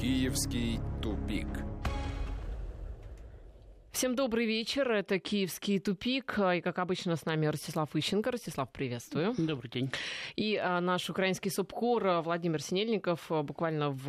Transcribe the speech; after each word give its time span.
Киевский 0.00 0.80
тупик. 1.02 1.46
Всем 4.00 4.14
добрый 4.14 4.46
вечер. 4.46 4.90
Это 4.90 5.18
«Киевский 5.18 5.78
тупик». 5.78 6.38
И, 6.38 6.62
как 6.62 6.78
обычно, 6.78 7.16
с 7.16 7.26
нами 7.26 7.44
Ростислав 7.44 7.94
Ищенко. 7.94 8.30
Ростислав, 8.30 8.72
приветствую. 8.72 9.34
Добрый 9.36 9.70
день. 9.70 9.90
И 10.36 10.56
а, 10.56 10.80
наш 10.80 11.10
украинский 11.10 11.50
субкор 11.50 12.06
а, 12.06 12.22
Владимир 12.22 12.62
Синельников 12.62 13.30
а, 13.30 13.42
буквально 13.42 13.90
в 13.90 14.08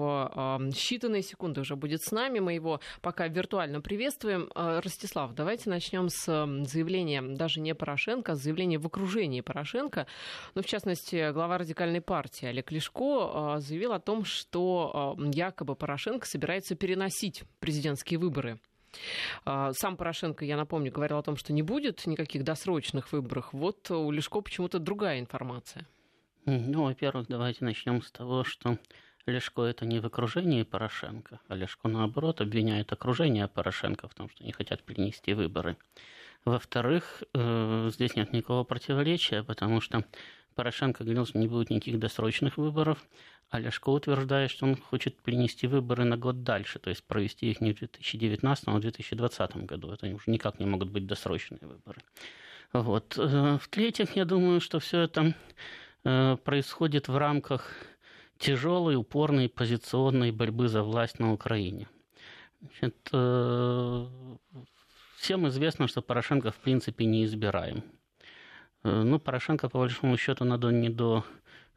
считанные 0.71 1.23
секунды 1.23 1.59
уже 1.59 1.75
будет 1.75 2.03
с 2.03 2.11
нами. 2.13 2.39
Мы 2.39 2.53
его 2.53 2.79
пока 3.01 3.27
виртуально 3.27 3.81
приветствуем. 3.81 4.49
Ростислав, 4.55 5.33
давайте 5.33 5.69
начнем 5.69 6.07
с 6.07 6.23
заявления 6.23 7.21
даже 7.21 7.59
не 7.59 7.75
Порошенко, 7.75 8.31
а 8.31 8.35
заявления 8.35 8.77
в 8.77 8.87
окружении 8.87 9.41
Порошенко. 9.41 10.07
Ну, 10.55 10.61
в 10.61 10.65
частности, 10.67 11.33
глава 11.33 11.57
радикальной 11.57 11.99
партии 11.99 12.45
Олег 12.45 12.71
Лешко 12.71 13.57
заявил 13.59 13.91
о 13.91 13.99
том, 13.99 14.23
что 14.23 15.17
якобы 15.33 15.75
Порошенко 15.75 16.25
собирается 16.25 16.75
переносить 16.75 17.43
президентские 17.59 18.17
выборы 18.17 18.57
сам 19.45 19.97
Порошенко, 19.97 20.45
я 20.45 20.57
напомню, 20.57 20.91
говорил 20.91 21.17
о 21.17 21.23
том, 21.23 21.37
что 21.37 21.53
не 21.53 21.61
будет 21.61 22.05
никаких 22.05 22.43
досрочных 22.43 23.11
выборов. 23.11 23.49
Вот 23.51 23.89
у 23.91 24.11
Лешко 24.11 24.41
почему-то 24.41 24.79
другая 24.79 25.19
информация. 25.19 25.87
Ну, 26.45 26.83
во-первых, 26.85 27.27
давайте 27.27 27.63
начнем 27.63 28.01
с 28.01 28.11
того, 28.11 28.43
что 28.43 28.77
Лешко 29.25 29.63
это 29.63 29.85
не 29.85 29.99
в 29.99 30.05
окружении 30.05 30.63
Порошенко, 30.63 31.39
а 31.47 31.55
Лешко, 31.55 31.87
наоборот, 31.87 32.41
обвиняет 32.41 32.91
окружение 32.91 33.47
Порошенко 33.47 34.07
в 34.07 34.13
том, 34.13 34.29
что 34.29 34.43
не 34.43 34.51
хотят 34.51 34.83
принести 34.83 35.33
выборы. 35.33 35.77
Во-вторых, 36.43 37.21
э, 37.35 37.89
здесь 37.93 38.15
нет 38.15 38.33
никакого 38.33 38.63
противоречия, 38.63 39.43
потому 39.43 39.79
что 39.79 40.03
Порошенко 40.61 41.03
говорил, 41.03 41.25
что 41.25 41.39
не 41.39 41.47
будет 41.47 41.71
никаких 41.71 41.97
досрочных 41.97 42.57
выборов, 42.57 43.03
а 43.49 43.59
Ляшко 43.59 43.89
утверждает, 43.89 44.51
что 44.51 44.67
он 44.67 44.75
хочет 44.75 45.19
перенести 45.19 45.65
выборы 45.65 46.03
на 46.03 46.17
год 46.17 46.43
дальше, 46.43 46.77
то 46.77 46.91
есть 46.91 47.03
провести 47.03 47.49
их 47.49 47.61
не 47.61 47.73
в 47.73 47.79
2019, 47.79 48.67
а 48.67 48.71
в 48.73 48.79
2020 48.79 49.57
году. 49.65 49.91
Это 49.91 50.05
уже 50.05 50.25
никак 50.27 50.59
не 50.59 50.67
могут 50.67 50.89
быть 50.91 51.07
досрочные 51.07 51.61
выборы. 51.61 52.03
Вот. 52.73 53.17
Э, 53.17 53.57
в-третьих, 53.59 54.15
я 54.15 54.23
думаю, 54.23 54.61
что 54.61 54.79
все 54.79 54.99
это 54.99 55.33
э, 56.03 56.37
происходит 56.43 57.07
в 57.07 57.17
рамках 57.17 57.73
тяжелой, 58.37 58.97
упорной 58.97 59.49
позиционной 59.49 60.31
борьбы 60.31 60.67
за 60.67 60.83
власть 60.83 61.17
на 61.17 61.33
Украине. 61.33 61.87
Значит, 62.59 63.09
э, 63.11 64.07
всем 65.17 65.47
известно, 65.47 65.87
что 65.87 66.03
Порошенко 66.03 66.51
в 66.51 66.57
принципе 66.57 67.05
не 67.05 67.25
избираем. 67.25 67.83
Ну, 68.83 69.19
Порошенко, 69.19 69.69
по 69.69 69.79
большому 69.79 70.17
счету, 70.17 70.43
надо 70.45 70.71
не 70.71 70.89
до 70.89 71.23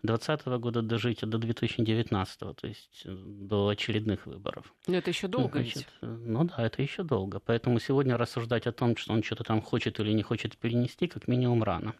2020 0.04 0.46
года 0.60 0.82
дожить, 0.82 1.22
а 1.22 1.26
до 1.26 1.38
2019, 1.38 2.38
то 2.38 2.66
есть 2.66 3.02
э, 3.06 3.14
до 3.14 3.68
очередных 3.68 4.26
выборов. 4.26 4.72
Но 4.86 4.96
это 4.96 5.10
еще 5.10 5.28
долго 5.28 5.60
Значит, 5.60 5.76
ведь. 5.76 5.86
Э, 6.02 6.06
ну 6.06 6.44
да, 6.44 6.66
это 6.66 6.82
еще 6.82 7.02
долго. 7.02 7.40
Поэтому 7.40 7.80
сегодня 7.80 8.16
рассуждать 8.18 8.66
о 8.66 8.72
том, 8.72 8.96
что 8.96 9.14
он 9.14 9.22
что-то 9.22 9.44
там 9.44 9.62
хочет 9.62 10.00
или 10.00 10.12
не 10.12 10.22
хочет 10.22 10.58
перенести, 10.58 11.06
как 11.06 11.26
минимум 11.26 11.62
рано. 11.62 11.94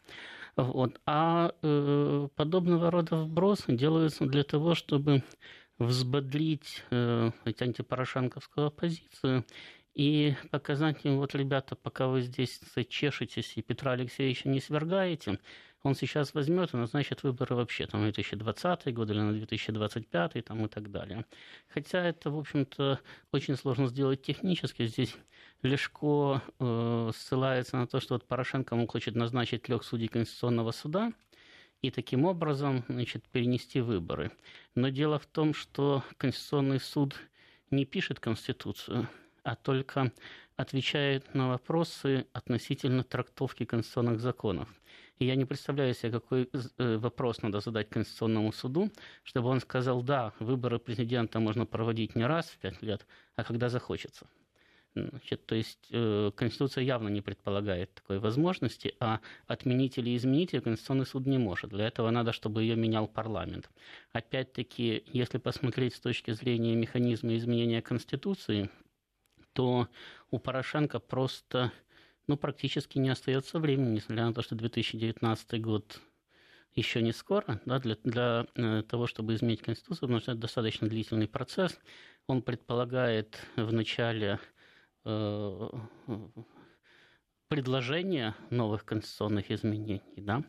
Вот. 0.56 1.00
А 1.06 1.54
э, 1.62 2.28
подобного 2.36 2.90
рода 2.90 3.16
вбросы 3.16 3.72
делаются 3.72 4.26
для 4.26 4.44
того, 4.44 4.74
чтобы 4.74 5.22
взбодрить 5.78 6.84
э, 6.90 7.30
антипорошенковскую 7.44 8.66
оппозицию 8.66 9.44
и 9.94 10.34
показать 10.50 11.04
им, 11.04 11.18
вот, 11.18 11.34
ребята, 11.34 11.76
пока 11.76 12.08
вы 12.08 12.22
здесь 12.22 12.60
чешетесь 12.88 13.52
и 13.56 13.62
Петра 13.62 13.92
Алексеевича 13.92 14.48
не 14.48 14.60
свергаете, 14.60 15.38
он 15.84 15.94
сейчас 15.94 16.32
возьмет 16.32 16.72
и 16.72 16.78
назначит 16.78 17.22
выборы 17.22 17.54
вообще 17.54 17.86
там, 17.86 18.00
на 18.00 18.06
2020 18.06 18.94
год 18.94 19.10
или 19.10 19.20
на 19.20 19.32
2025 19.32 20.44
там, 20.44 20.64
и 20.64 20.68
так 20.68 20.90
далее. 20.90 21.26
Хотя 21.68 22.02
это, 22.02 22.30
в 22.30 22.38
общем-то, 22.38 23.00
очень 23.32 23.56
сложно 23.56 23.86
сделать 23.86 24.22
технически. 24.22 24.86
Здесь 24.86 25.14
Лешко 25.62 26.42
э, 26.58 27.10
ссылается 27.14 27.76
на 27.76 27.86
то, 27.86 28.00
что 28.00 28.14
вот 28.14 28.26
Порошенко 28.26 28.74
ему 28.74 28.86
хочет 28.86 29.14
назначить 29.14 29.62
трех 29.62 29.84
судей 29.84 30.08
Конституционного 30.08 30.72
суда, 30.72 31.12
и 31.82 31.90
таким 31.90 32.24
образом 32.24 32.82
значит, 32.88 33.28
перенести 33.28 33.82
выборы. 33.82 34.32
Но 34.74 34.88
дело 34.88 35.18
в 35.18 35.26
том, 35.26 35.52
что 35.52 36.02
Конституционный 36.16 36.80
суд 36.80 37.14
не 37.70 37.84
пишет 37.84 38.20
Конституцию, 38.20 39.06
а 39.44 39.54
только 39.54 40.12
отвечает 40.56 41.34
на 41.34 41.48
вопросы 41.48 42.26
относительно 42.32 43.04
трактовки 43.04 43.64
конституционных 43.64 44.20
законов. 44.20 44.68
И 45.18 45.26
я 45.26 45.36
не 45.36 45.44
представляю 45.44 45.94
себе, 45.94 46.12
какой 46.12 46.50
э, 46.78 46.96
вопрос 46.96 47.42
надо 47.42 47.60
задать 47.60 47.88
Конституционному 47.88 48.52
суду, 48.52 48.90
чтобы 49.22 49.48
он 49.48 49.60
сказал, 49.60 50.02
да, 50.02 50.32
выборы 50.40 50.78
президента 50.78 51.38
можно 51.38 51.66
проводить 51.66 52.16
не 52.16 52.26
раз 52.26 52.46
в 52.50 52.58
пять 52.58 52.82
лет, 52.82 53.06
а 53.36 53.44
когда 53.44 53.68
захочется. 53.68 54.26
Значит, 54.94 55.44
то 55.46 55.56
есть 55.56 55.88
э, 55.90 56.30
Конституция 56.36 56.84
явно 56.84 57.08
не 57.08 57.20
предполагает 57.20 57.92
такой 57.94 58.20
возможности, 58.20 58.94
а 59.00 59.20
отменить 59.48 59.98
или 59.98 60.16
изменить 60.16 60.52
ее 60.52 60.60
Конституционный 60.60 61.06
суд 61.06 61.26
не 61.26 61.38
может. 61.38 61.70
Для 61.70 61.88
этого 61.88 62.10
надо, 62.10 62.32
чтобы 62.32 62.62
ее 62.62 62.76
менял 62.76 63.08
парламент. 63.08 63.70
Опять-таки, 64.12 65.02
если 65.06 65.38
посмотреть 65.38 65.94
с 65.94 66.00
точки 66.00 66.30
зрения 66.30 66.76
механизма 66.76 67.34
изменения 67.34 67.82
Конституции, 67.82 68.70
то 69.54 69.88
у 70.30 70.38
Порошенко 70.38 70.98
просто 70.98 71.72
ну, 72.26 72.36
практически 72.36 72.98
не 72.98 73.08
остается 73.08 73.58
времени, 73.58 73.96
несмотря 73.96 74.26
на 74.26 74.34
то, 74.34 74.42
что 74.42 74.54
2019 74.54 75.62
год 75.62 76.00
еще 76.74 77.02
не 77.02 77.12
скоро, 77.12 77.60
да, 77.64 77.78
для, 77.78 77.96
для 78.02 78.46
э, 78.56 78.82
того, 78.82 79.06
чтобы 79.06 79.34
изменить 79.34 79.62
Конституцию, 79.62 80.08
потому 80.08 80.20
что 80.20 80.32
это 80.32 80.40
достаточно 80.40 80.88
длительный 80.88 81.28
процесс. 81.28 81.78
Он 82.26 82.42
предполагает 82.42 83.38
в 83.56 83.72
начале 83.72 84.40
э, 85.04 85.68
предложения 87.48 88.34
новых 88.50 88.84
конституционных 88.84 89.50
изменений, 89.50 90.02
да, 90.16 90.42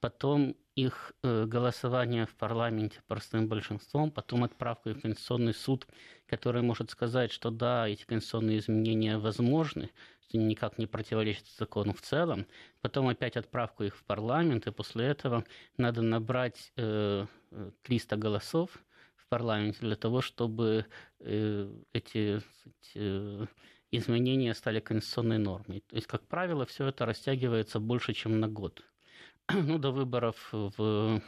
потом 0.00 0.56
их 0.76 1.14
э, 1.22 1.46
голосование 1.46 2.26
в 2.26 2.34
парламенте 2.36 3.00
простым 3.06 3.48
большинством, 3.48 4.10
потом 4.10 4.44
отправка 4.44 4.90
в 4.92 5.00
Конституционный 5.00 5.54
суд, 5.54 5.86
который 6.26 6.60
может 6.60 6.90
сказать, 6.90 7.32
что 7.32 7.50
да, 7.50 7.88
эти 7.88 8.04
конституционные 8.04 8.58
изменения 8.58 9.16
возможны, 9.16 9.90
что 10.28 10.36
никак 10.36 10.76
не 10.76 10.86
противоречат 10.86 11.46
закону 11.58 11.94
в 11.94 12.02
целом, 12.02 12.46
потом 12.82 13.08
опять 13.08 13.38
отправку 13.38 13.84
их 13.84 13.96
в 13.96 14.04
парламент, 14.04 14.66
и 14.66 14.70
после 14.70 15.06
этого 15.06 15.44
надо 15.78 16.02
набрать 16.02 16.72
300 16.74 17.26
э, 17.46 18.18
голосов 18.18 18.70
в 19.16 19.26
парламенте 19.28 19.80
для 19.80 19.96
того, 19.96 20.20
чтобы 20.20 20.84
э, 21.20 21.72
эти 21.94 22.42
изменения 23.90 24.52
стали 24.52 24.80
конституционной 24.80 25.38
нормой. 25.38 25.82
То 25.88 25.96
есть, 25.96 26.06
как 26.06 26.26
правило, 26.26 26.66
все 26.66 26.86
это 26.88 27.06
растягивается 27.06 27.80
больше, 27.80 28.12
чем 28.12 28.40
на 28.40 28.48
год. 28.48 28.84
ну, 29.52 29.78
до 29.78 29.92
выборов 29.92 30.48
в 30.52 31.22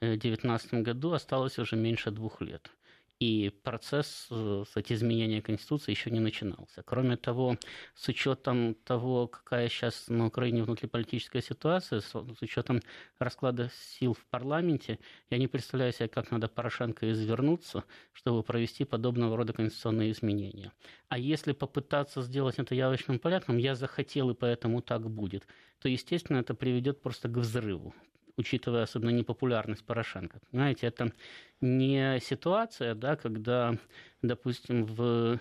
2019 0.00 0.72
э, 0.72 0.80
году 0.82 1.12
осталось 1.12 1.58
уже 1.58 1.76
меньше 1.76 2.10
двух 2.10 2.40
лет 2.42 2.70
и 3.18 3.50
процесс, 3.62 4.26
э, 4.30 4.64
кстати, 4.66 4.92
изменения 4.92 5.40
Конституции 5.40 5.90
еще 5.92 6.10
не 6.10 6.20
начинался. 6.20 6.82
Кроме 6.82 7.16
того, 7.16 7.56
с 7.94 8.08
учетом 8.08 8.74
того, 8.74 9.26
какая 9.26 9.68
сейчас 9.68 10.08
на 10.08 10.26
Украине 10.26 10.62
внутриполитическая 10.62 11.40
ситуация, 11.40 12.00
с 12.00 12.14
учетом 12.42 12.82
расклада 13.18 13.70
сил 13.74 14.12
в 14.12 14.26
парламенте, 14.26 14.98
я 15.30 15.38
не 15.38 15.48
представляю 15.48 15.92
себе, 15.92 16.08
как 16.08 16.30
надо 16.30 16.48
Порошенко 16.48 17.10
извернуться, 17.10 17.84
чтобы 18.12 18.42
провести 18.42 18.84
подобного 18.84 19.36
рода 19.36 19.54
конституционные 19.54 20.12
изменения. 20.12 20.72
А 21.08 21.18
если 21.18 21.52
попытаться 21.52 22.20
сделать 22.22 22.58
это 22.58 22.74
явочным 22.74 23.18
порядком, 23.18 23.56
я 23.56 23.74
захотел, 23.74 24.30
и 24.30 24.34
поэтому 24.34 24.82
так 24.82 25.08
будет, 25.08 25.46
то, 25.78 25.88
естественно, 25.88 26.38
это 26.38 26.54
приведет 26.54 27.00
просто 27.00 27.28
к 27.28 27.36
взрыву 27.38 27.94
учитывая 28.36 28.82
особенно 28.82 29.10
непопулярность 29.10 29.84
Порошенко. 29.84 30.40
Понимаете, 30.50 30.86
это 30.86 31.12
не 31.60 32.20
ситуация, 32.20 32.94
да, 32.94 33.16
когда, 33.16 33.76
допустим, 34.22 34.84
в 34.84 35.40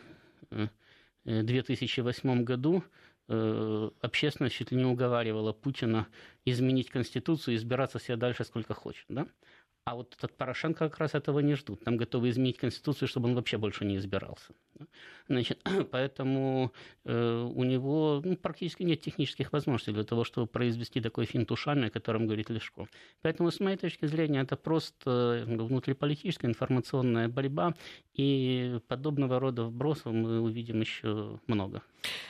2008 1.25 2.29
э, 2.29 2.43
году 2.43 2.83
э, 3.27 3.89
общественность 4.01 4.55
чуть 4.55 4.71
ли 4.71 4.77
не 4.77 4.85
уговаривала 4.85 5.53
Путина 5.53 6.07
изменить 6.45 6.89
Конституцию 6.89 7.55
и 7.55 7.57
избираться 7.57 7.99
себе 7.99 8.17
дальше 8.17 8.43
сколько 8.43 8.73
хочет. 8.73 9.05
Да? 9.09 9.27
А 9.87 9.93
вот 9.93 10.15
этот 10.17 10.35
Порошенко 10.35 10.89
как 10.89 10.97
раз 10.97 11.13
этого 11.13 11.41
не 11.41 11.53
ждут. 11.53 11.83
Там 11.83 11.95
готовы 11.95 12.29
изменить 12.29 12.57
Конституцию, 12.57 13.07
чтобы 13.07 13.29
он 13.29 13.35
вообще 13.35 13.57
больше 13.57 13.85
не 13.85 13.97
избирался. 13.97 14.53
Значит, 15.27 15.61
поэтому 15.91 16.73
э, 17.03 17.51
у 17.55 17.63
него 17.63 18.19
ну, 18.25 18.35
практически 18.35 18.81
нет 18.81 19.01
технических 19.01 19.53
возможностей 19.53 19.91
для 19.91 20.03
того, 20.03 20.23
чтобы 20.23 20.47
произвести 20.47 21.01
такой 21.01 21.25
финт 21.25 21.51
ушами, 21.51 21.87
о 21.87 21.91
котором 21.91 22.25
говорит 22.25 22.49
Лешко. 22.49 22.87
Поэтому, 23.21 23.51
с 23.51 23.59
моей 23.59 23.77
точки 23.77 24.07
зрения, 24.07 24.41
это 24.41 24.55
просто 24.55 25.43
внутриполитическая 25.45 26.49
информационная 26.49 27.29
борьба, 27.29 27.75
и 28.15 28.79
подобного 28.87 29.39
рода 29.39 29.65
вбросов 29.65 30.13
мы 30.13 30.39
увидим 30.41 30.81
еще 30.81 31.39
много. 31.45 31.83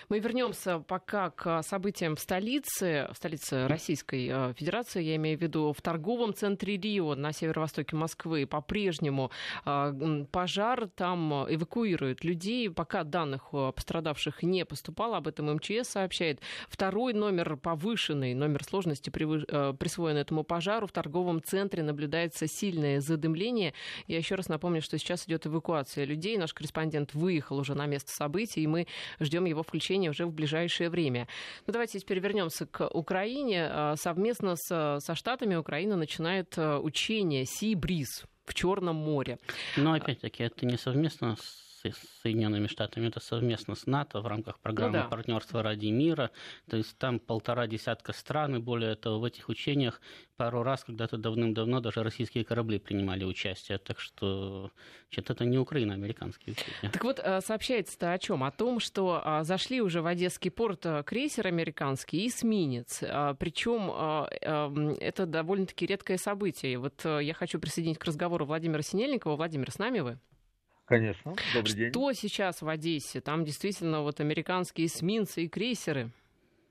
Мы 0.10 0.19
вернемся 0.19 0.80
пока 0.80 1.31
к 1.31 1.63
событиям 1.63 2.16
в 2.16 2.19
столице, 2.19 3.10
в 3.12 3.18
столице 3.18 3.68
Российской 3.68 4.30
э, 4.31 4.54
Федерации, 4.54 5.01
я 5.01 5.16
имею 5.16 5.38
в 5.38 5.42
виду 5.42 5.74
в 5.74 5.81
торговом 5.81 6.33
центре 6.33 6.77
Рио 6.77 7.16
на 7.16 7.31
северо-востоке 7.31 7.95
Москвы. 7.95 8.45
По-прежнему 8.45 9.31
э, 9.66 10.25
пожар, 10.31 10.88
там 10.95 11.45
эвакуируют 11.50 12.24
людей. 12.24 12.69
Пока 12.69 13.04
данных 13.04 13.50
пострадавших 13.51 14.44
не 14.44 14.66
поступало, 14.66 15.18
об 15.18 15.27
этом 15.27 15.54
МЧС 15.56 15.89
сообщает. 15.89 16.39
Второй 16.69 17.13
номер 17.13 17.57
повышенный, 17.57 18.33
номер 18.33 18.63
сложности 18.63 19.10
э, 19.10 19.74
присвоен 19.77 20.18
этому 20.18 20.44
пожару. 20.44 20.88
В 20.88 20.92
торговом 20.92 21.42
центре 21.42 21.81
наблюдается 21.81 22.48
сильное 22.48 23.01
задымление. 23.01 23.74
Я 24.07 24.18
еще 24.18 24.36
раз 24.36 24.50
напомню, 24.50 24.81
что 24.81 24.98
сейчас 25.00 25.25
идет 25.27 25.48
эвакуация 25.48 26.06
людей. 26.06 26.38
Наш 26.38 26.54
корреспондент 26.54 27.13
выехал 27.13 27.57
уже 27.57 27.74
на 27.74 27.88
место 27.88 28.12
событий, 28.12 28.62
и 28.62 28.68
мы 28.68 28.88
ждем 29.19 29.45
его 29.45 29.63
включения 29.66 30.10
уже 30.10 30.26
в 30.26 30.32
ближайшее 30.32 30.90
время. 30.90 31.28
Ну, 31.68 31.74
давайте 31.74 32.00
теперь 32.00 32.20
вернемся 32.20 32.66
к 32.66 32.88
Украине. 32.88 33.68
А, 33.70 33.96
совместно 33.98 34.56
с, 34.56 35.00
со 35.02 35.16
Штатами 35.16 35.56
Украина 35.56 35.96
начинает 35.96 36.54
а, 36.58 36.80
учение 36.80 37.46
«Си-Бриз» 37.46 38.26
в 38.46 38.54
Черном 38.54 38.96
море. 38.96 39.40
Но 39.76 39.94
опять-таки 39.94 40.44
это 40.44 40.66
не 40.66 40.78
совместно 40.78 41.36
с 41.36 41.65
с 41.92 42.22
Соединенными 42.22 42.68
Штатами, 42.68 43.08
это 43.08 43.20
совместно 43.20 43.76
с 43.76 43.86
НАТО 43.86 44.22
в 44.22 44.28
рамках 44.28 44.60
программы 44.60 44.98
ну, 44.98 45.04
да. 45.04 45.10
партнерства 45.10 45.64
ради 45.64 45.88
мира. 45.88 46.32
То 46.70 46.78
есть 46.78 46.98
там 46.98 47.20
полтора 47.20 47.68
десятка 47.68 48.14
стран, 48.14 48.56
и 48.56 48.60
более 48.60 48.96
того, 48.96 49.20
в 49.20 49.24
этих 49.24 49.50
учениях 49.50 50.02
пару 50.38 50.64
раз 50.64 50.84
когда-то 50.84 51.18
давным-давно 51.18 51.80
даже 51.80 52.04
российские 52.04 52.44
корабли 52.44 52.80
принимали 52.80 53.24
участие. 53.24 53.78
Так 53.78 54.00
что 54.00 54.72
значит, 55.10 55.30
это 55.30 55.46
не 55.46 55.58
Украина, 55.58 55.94
а 55.94 55.96
американские 55.96 56.54
учения. 56.54 56.92
Так 56.92 57.04
вот, 57.04 57.20
э, 57.20 57.42
сообщается-то 57.42 58.12
о 58.12 58.20
чем? 58.20 58.44
О 58.44 58.52
том, 58.52 58.80
что 58.80 59.22
а, 59.24 59.44
зашли 59.44 59.82
уже 59.82 60.02
в 60.02 60.08
Одесский 60.08 60.52
порт 60.52 60.86
э, 60.86 61.04
крейсер 61.04 61.48
американский 61.48 62.26
и 62.26 62.28
эсминец. 62.28 63.04
А, 63.04 63.34
Причем 63.34 63.92
э, 63.92 64.96
это 65.00 65.26
довольно-таки 65.26 65.86
редкое 65.86 66.18
событие. 66.18 66.78
Вот 66.78 67.06
я 67.06 67.34
хочу 67.34 67.60
присоединить 67.60 67.98
к 67.98 68.06
разговору 68.06 68.46
Владимира 68.46 68.82
Синельникова. 68.82 69.36
Владимир, 69.36 69.72
с 69.72 69.80
нами 69.80 70.00
вы? 70.00 70.20
Конечно, 70.86 71.36
добрый 71.54 71.74
день. 71.74 71.90
Что 71.90 72.14
сейчас 72.14 72.62
в 72.62 72.70
Одессе? 72.70 73.20
Там 73.20 73.44
действительно 73.44 74.02
вот 74.02 74.20
американские 74.20 74.88
эсминцы 74.88 75.44
и 75.44 75.48
крейсеры 75.48 76.12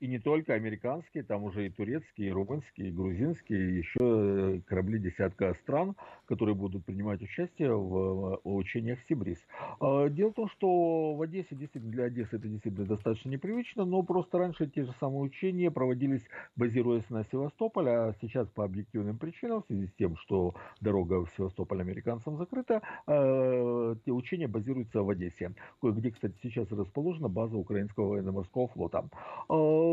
и 0.05 0.07
не 0.07 0.19
только 0.19 0.53
американские, 0.53 1.25
там 1.25 1.45
уже 1.45 1.67
и 1.67 1.71
турецкие, 1.71 2.29
и 2.29 2.31
румынские, 2.31 2.89
и 2.89 2.93
грузинские, 2.93 3.71
и 3.71 3.77
еще 3.79 3.99
э, 4.01 4.61
корабли 4.67 4.99
десятка 4.99 5.55
стран, 5.55 5.97
которые 6.27 6.55
будут 6.55 6.85
принимать 6.85 7.23
участие 7.23 7.75
в 7.75 8.39
учениях 8.45 8.99
Сибрис. 9.09 9.39
А, 9.81 10.11
дело 10.11 10.33
в 10.33 10.35
том, 10.35 10.49
что 10.51 11.15
в 11.15 11.23
Одессе, 11.23 11.55
действительно, 11.57 11.91
для 11.91 12.05
Одессы 12.05 12.37
это 12.37 12.47
действительно 12.49 12.85
достаточно 12.85 13.31
непривычно, 13.31 13.87
но 13.87 14.03
просто 14.03 14.37
раньше 14.37 14.67
те 14.67 14.85
же 14.85 14.93
самые 15.01 15.23
учения 15.23 15.71
проводились, 15.71 16.27
базируясь 16.55 17.09
на 17.09 17.25
Севастополе, 17.25 17.91
а 17.91 18.15
сейчас 18.21 18.47
по 18.49 18.63
объективным 18.65 19.17
причинам, 19.17 19.63
в 19.63 19.67
связи 19.69 19.87
с 19.87 19.95
тем, 19.95 20.17
что 20.19 20.55
дорога 20.83 21.25
в 21.25 21.31
Севастополь 21.39 21.81
американцам 21.81 22.37
закрыта, 22.37 22.83
а, 23.07 23.97
те 24.05 24.13
учения 24.13 24.49
базируются 24.49 25.03
в 25.03 25.09
Одессе, 25.09 25.55
где, 25.83 26.11
кстати, 26.11 26.35
сейчас 26.43 26.71
расположена 26.71 27.31
база 27.31 27.57
украинского 27.57 28.09
военно-морского 28.09 28.69
флота. 28.69 29.09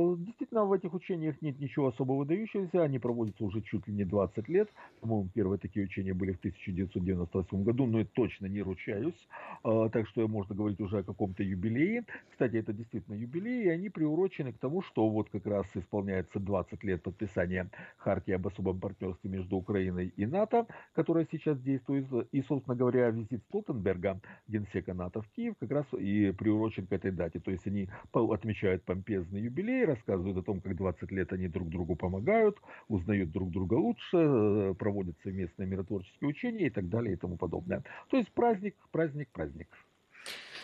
А, 0.01 0.15
Действительно, 0.17 0.65
в 0.65 0.73
этих 0.73 0.93
учениях 0.93 1.41
нет 1.41 1.59
ничего 1.59 1.87
особо 1.87 2.13
выдающегося. 2.13 2.83
Они 2.83 2.99
проводятся 2.99 3.45
уже 3.45 3.61
чуть 3.61 3.87
ли 3.87 3.93
не 3.93 4.05
20 4.05 4.47
лет. 4.49 4.69
По-моему, 4.99 5.29
первые 5.33 5.59
такие 5.59 5.85
учения 5.85 6.13
были 6.13 6.33
в 6.33 6.39
1998 6.39 7.63
году, 7.63 7.85
но 7.85 7.99
я 7.99 8.05
точно 8.05 8.47
не 8.47 8.61
ручаюсь. 8.61 9.27
А, 9.63 9.89
так 9.89 10.07
что 10.07 10.27
можно 10.27 10.55
говорить 10.55 10.79
уже 10.79 10.99
о 10.99 11.03
каком-то 11.03 11.43
юбилее. 11.43 12.05
Кстати, 12.31 12.57
это 12.57 12.73
действительно 12.73 13.15
юбилей, 13.15 13.65
и 13.65 13.69
они 13.69 13.89
приурочены 13.89 14.53
к 14.53 14.57
тому, 14.57 14.81
что 14.81 15.09
вот 15.09 15.29
как 15.29 15.45
раз 15.45 15.65
исполняется 15.75 16.39
20 16.39 16.83
лет 16.83 17.03
подписания 17.03 17.69
Хартии 17.97 18.33
об 18.33 18.47
особом 18.47 18.79
партнерстве 18.79 19.29
между 19.29 19.57
Украиной 19.57 20.13
и 20.15 20.25
НАТО, 20.25 20.67
которая 20.93 21.27
сейчас 21.31 21.59
действует. 21.59 22.07
И, 22.31 22.41
собственно 22.41 22.75
говоря, 22.75 23.09
визит 23.09 23.43
Столтенберга, 23.49 24.19
генсека 24.47 24.93
НАТО 24.93 25.21
в 25.21 25.29
Киев, 25.29 25.55
как 25.59 25.71
раз 25.71 25.85
и 25.93 26.31
приурочен 26.31 26.87
к 26.87 26.91
этой 26.91 27.11
дате. 27.11 27.39
То 27.39 27.51
есть 27.51 27.67
они 27.67 27.89
отмечают 28.13 28.83
помпезный 28.83 29.41
юбилей, 29.41 29.80
рассказывают 29.85 30.37
о 30.37 30.43
том, 30.43 30.61
как 30.61 30.75
20 30.75 31.11
лет 31.11 31.33
они 31.33 31.47
друг 31.47 31.69
другу 31.69 31.95
помогают, 31.95 32.57
узнают 32.87 33.31
друг 33.31 33.51
друга 33.51 33.75
лучше, 33.75 34.17
э, 34.17 34.73
проводят 34.77 35.15
совместные 35.23 35.67
миротворческие 35.67 36.29
учения 36.29 36.67
и 36.67 36.69
так 36.69 36.89
далее 36.89 37.13
и 37.13 37.17
тому 37.17 37.37
подобное. 37.37 37.83
То 38.09 38.17
есть 38.17 38.31
праздник, 38.31 38.75
праздник, 38.91 39.29
праздник. 39.31 39.67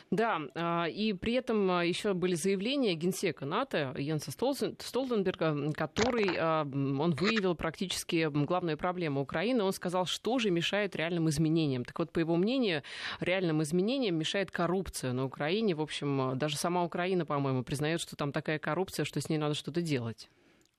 Да, 0.10 0.42
а, 0.56 0.86
и 0.86 1.12
при 1.14 1.34
этом 1.34 1.70
а, 1.70 1.86
еще 1.86 2.14
были 2.14 2.36
заявления 2.36 2.96
генсека 2.96 3.46
НАТО 3.46 3.94
Йенса 3.98 4.32
Столтенберга, 4.32 5.74
который 5.74 6.30
а, 6.38 6.64
он 6.64 7.14
выявил 7.16 7.56
практически 7.56 8.30
главную 8.30 8.78
проблему 8.78 9.22
Украины. 9.22 9.64
Он 9.64 9.74
сказал, 9.74 10.06
что 10.06 10.40
же 10.40 10.50
мешает 10.50 10.96
реальным 10.96 11.28
изменениям. 11.30 11.84
Так 11.84 12.00
вот, 12.00 12.14
по 12.14 12.20
его 12.20 12.38
мнению, 12.38 12.84
реальным 13.20 13.62
изменениям 13.64 14.16
мешает 14.16 14.50
коррупция 14.50 15.12
на 15.12 15.26
Украине. 15.26 15.76
В 15.76 15.82
общем, 15.82 16.38
даже 16.38 16.56
сама 16.56 16.86
Украина, 16.86 17.26
по-моему, 17.26 17.64
признает, 17.64 18.00
что 18.00 18.16
там 18.16 18.32
такая 18.32 18.60
коррупция, 18.60 19.04
что 19.04 19.20
с 19.20 19.28
ней 19.28 19.38
надо 19.38 19.56
что-то 19.56 19.82
делать. 19.82 20.30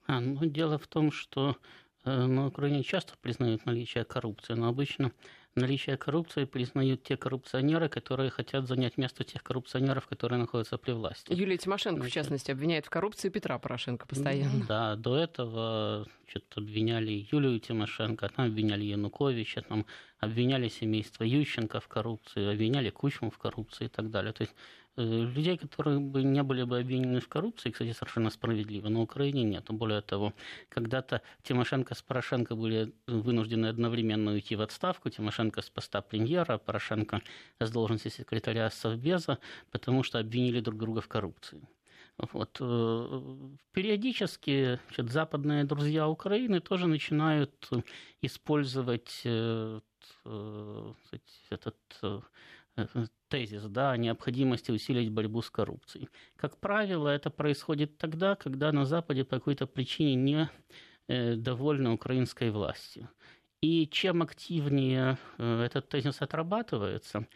А, 0.07 0.21
ну, 0.21 0.47
дело 0.47 0.79
в 0.79 0.87
том, 0.87 1.13
что 1.13 1.57
э, 2.05 2.11
на 2.11 2.47
Украине 2.47 2.83
часто 2.83 3.13
признают 3.21 3.67
наличие 3.67 4.05
коррупции, 4.05 4.55
но 4.55 4.69
обычно 4.69 5.13
наличие 5.55 5.97
коррупции 5.97 6.45
признают 6.45 7.03
те 7.03 7.17
коррупционеры, 7.17 7.89
которые 7.89 8.31
хотят 8.31 8.67
занять 8.67 8.97
место 8.97 9.25
тех 9.25 9.43
коррупционеров, 9.43 10.07
которые 10.07 10.39
находятся 10.39 10.79
при 10.79 10.93
власти. 10.93 11.33
Юлия 11.33 11.57
Тимошенко, 11.57 12.01
Значит, 12.01 12.13
в 12.13 12.15
частности, 12.15 12.51
обвиняет 12.51 12.87
в 12.87 12.91
коррупции 12.91 13.29
Петра 13.29 13.59
Порошенко 13.59 14.07
постоянно. 14.07 14.65
Да, 14.67 14.97
до 14.97 15.17
этого 15.17 16.07
что-то 16.27 16.61
обвиняли 16.61 17.27
Юлию 17.31 17.59
Тимошенко, 17.61 18.29
там 18.29 18.47
обвиняли 18.47 18.85
Януковича, 18.85 19.63
там 19.63 19.87
обвиняли 20.19 20.69
семейство 20.69 21.25
Ющенко 21.25 21.81
в 21.81 21.89
коррупции, 21.89 22.53
обвиняли 22.53 22.91
Кучму 22.91 23.31
в 23.31 23.39
коррупции 23.39 23.87
и 23.87 23.89
так 23.89 24.11
далее. 24.11 24.33
То 24.33 24.43
есть 24.43 24.55
людей, 24.99 25.57
которые 25.57 26.01
бы 26.01 26.23
не 26.23 26.43
были 26.43 26.65
бы 26.65 26.79
обвинены 26.79 27.21
в 27.21 27.29
коррупции, 27.29 27.71
кстати, 27.71 27.93
совершенно 27.93 28.31
справедливо, 28.31 28.89
на 28.89 29.01
Украине 29.01 29.45
нет. 29.45 29.65
Более 29.69 30.01
того, 30.01 30.35
когда-то 30.69 31.23
Тимошенко 31.43 31.95
с 31.95 32.03
Порошенко 32.03 32.57
были 32.57 32.93
вынуждены 33.07 33.67
одновременно 33.67 34.33
уйти 34.33 34.57
в 34.57 34.61
отставку, 34.61 35.11
Тимошенко 35.11 35.63
с 35.63 35.71
поста 35.71 36.03
премьера, 36.03 36.55
а 36.55 36.59
Порошенко 36.59 37.23
с 37.61 37.71
должности 37.71 38.09
секретаря 38.09 38.71
Совбеза, 38.71 39.39
потому 39.71 40.03
что 40.03 40.19
обвинили 40.19 40.61
друг 40.61 40.79
друга 40.79 41.01
в 41.01 41.09
коррупции. 41.09 41.69
Вот. 42.33 42.57
Э, 42.61 43.33
периодически 43.73 44.81
значит, 44.89 45.13
западные 45.13 45.63
друзья 45.65 46.09
Украины 46.09 46.61
тоже 46.61 46.89
начинают 46.89 47.71
использовать 48.21 49.21
э, 49.25 49.81
этот 51.51 51.77
тезис 53.29 53.63
да, 53.65 53.93
о 53.93 53.97
необходимости 53.97 54.71
усилить 54.71 55.11
борьбу 55.11 55.43
с 55.43 55.51
коррупцией. 55.51 56.09
Как 56.37 56.57
правило, 56.59 57.09
это 57.09 57.31
происходит 57.31 57.99
тогда, 57.99 58.35
когда 58.35 58.73
на 58.73 58.85
Западе 58.85 59.25
по 59.25 59.37
какой-то 59.37 59.67
причине 59.67 60.15
не 60.15 60.51
э, 61.09 61.35
довольны 61.37 61.91
украинской 61.91 62.51
властью. 62.51 63.09
И 63.61 63.87
чем 63.89 64.23
активнее 64.23 65.19
э, 65.39 65.63
этот 65.63 65.89
тезис 65.89 66.23
отрабатывается, 66.23 67.27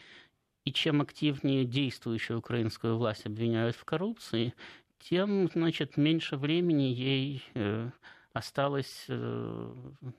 и 0.64 0.72
чем 0.72 1.00
активнее 1.00 1.64
действующую 1.64 2.38
украинскую 2.38 2.96
власть 2.96 3.26
обвиняют 3.26 3.76
в 3.76 3.84
коррупции, 3.84 4.54
тем, 5.00 5.48
значит, 5.52 5.96
меньше 5.96 6.36
времени 6.36 6.84
ей 6.84 7.42
э, 7.54 7.90
осталось 8.32 9.06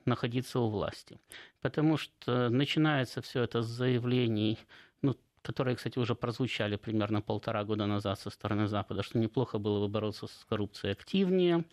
находиться 0.04 0.60
у 0.60 0.68
власти. 0.68 1.18
Потому 1.60 1.96
что 1.96 2.48
начинается 2.48 3.20
все 3.22 3.42
это 3.42 3.62
с 3.62 3.66
заявлений 3.66 4.58
которые, 5.44 5.76
кстати, 5.76 5.98
уже 5.98 6.14
прозвучали 6.14 6.76
примерно 6.76 7.20
полтора 7.22 7.64
года 7.64 7.86
назад 7.86 8.18
со 8.20 8.30
стороны 8.30 8.66
Запада, 8.66 9.02
что 9.02 9.18
неплохо 9.18 9.58
было 9.58 9.80
бы 9.86 9.88
бороться 9.92 10.26
с 10.26 10.44
коррупцией 10.48 10.92
активнее. 10.92 11.64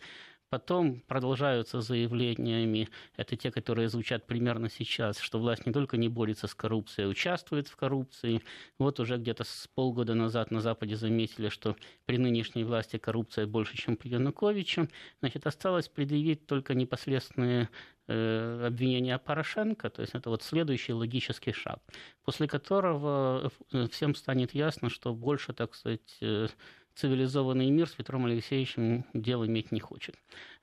Потом 0.52 1.00
продолжаются 1.08 1.80
заявлениями, 1.80 2.90
это 3.16 3.36
те, 3.36 3.50
которые 3.50 3.88
звучат 3.88 4.26
примерно 4.26 4.68
сейчас, 4.68 5.18
что 5.18 5.38
власть 5.38 5.64
не 5.64 5.72
только 5.72 5.96
не 5.96 6.08
борется 6.10 6.46
с 6.46 6.54
коррупцией, 6.54 7.06
а 7.06 7.08
участвует 7.08 7.68
в 7.68 7.76
коррупции. 7.76 8.42
Вот 8.78 9.00
уже 9.00 9.16
где-то 9.16 9.44
с 9.44 9.66
полгода 9.74 10.12
назад 10.14 10.50
на 10.50 10.60
Западе 10.60 10.94
заметили, 10.94 11.48
что 11.48 11.74
при 12.04 12.18
нынешней 12.18 12.64
власти 12.64 12.98
коррупция 12.98 13.46
больше, 13.46 13.78
чем 13.78 13.96
при 13.96 14.10
Януковиче. 14.10 14.90
Значит, 15.20 15.46
осталось 15.46 15.88
предъявить 15.88 16.46
только 16.46 16.74
непосредственные 16.74 17.70
э, 18.08 18.66
обвинения 18.66 19.18
Порошенко, 19.18 19.88
то 19.88 20.02
есть 20.02 20.14
это 20.14 20.28
вот 20.28 20.42
следующий 20.42 20.92
логический 20.92 21.52
шаг, 21.52 21.78
после 22.24 22.46
которого 22.46 23.50
э, 23.72 23.88
всем 23.90 24.14
станет 24.14 24.52
ясно, 24.52 24.90
что 24.90 25.14
больше, 25.14 25.54
так 25.54 25.74
сказать, 25.74 26.18
э, 26.20 26.48
цивилизованный 26.94 27.70
мир 27.70 27.88
с 27.88 27.92
Петром 27.92 28.26
Алексеевичем 28.26 29.04
дел 29.14 29.44
иметь 29.46 29.72
не 29.72 29.80
хочет. 29.80 30.16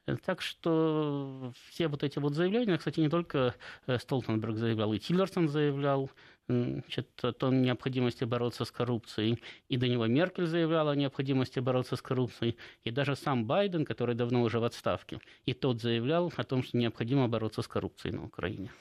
Э, 0.08 0.16
так 0.18 0.42
что 0.42 1.54
все 1.70 1.88
вот 1.88 2.04
эти 2.04 2.20
вот 2.20 2.34
заявления, 2.34 2.78
кстати, 2.78 3.00
не 3.00 3.10
только 3.10 3.56
э, 3.88 3.98
Столтенберг 4.00 4.58
заявлял, 4.58 4.94
и 4.94 5.00
Тиллерсон 5.00 5.50
заявлял, 5.50 6.10
значит, 6.50 7.08
о 7.22 7.32
том 7.32 7.62
необходимости 7.62 8.24
бороться 8.24 8.66
с 8.66 8.72
коррупцией. 8.72 9.42
И 9.70 9.78
до 9.78 9.88
него 9.88 10.08
Меркель 10.08 10.48
заявляла 10.48 10.92
о 10.92 10.96
необходимости 10.96 11.60
бороться 11.60 11.96
с 11.96 12.02
коррупцией. 12.02 12.58
И 12.84 12.92
даже 12.92 13.16
сам 13.16 13.46
Байден, 13.46 13.86
который 13.86 14.16
давно 14.16 14.42
уже 14.42 14.60
в 14.60 14.64
отставке, 14.64 15.20
и 15.46 15.54
тот 15.54 15.82
заявлял 15.82 16.34
о 16.36 16.44
том, 16.44 16.64
что 16.64 16.78
необходимо 16.78 17.28
бороться 17.28 17.62
с 17.62 17.68
коррупцией 17.68 18.16
на 18.16 18.26
Украине. 18.26 18.72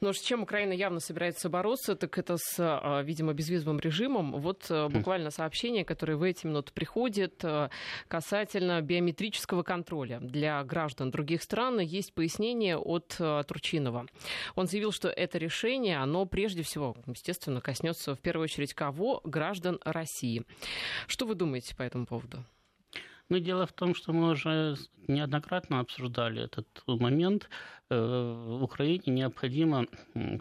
Но 0.00 0.12
с 0.12 0.20
чем 0.20 0.42
Украина 0.42 0.72
явно 0.72 1.00
собирается 1.00 1.48
бороться, 1.48 1.94
так 1.94 2.18
это 2.18 2.36
с, 2.36 2.56
а, 2.58 3.02
видимо, 3.02 3.32
безвизовым 3.32 3.78
режимом. 3.78 4.32
Вот 4.40 4.66
э, 4.70 4.88
хм. 4.88 4.92
буквально 4.92 5.30
сообщение, 5.30 5.84
которое 5.84 6.16
в 6.16 6.22
эти 6.22 6.46
минуты 6.46 6.72
приходит 6.72 7.44
э, 7.44 7.68
касательно 8.08 8.80
биометрического 8.82 9.62
контроля 9.62 10.18
для 10.20 10.62
граждан 10.64 11.10
других 11.10 11.42
стран. 11.42 11.78
Есть 11.80 12.12
пояснение 12.14 12.76
от 12.76 13.16
э, 13.18 13.44
Турчинова. 13.46 14.06
Он 14.56 14.66
заявил, 14.66 14.92
что 14.92 15.08
это 15.08 15.38
решение, 15.38 15.98
оно 15.98 16.26
прежде 16.26 16.62
всего, 16.62 16.96
естественно, 17.12 17.60
коснется 17.60 18.14
в 18.14 18.20
первую 18.20 18.44
очередь 18.44 18.74
кого? 18.74 19.20
Граждан 19.24 19.78
России. 19.84 20.44
Что 21.06 21.26
вы 21.26 21.34
думаете 21.34 21.74
по 21.76 21.82
этому 21.82 22.06
поводу? 22.06 22.44
Ну, 23.28 23.38
дело 23.38 23.66
в 23.66 23.72
том, 23.72 23.94
что 23.94 24.12
мы 24.12 24.30
уже 24.30 24.76
неоднократно 25.08 25.80
обсуждали 25.80 26.42
этот 26.42 26.66
момент. 26.86 27.48
В 27.88 28.62
Украине 28.62 29.04
необходимо 29.06 29.86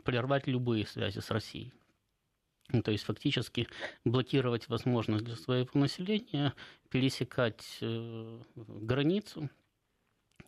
прервать 0.04 0.48
любые 0.48 0.86
связи 0.86 1.20
с 1.20 1.32
Россией. 1.32 1.72
То 2.84 2.92
есть 2.92 3.04
фактически 3.04 3.68
блокировать 4.06 4.70
возможность 4.70 5.26
для 5.26 5.36
своего 5.36 5.70
населения 5.74 6.54
пересекать 6.90 7.78
э, 7.82 8.40
границу 8.56 9.50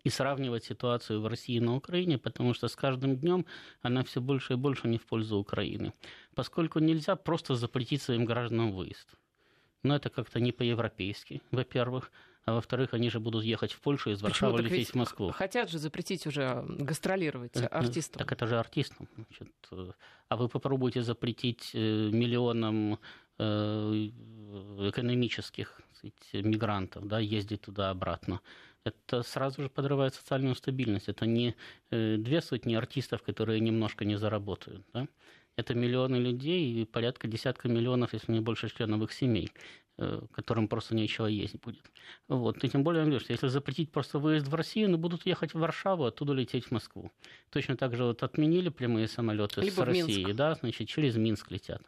и 0.04 0.10
сравнивать 0.10 0.66
ситуацию 0.66 1.22
в 1.22 1.28
России 1.28 1.56
и 1.56 1.60
на 1.60 1.76
Украине, 1.76 2.18
потому 2.18 2.54
что 2.54 2.68
с 2.68 2.76
каждым 2.76 3.18
днем 3.18 3.46
она 3.82 4.04
все 4.04 4.22
больше 4.22 4.54
и 4.54 4.58
больше 4.58 4.88
не 4.88 4.98
в 4.98 5.06
пользу 5.06 5.38
Украины, 5.38 5.94
поскольку 6.36 6.80
нельзя 6.80 7.16
просто 7.16 7.56
запретить 7.56 8.02
своим 8.02 8.26
гражданам 8.26 8.72
выезд. 8.72 9.08
Но 9.84 9.96
это 9.96 10.10
как-то 10.10 10.40
не 10.40 10.52
по-европейски, 10.52 11.42
во-первых 11.52 12.12
а 12.46 12.56
во-вторых, 12.56 12.94
они 12.94 13.10
же 13.10 13.20
будут 13.20 13.46
ехать 13.46 13.72
в 13.72 13.80
Польшу 13.80 14.12
из 14.12 14.22
Варшавы 14.22 14.62
лететь 14.62 14.90
в 14.90 14.96
Москву. 14.96 15.32
Хотят 15.32 15.70
же 15.70 15.80
запретить 15.80 16.28
уже 16.28 16.66
гастролировать 16.68 17.56
артистам. 17.72 18.20
Так 18.20 18.34
это 18.34 18.48
же 18.48 18.60
артистам. 18.60 19.08
Значит, 19.16 19.50
э, 19.72 19.92
а 20.28 20.36
вы 20.36 20.50
попробуйте 20.50 21.02
запретить 21.04 21.72
э, 21.74 21.78
миллионам 22.12 23.00
э, 23.38 24.10
экономических 24.90 25.80
сказать, 25.94 26.46
мигрантов 26.46 27.08
да, 27.08 27.20
ездить 27.20 27.62
туда-обратно. 27.62 28.42
Это 28.86 29.24
сразу 29.24 29.64
же 29.64 29.70
подрывает 29.70 30.14
социальную 30.14 30.56
стабильность. 30.56 31.08
Это 31.08 31.26
не 31.26 31.56
две 31.90 32.42
сотни 32.42 32.76
артистов, 32.76 33.24
которые 33.24 33.60
немножко 33.60 34.06
не 34.06 34.18
заработают. 34.18 34.86
Да? 34.94 35.08
Это 35.56 35.76
миллионы 35.76 36.16
людей 36.16 36.82
и 36.82 36.86
порядка 36.86 37.28
десятка 37.28 37.70
миллионов, 37.70 38.14
если 38.14 38.32
не 38.32 38.40
больше 38.40 38.70
членов 38.70 39.02
их 39.04 39.14
семей. 39.14 39.52
Э, 40.00 40.22
которым 40.32 40.68
просто 40.68 40.96
нечего 40.96 41.28
есть 41.28 41.60
будет. 41.62 41.84
Вот. 42.28 42.64
И 42.64 42.68
тем 42.68 42.84
более, 42.84 43.20
что 43.20 43.32
если 43.32 43.48
запретить 43.48 43.92
просто 43.92 44.18
выезд 44.18 44.48
в 44.48 44.56
Россию, 44.56 44.90
ну, 44.90 44.98
будут 44.98 45.24
ехать 45.28 45.54
в 45.54 45.60
Варшаву, 45.60 46.06
оттуда 46.06 46.34
лететь 46.34 46.66
в 46.66 46.72
Москву. 46.72 47.12
Точно 47.52 47.78
так 47.78 47.96
же 47.96 48.06
вот 48.06 48.24
отменили 48.24 48.70
прямые 48.70 49.08
самолеты 49.08 49.62
Либо 49.62 49.74
с 49.74 49.78
России, 49.78 50.32
да, 50.32 50.56
значит, 50.56 50.88
через 50.88 51.16
Минск 51.16 51.52
летят. 51.52 51.84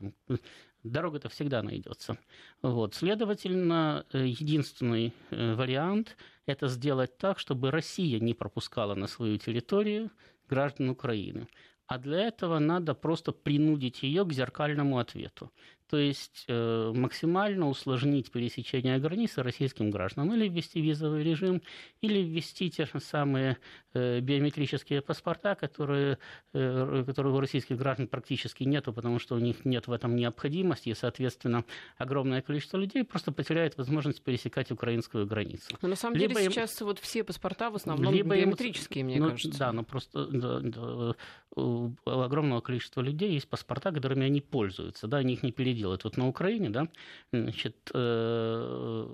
Дорога-то 0.83 1.29
всегда 1.29 1.63
найдется. 1.63 2.19
Вот. 2.61 2.93
Следовательно, 2.93 4.05
э, 4.13 4.27
единственный 4.27 5.11
э, 5.31 5.55
вариант– 5.55 6.15
это 6.45 6.67
сделать 6.67 7.17
так, 7.17 7.39
чтобы 7.39 7.71
Россия 7.71 8.19
не 8.19 8.33
пропускала 8.33 8.95
на 8.95 9.07
свою 9.07 9.37
территорию 9.37 10.11
граждан 10.47 10.89
Украины. 10.89 11.47
А 11.87 11.97
для 11.97 12.27
этого 12.27 12.59
надо 12.59 12.95
просто 12.95 13.31
принудить 13.31 14.03
ее 14.03 14.25
к 14.25 14.33
зеркальному 14.33 14.97
ответу 14.97 15.51
то 15.89 15.97
есть 15.97 16.45
э, 16.47 16.91
максимально 16.95 17.69
усложнить 17.69 18.31
пересечение 18.31 18.97
границы 18.97 19.43
российским 19.43 19.91
гражданам, 19.91 20.33
или 20.33 20.47
ввести 20.47 20.81
визовый 20.81 21.23
режим, 21.23 21.61
или 22.01 22.19
ввести 22.19 22.69
те 22.71 22.85
же 22.85 22.99
самые 22.99 23.57
э, 23.93 24.19
биометрические 24.19 25.01
паспорта, 25.01 25.55
которые, 25.55 26.17
э, 26.53 27.03
которые 27.05 27.33
у 27.35 27.39
российских 27.39 27.77
граждан 27.77 28.07
практически 28.07 28.63
нету, 28.63 28.93
потому 28.93 29.19
что 29.19 29.35
у 29.35 29.39
них 29.39 29.63
нет 29.65 29.87
в 29.87 29.91
этом 29.91 30.15
необходимости, 30.15 30.89
и, 30.89 30.95
соответственно, 30.95 31.65
огромное 31.97 32.41
количество 32.41 32.77
людей 32.77 33.03
просто 33.03 33.31
потеряет 33.31 33.77
возможность 33.77 34.23
пересекать 34.23 34.71
украинскую 34.71 35.27
границу. 35.27 35.77
Но 35.81 35.89
на 35.89 35.95
самом 35.95 36.17
либо 36.17 36.33
деле 36.33 36.45
им... 36.45 36.51
сейчас 36.51 36.81
вот 36.81 36.99
все 36.99 37.23
паспорта 37.23 37.69
в 37.69 37.75
основном 37.75 38.13
либо 38.13 38.35
биометрические, 38.35 39.01
им... 39.01 39.07
мне 39.07 39.19
ну, 39.19 39.29
кажется. 39.29 39.59
Да, 39.59 39.71
но 39.71 39.83
просто 39.83 40.25
да, 40.25 40.59
да, 40.61 41.15
у 41.55 41.91
огромного 42.05 42.61
количества 42.61 43.01
людей 43.01 43.33
есть 43.33 43.47
паспорта, 43.47 43.91
которыми 43.91 44.25
они 44.25 44.41
пользуются, 44.41 45.07
да, 45.07 45.17
они 45.17 45.33
их 45.33 45.43
не 45.43 45.51
перед 45.51 45.75
делают. 45.85 46.03
Вот 46.03 46.17
на 46.17 46.27
Украине, 46.27 46.69
да, 46.69 46.87
значит, 47.31 47.75
э, 47.93 49.07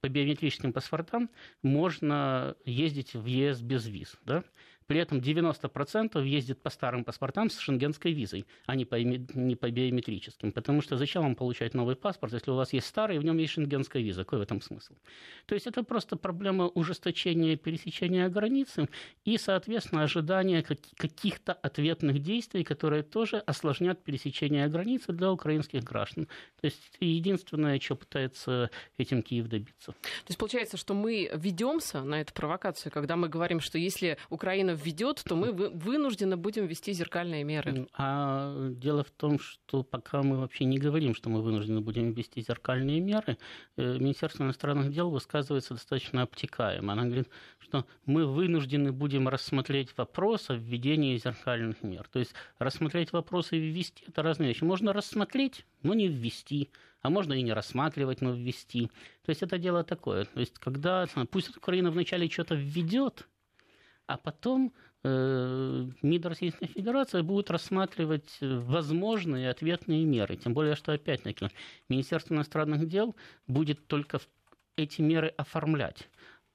по 0.00 0.08
биометрическим 0.08 0.72
паспортам 0.72 1.30
можно 1.62 2.56
ездить 2.64 3.14
в 3.14 3.26
ЕС 3.26 3.60
без 3.60 3.86
виз, 3.86 4.16
да, 4.24 4.42
при 4.86 5.00
этом 5.00 5.18
90% 5.18 6.24
ездит 6.24 6.62
по 6.62 6.70
старым 6.70 7.04
паспортам 7.04 7.50
с 7.50 7.58
шенгенской 7.58 8.12
визой, 8.12 8.46
а 8.66 8.76
не 8.76 8.84
по, 8.84 8.96
не 8.96 9.56
по 9.56 9.70
биометрическим. 9.70 10.52
Потому 10.52 10.82
что 10.82 10.96
зачем 10.96 11.22
вам 11.22 11.34
получать 11.34 11.74
новый 11.74 11.96
паспорт, 11.96 12.32
если 12.32 12.50
у 12.50 12.54
вас 12.54 12.72
есть 12.72 12.86
старый, 12.86 13.16
и 13.16 13.18
в 13.18 13.24
нем 13.24 13.38
есть 13.38 13.54
шенгенская 13.54 14.02
виза? 14.02 14.24
Какой 14.24 14.38
в 14.38 14.42
этом 14.42 14.60
смысл? 14.60 14.94
То 15.46 15.54
есть 15.54 15.66
это 15.66 15.82
просто 15.82 16.16
проблема 16.16 16.68
ужесточения 16.68 17.56
пересечения 17.56 18.28
границы 18.28 18.88
и, 19.24 19.38
соответственно, 19.38 20.02
ожидания 20.02 20.62
каких-то 20.62 21.52
ответных 21.52 22.20
действий, 22.20 22.64
которые 22.64 23.02
тоже 23.02 23.38
осложнят 23.38 24.02
пересечение 24.04 24.68
границы 24.68 25.12
для 25.12 25.32
украинских 25.32 25.82
граждан. 25.82 26.26
То 26.60 26.66
есть 26.66 26.80
единственное, 27.00 27.80
что 27.80 27.96
пытается 27.96 28.70
этим 28.98 29.22
Киев 29.22 29.48
добиться. 29.48 29.92
То 29.92 30.28
есть 30.28 30.38
получается, 30.38 30.76
что 30.76 30.94
мы 30.94 31.30
ведемся 31.34 32.02
на 32.02 32.20
эту 32.20 32.32
провокацию, 32.32 32.92
когда 32.92 33.16
мы 33.16 33.28
говорим, 33.28 33.60
что 33.60 33.78
если 33.78 34.18
Украина 34.30 34.75
введет, 34.76 35.22
то 35.24 35.34
мы 35.34 35.52
вынуждены 35.52 36.36
будем 36.36 36.66
ввести 36.66 36.92
зеркальные 36.92 37.44
меры. 37.44 37.88
А 37.94 38.68
дело 38.70 39.02
в 39.02 39.10
том, 39.10 39.38
что 39.38 39.82
пока 39.82 40.22
мы 40.22 40.38
вообще 40.38 40.64
не 40.64 40.78
говорим, 40.78 41.14
что 41.14 41.28
мы 41.30 41.42
вынуждены 41.42 41.80
будем 41.80 42.12
ввести 42.12 42.40
зеркальные 42.40 43.00
меры, 43.00 43.38
э, 43.76 43.98
Министерство 43.98 44.44
иностранных 44.44 44.92
дел 44.92 45.10
высказывается 45.10 45.74
достаточно 45.74 46.22
обтекаемо. 46.22 46.92
Она 46.92 47.04
говорит, 47.04 47.28
что 47.58 47.86
мы 48.04 48.26
вынуждены 48.26 48.92
будем 48.92 49.28
рассмотреть 49.28 49.96
вопрос 49.96 50.50
о 50.50 50.54
введении 50.54 51.16
зеркальных 51.16 51.82
мер. 51.82 52.06
То 52.12 52.18
есть 52.18 52.34
рассмотреть 52.58 53.12
вопросы 53.12 53.56
и 53.56 53.60
ввести– 53.60 54.04
это 54.08 54.22
разные 54.22 54.48
вещи. 54.48 54.64
Можно 54.64 54.92
рассмотреть, 54.92 55.64
но 55.82 55.94
не 55.94 56.08
ввести 56.08 56.70
а 57.06 57.10
можно 57.10 57.34
и 57.34 57.42
не 57.42 57.52
рассматривать, 57.52 58.20
но 58.20 58.32
ввести. 58.32 58.90
То 59.24 59.30
есть 59.30 59.40
это 59.42 59.58
дело 59.58 59.84
такое. 59.84 60.24
То 60.24 60.40
есть 60.40 60.58
когда, 60.58 61.06
пусть 61.30 61.56
Украина 61.56 61.92
вначале 61.92 62.28
что-то 62.28 62.56
введет, 62.56 63.28
а 64.06 64.16
потом 64.16 64.72
э, 65.04 65.86
МИД 66.02 66.26
Российской 66.26 66.66
Федерации 66.66 67.22
будет 67.22 67.50
рассматривать 67.50 68.38
возможные 68.40 69.50
ответные 69.50 70.04
меры. 70.04 70.36
Тем 70.36 70.54
более, 70.54 70.76
что, 70.76 70.92
опять-таки, 70.92 71.48
Министерство 71.88 72.34
иностранных 72.34 72.86
дел 72.88 73.16
будет 73.46 73.86
только 73.86 74.20
эти 74.76 75.00
меры 75.00 75.28
оформлять. 75.36 76.08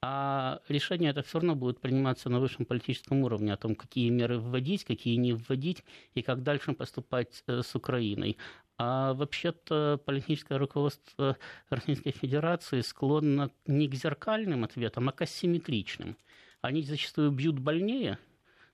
А 0.03 0.61
решение 0.67 1.11
это 1.11 1.21
все 1.21 1.37
равно 1.39 1.55
будет 1.55 1.79
приниматься 1.79 2.29
на 2.29 2.39
высшем 2.39 2.65
политическом 2.65 3.21
уровне 3.21 3.53
о 3.53 3.57
том, 3.57 3.75
какие 3.75 4.09
меры 4.09 4.39
вводить, 4.39 4.83
какие 4.83 5.15
не 5.15 5.33
вводить 5.33 5.83
и 6.15 6.23
как 6.23 6.41
дальше 6.41 6.73
поступать 6.73 7.43
э, 7.47 7.61
с 7.61 7.75
Украиной. 7.75 8.37
А 8.79 9.13
вообще-то 9.13 10.01
политическое 10.03 10.57
руководство 10.57 11.37
Российской 11.69 12.11
Федерации 12.11 12.81
склонно 12.81 13.51
не 13.67 13.87
к 13.87 13.93
зеркальным 13.93 14.63
ответам, 14.63 15.07
а 15.09 15.11
к 15.11 15.21
асимметричным 15.21 16.17
они 16.61 16.83
зачастую 16.83 17.31
бьют 17.31 17.59
больнее, 17.59 18.17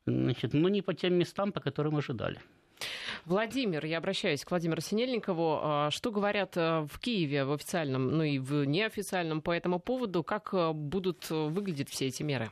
значит, 0.06 0.54
но 0.54 0.70
не 0.70 0.82
по 0.82 0.94
тем 0.94 1.14
местам, 1.14 1.52
по 1.52 1.60
которым 1.60 1.96
ожидали. 1.96 2.40
Владимир, 3.26 3.86
я 3.86 3.98
обращаюсь 3.98 4.46
к 4.46 4.52
Владимиру 4.52 4.82
Синельникову. 4.82 5.60
А, 5.62 5.92
что 5.92 6.12
говорят 6.12 6.56
э, 6.56 6.88
в 6.90 7.00
Киеве 7.00 7.44
в 7.44 7.52
официальном, 7.54 8.10
ну 8.10 8.24
и 8.24 8.38
в 8.40 8.66
неофициальном 8.66 9.42
по 9.42 9.52
этому 9.52 9.80
поводу? 9.80 10.24
Как 10.24 10.54
э, 10.54 10.72
будут 10.74 11.30
выглядеть 11.30 11.90
все 11.90 12.08
эти 12.08 12.24
меры? 12.24 12.52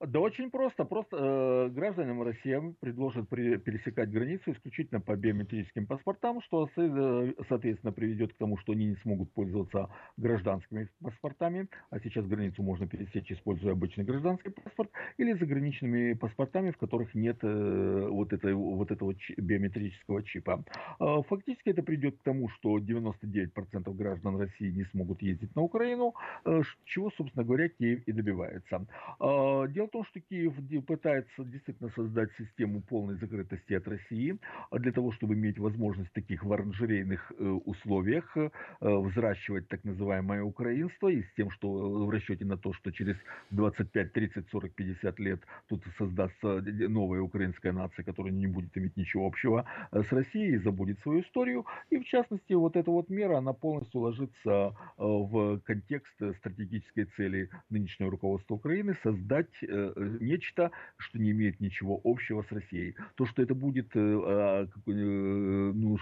Да 0.00 0.20
очень 0.20 0.50
просто. 0.50 0.84
Просто 0.84 1.16
э, 1.16 1.68
гражданам 1.70 2.22
России 2.22 2.74
предложат 2.78 3.28
при, 3.28 3.56
пересекать 3.56 4.10
границу 4.10 4.52
исключительно 4.52 5.00
по 5.00 5.16
биометрическим 5.16 5.86
паспортам, 5.86 6.40
что, 6.42 6.68
э, 6.76 7.32
соответственно, 7.48 7.92
приведет 7.92 8.32
к 8.32 8.36
тому, 8.36 8.56
что 8.58 8.72
они 8.72 8.86
не 8.86 8.96
смогут 8.96 9.32
пользоваться 9.32 9.88
гражданскими 10.16 10.88
паспортами, 11.02 11.68
а 11.90 11.98
сейчас 11.98 12.26
границу 12.26 12.62
можно 12.62 12.86
пересечь, 12.86 13.32
используя 13.32 13.72
обычный 13.72 14.04
гражданский 14.04 14.50
паспорт, 14.50 14.90
или 15.16 15.32
заграничными 15.32 16.12
паспортами, 16.12 16.70
в 16.70 16.76
которых 16.76 17.12
нет 17.16 17.38
э, 17.42 18.06
вот, 18.08 18.32
этой, 18.32 18.54
вот 18.54 18.92
этого 18.92 19.14
биометрического 19.36 20.22
чипа. 20.22 20.64
Э, 21.00 21.22
фактически 21.28 21.70
это 21.70 21.82
приведет 21.82 22.18
к 22.18 22.22
тому, 22.22 22.48
что 22.50 22.78
99% 22.78 23.92
граждан 23.94 24.38
России 24.38 24.70
не 24.70 24.84
смогут 24.84 25.22
ездить 25.22 25.56
на 25.56 25.62
Украину, 25.62 26.14
э, 26.44 26.62
чего, 26.84 27.10
собственно 27.16 27.44
говоря, 27.44 27.68
Киев 27.68 28.04
и 28.06 28.12
добивается. 28.12 28.86
Э, 29.18 29.66
дело 29.68 29.87
в 29.88 29.90
том, 29.90 30.04
что 30.04 30.20
Киев 30.20 30.54
пытается 30.86 31.44
действительно 31.44 31.88
создать 31.90 32.30
систему 32.38 32.82
полной 32.82 33.16
закрытости 33.16 33.72
от 33.72 33.88
России 33.88 34.38
а 34.70 34.78
для 34.78 34.92
того, 34.92 35.12
чтобы 35.12 35.34
иметь 35.34 35.58
возможность 35.58 36.10
в 36.10 36.12
таких 36.12 36.44
в 36.44 36.52
оранжерейных 36.52 37.32
э, 37.38 37.44
условиях 37.44 38.36
э, 38.36 38.50
взращивать 38.80 39.68
так 39.68 39.84
называемое 39.84 40.42
украинство 40.42 41.08
и 41.08 41.22
с 41.22 41.32
тем, 41.36 41.50
что 41.50 42.06
в 42.06 42.10
расчете 42.10 42.44
на 42.44 42.56
то, 42.56 42.72
что 42.72 42.92
через 42.92 43.16
25, 43.50 44.12
30, 44.12 44.48
40, 44.50 44.72
50 44.74 45.18
лет 45.20 45.40
тут 45.68 45.82
создастся 45.96 46.62
новая 46.88 47.20
украинская 47.20 47.72
нация, 47.72 48.04
которая 48.04 48.32
не 48.32 48.46
будет 48.46 48.76
иметь 48.76 48.96
ничего 48.96 49.26
общего 49.26 49.64
с 49.92 50.12
Россией 50.12 50.54
и 50.54 50.58
забудет 50.58 51.00
свою 51.00 51.22
историю. 51.22 51.64
И 51.90 51.98
в 51.98 52.04
частности, 52.04 52.52
вот 52.52 52.76
эта 52.76 52.90
вот 52.90 53.08
мера, 53.08 53.38
она 53.38 53.52
полностью 53.52 54.00
ложится 54.00 54.76
в 54.96 55.60
контекст 55.60 56.14
стратегической 56.38 57.04
цели 57.04 57.50
нынешнего 57.70 58.10
руководства 58.10 58.54
Украины 58.54 58.94
создать 59.02 59.62
э, 59.62 59.77
нечто, 60.20 60.70
что 60.96 61.18
не 61.18 61.30
имеет 61.30 61.60
ничего 61.60 62.00
общего 62.04 62.42
с 62.42 62.52
Россией. 62.52 62.94
То, 63.14 63.26
что 63.26 63.42
это 63.42 63.54
будет 63.54 63.94
э, 63.94 64.00
а, 64.00 64.64
э, 64.64 64.90
ну, 64.90 65.98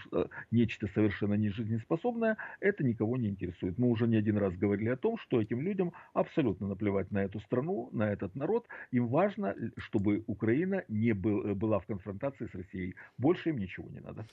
нечто 0.50 0.88
совершенно 0.94 1.34
нежизнеспособное, 1.34 2.36
это 2.60 2.84
никого 2.84 3.16
не 3.16 3.28
интересует. 3.28 3.78
Мы 3.78 3.88
уже 3.88 4.06
не 4.06 4.16
один 4.16 4.38
раз 4.38 4.54
говорили 4.54 4.88
о 4.88 4.96
том, 4.96 5.18
что 5.18 5.40
этим 5.40 5.60
людям 5.60 5.92
абсолютно 6.14 6.68
наплевать 6.68 7.10
на 7.10 7.24
эту 7.24 7.40
страну, 7.40 7.88
на 7.92 8.10
этот 8.12 8.34
народ. 8.34 8.66
Им 8.92 9.08
важно, 9.08 9.54
чтобы 9.76 10.24
Украина 10.26 10.84
не 10.88 11.12
был, 11.12 11.54
была 11.54 11.78
в 11.78 11.86
конфронтации 11.86 12.46
с 12.46 12.54
Россией. 12.54 12.94
Больше 13.18 13.50
им 13.50 13.58
ничего 13.58 13.88
не 13.90 14.00
надо. 14.00 14.26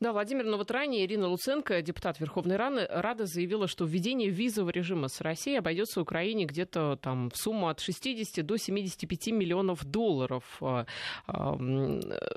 Да, 0.00 0.12
Владимир, 0.12 0.44
но 0.44 0.56
вот 0.56 0.70
ранее 0.70 1.04
Ирина 1.04 1.28
Луценко, 1.28 1.82
депутат 1.82 2.20
Верховной 2.20 2.56
Рады, 2.56 3.26
заявила, 3.26 3.66
что 3.68 3.84
введение 3.84 4.30
визового 4.30 4.70
режима 4.70 5.08
с 5.08 5.20
Россией 5.20 5.58
обойдется 5.58 6.00
Украине 6.00 6.46
где-то 6.46 6.96
там 6.96 7.30
в 7.30 7.36
сумму 7.36 7.68
от 7.68 7.80
60 7.80 8.44
до 8.44 8.56
75 8.90 9.32
миллионов 9.32 9.84
долларов. 9.84 10.44
А, 10.60 10.86
а, 11.26 11.58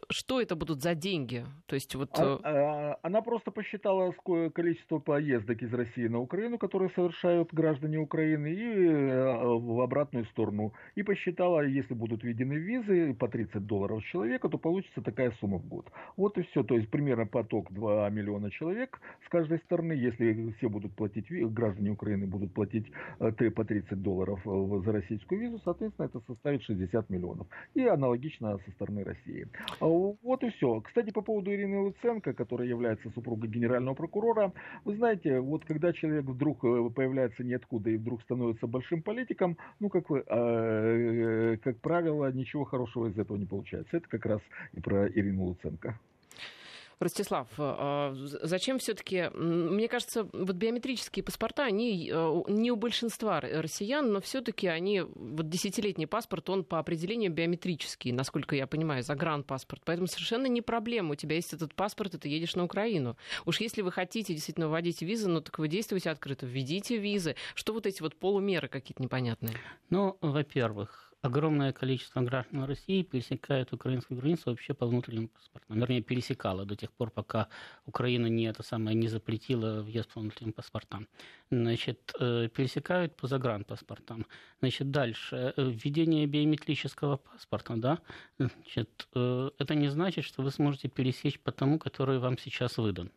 что 0.09 0.41
это 0.41 0.55
будут 0.55 0.81
за 0.81 0.95
деньги? 0.95 1.45
То 1.65 1.75
есть 1.75 1.95
вот... 1.95 2.09
А, 2.19 2.39
э, 2.43 2.95
она 3.01 3.21
просто 3.21 3.51
посчитала 3.51 4.13
количество 4.53 4.99
поездок 4.99 5.61
из 5.61 5.73
России 5.73 6.07
на 6.07 6.19
Украину, 6.19 6.57
которые 6.57 6.89
совершают 6.95 7.53
граждане 7.53 7.97
Украины, 7.97 8.47
и 8.47 8.63
э, 8.63 9.43
в 9.43 9.81
обратную 9.81 10.25
сторону. 10.25 10.73
И 10.95 11.03
посчитала, 11.03 11.65
если 11.65 11.93
будут 11.93 12.23
введены 12.23 12.53
визы 12.53 13.13
по 13.13 13.27
30 13.27 13.65
долларов 13.65 14.03
человека, 14.05 14.49
то 14.49 14.57
получится 14.57 15.01
такая 15.01 15.31
сумма 15.39 15.57
в 15.57 15.67
год. 15.67 15.91
Вот 16.17 16.37
и 16.37 16.43
все. 16.43 16.63
То 16.63 16.75
есть 16.75 16.89
примерно 16.89 17.25
поток 17.25 17.71
2 17.71 18.09
миллиона 18.09 18.51
человек 18.51 18.99
с 19.25 19.29
каждой 19.29 19.59
стороны. 19.59 19.93
Если 19.93 20.51
все 20.57 20.69
будут 20.69 20.95
платить, 20.95 21.29
граждане 21.53 21.91
Украины 21.91 22.27
будут 22.27 22.53
платить 22.53 22.91
э, 23.19 23.31
по 23.51 23.65
30 23.65 24.01
долларов 24.01 24.39
за 24.43 24.91
российскую 24.91 25.41
визу, 25.41 25.59
соответственно, 25.63 26.05
это 26.05 26.19
составит 26.43 26.63
60 26.63 27.09
миллионов. 27.09 27.47
И 27.73 27.85
аналогично 27.85 28.59
со 28.65 28.71
стороны 28.71 29.03
России. 29.03 29.47
А 29.79 29.85
вот 29.85 30.43
и 30.43 30.49
все. 30.51 30.81
Кстати, 30.81 31.11
по 31.11 31.21
поводу 31.21 31.51
Ирины 31.51 31.79
Луценко, 31.79 32.33
которая 32.33 32.67
является 32.67 33.09
супругой 33.11 33.49
генерального 33.49 33.95
прокурора, 33.95 34.51
вы 34.83 34.95
знаете, 34.97 35.39
вот 35.39 35.63
когда 35.65 35.93
человек 35.93 36.25
вдруг 36.25 36.63
э, 36.65 36.89
появляется 36.93 37.43
ниоткуда 37.43 37.89
и 37.89 37.97
вдруг 37.97 38.21
становится 38.23 38.67
большим 38.67 39.01
политиком, 39.01 39.57
ну, 39.79 39.89
как, 39.89 40.09
вы, 40.09 40.23
э, 40.27 41.57
как 41.63 41.79
правило, 41.79 42.31
ничего 42.31 42.65
хорошего 42.65 43.07
из 43.07 43.17
этого 43.17 43.37
не 43.37 43.45
получается. 43.45 43.97
Это 43.97 44.07
как 44.09 44.25
раз 44.25 44.41
и 44.73 44.81
про 44.81 45.07
Ирину 45.07 45.43
Луценко. 45.43 45.97
Ростислав, 47.03 47.47
а, 47.57 48.13
зачем 48.15 48.79
все-таки, 48.79 49.29
мне 49.33 49.87
кажется, 49.87 50.27
вот 50.33 50.55
биометрические 50.55 51.23
паспорта, 51.23 51.65
они 51.65 52.09
э, 52.11 52.41
не 52.47 52.71
у 52.71 52.75
большинства 52.75 53.39
россиян, 53.41 54.11
но 54.11 54.21
все-таки 54.21 54.67
они, 54.67 55.01
вот 55.01 55.49
десятилетний 55.49 56.07
паспорт, 56.07 56.49
он 56.49 56.63
по 56.63 56.79
определению 56.79 57.31
биометрический, 57.31 58.11
насколько 58.11 58.55
я 58.55 58.67
понимаю, 58.67 59.03
загранпаспорт. 59.03 59.81
Поэтому 59.85 60.07
совершенно 60.07 60.47
не 60.47 60.61
проблема. 60.61 61.11
У 61.11 61.15
тебя 61.15 61.35
есть 61.35 61.53
этот 61.53 61.73
паспорт, 61.75 62.15
и 62.15 62.17
ты 62.17 62.29
едешь 62.29 62.55
на 62.55 62.63
Украину. 62.63 63.17
Уж 63.45 63.59
если 63.59 63.81
вы 63.81 63.91
хотите 63.91 64.33
действительно 64.33 64.69
вводить 64.69 65.01
визы, 65.01 65.27
ну 65.29 65.41
так 65.41 65.59
вы 65.59 65.67
действуйте 65.67 66.09
открыто, 66.09 66.45
введите 66.45 66.97
визы. 66.97 67.35
Что 67.55 67.73
вот 67.73 67.85
эти 67.85 68.01
вот 68.01 68.15
полумеры 68.15 68.67
какие-то 68.67 69.03
непонятные? 69.03 69.55
Ну, 69.89 70.17
во-первых, 70.21 71.12
огромное 71.23 71.71
количество 71.71 72.21
граждан 72.21 72.65
России 72.65 73.01
пересекает 73.01 73.73
украинскую 73.73 74.19
границу 74.19 74.43
вообще 74.45 74.73
по 74.73 74.85
внутренним 74.85 75.29
паспортам. 75.29 75.79
Вернее, 75.79 76.01
пересекала 76.01 76.65
до 76.65 76.75
тех 76.75 76.91
пор, 76.91 77.09
пока 77.11 77.47
Украина 77.85 78.27
не, 78.27 78.43
это 78.43 78.61
самое, 78.61 78.95
не 78.95 79.07
запретила 79.07 79.81
въезд 79.81 80.09
по 80.13 80.19
внутренним 80.19 80.51
паспортам. 80.51 81.07
Значит, 81.49 82.13
э, 82.19 82.49
пересекают 82.53 83.15
по 83.15 83.27
загранпаспортам. 83.27 84.25
Значит, 84.59 84.91
дальше. 84.91 85.53
Э, 85.55 85.71
введение 85.71 86.27
биометрического 86.27 87.17
паспорта, 87.17 87.75
да, 87.77 87.99
значит, 88.37 89.07
э, 89.15 89.49
это 89.57 89.75
не 89.75 89.87
значит, 89.87 90.25
что 90.25 90.41
вы 90.41 90.51
сможете 90.51 90.89
пересечь 90.89 91.39
по 91.39 91.51
тому, 91.53 91.79
который 91.79 92.19
вам 92.19 92.37
сейчас 92.37 92.77
выдан 92.77 93.11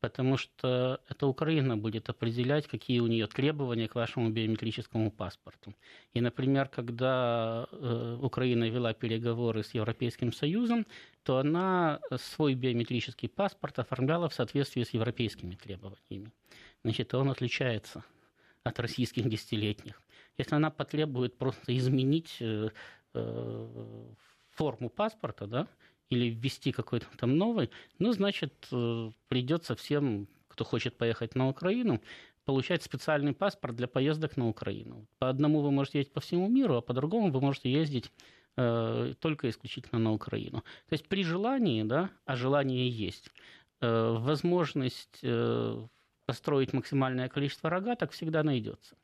потому 0.00 0.36
что 0.36 1.00
это 1.08 1.26
Украина 1.26 1.76
будет 1.76 2.08
определять, 2.08 2.66
какие 2.66 3.00
у 3.00 3.06
нее 3.06 3.26
требования 3.26 3.88
к 3.88 3.94
вашему 3.94 4.30
биометрическому 4.30 5.10
паспорту. 5.10 5.74
И, 6.14 6.20
например, 6.20 6.68
когда 6.68 7.66
э, 7.70 8.18
Украина 8.20 8.68
вела 8.68 8.94
переговоры 8.94 9.62
с 9.62 9.74
Европейским 9.74 10.32
Союзом, 10.32 10.86
то 11.22 11.38
она 11.38 12.00
свой 12.16 12.54
биометрический 12.54 13.28
паспорт 13.28 13.78
оформляла 13.78 14.28
в 14.28 14.34
соответствии 14.34 14.82
с 14.82 14.94
европейскими 14.94 15.54
требованиями. 15.54 16.32
Значит, 16.82 17.14
он 17.14 17.30
отличается 17.30 18.02
от 18.64 18.80
российских 18.80 19.28
десятилетних. 19.28 20.00
Если 20.38 20.54
она 20.54 20.70
потребует 20.70 21.36
просто 21.36 21.76
изменить 21.76 22.36
э, 22.40 22.70
э, 23.14 24.04
форму 24.50 24.88
паспорта, 24.88 25.46
да, 25.46 25.68
или 26.10 26.28
ввести 26.30 26.72
какой-то 26.72 27.06
там 27.16 27.36
новый, 27.36 27.70
ну, 27.98 28.12
значит, 28.12 28.68
э, 28.72 29.10
придется 29.28 29.74
всем, 29.74 30.28
кто 30.48 30.64
хочет 30.64 30.96
поехать 30.98 31.34
на 31.34 31.48
Украину, 31.48 32.00
получать 32.44 32.82
специальный 32.82 33.32
паспорт 33.32 33.76
для 33.76 33.86
поездок 33.86 34.36
на 34.36 34.48
Украину. 34.48 35.06
По 35.18 35.28
одному 35.28 35.60
вы 35.60 35.70
можете 35.70 35.98
ездить 35.98 36.12
по 36.12 36.20
всему 36.20 36.48
миру, 36.48 36.76
а 36.76 36.80
по 36.80 36.92
другому 36.92 37.30
вы 37.30 37.40
можете 37.40 37.70
ездить 37.70 38.10
э, 38.56 39.14
только 39.20 39.48
исключительно 39.48 40.00
на 40.00 40.12
Украину. 40.12 40.62
То 40.88 40.92
есть 40.92 41.08
при 41.08 41.22
желании, 41.22 41.82
да, 41.84 42.10
а 42.24 42.36
желание 42.36 42.88
есть, 42.88 43.30
э, 43.80 44.16
возможность 44.18 45.20
э, 45.22 45.86
построить 46.26 46.72
максимальное 46.72 47.28
количество 47.28 47.70
рогаток 47.70 48.12
всегда 48.12 48.42
найдется. 48.42 48.96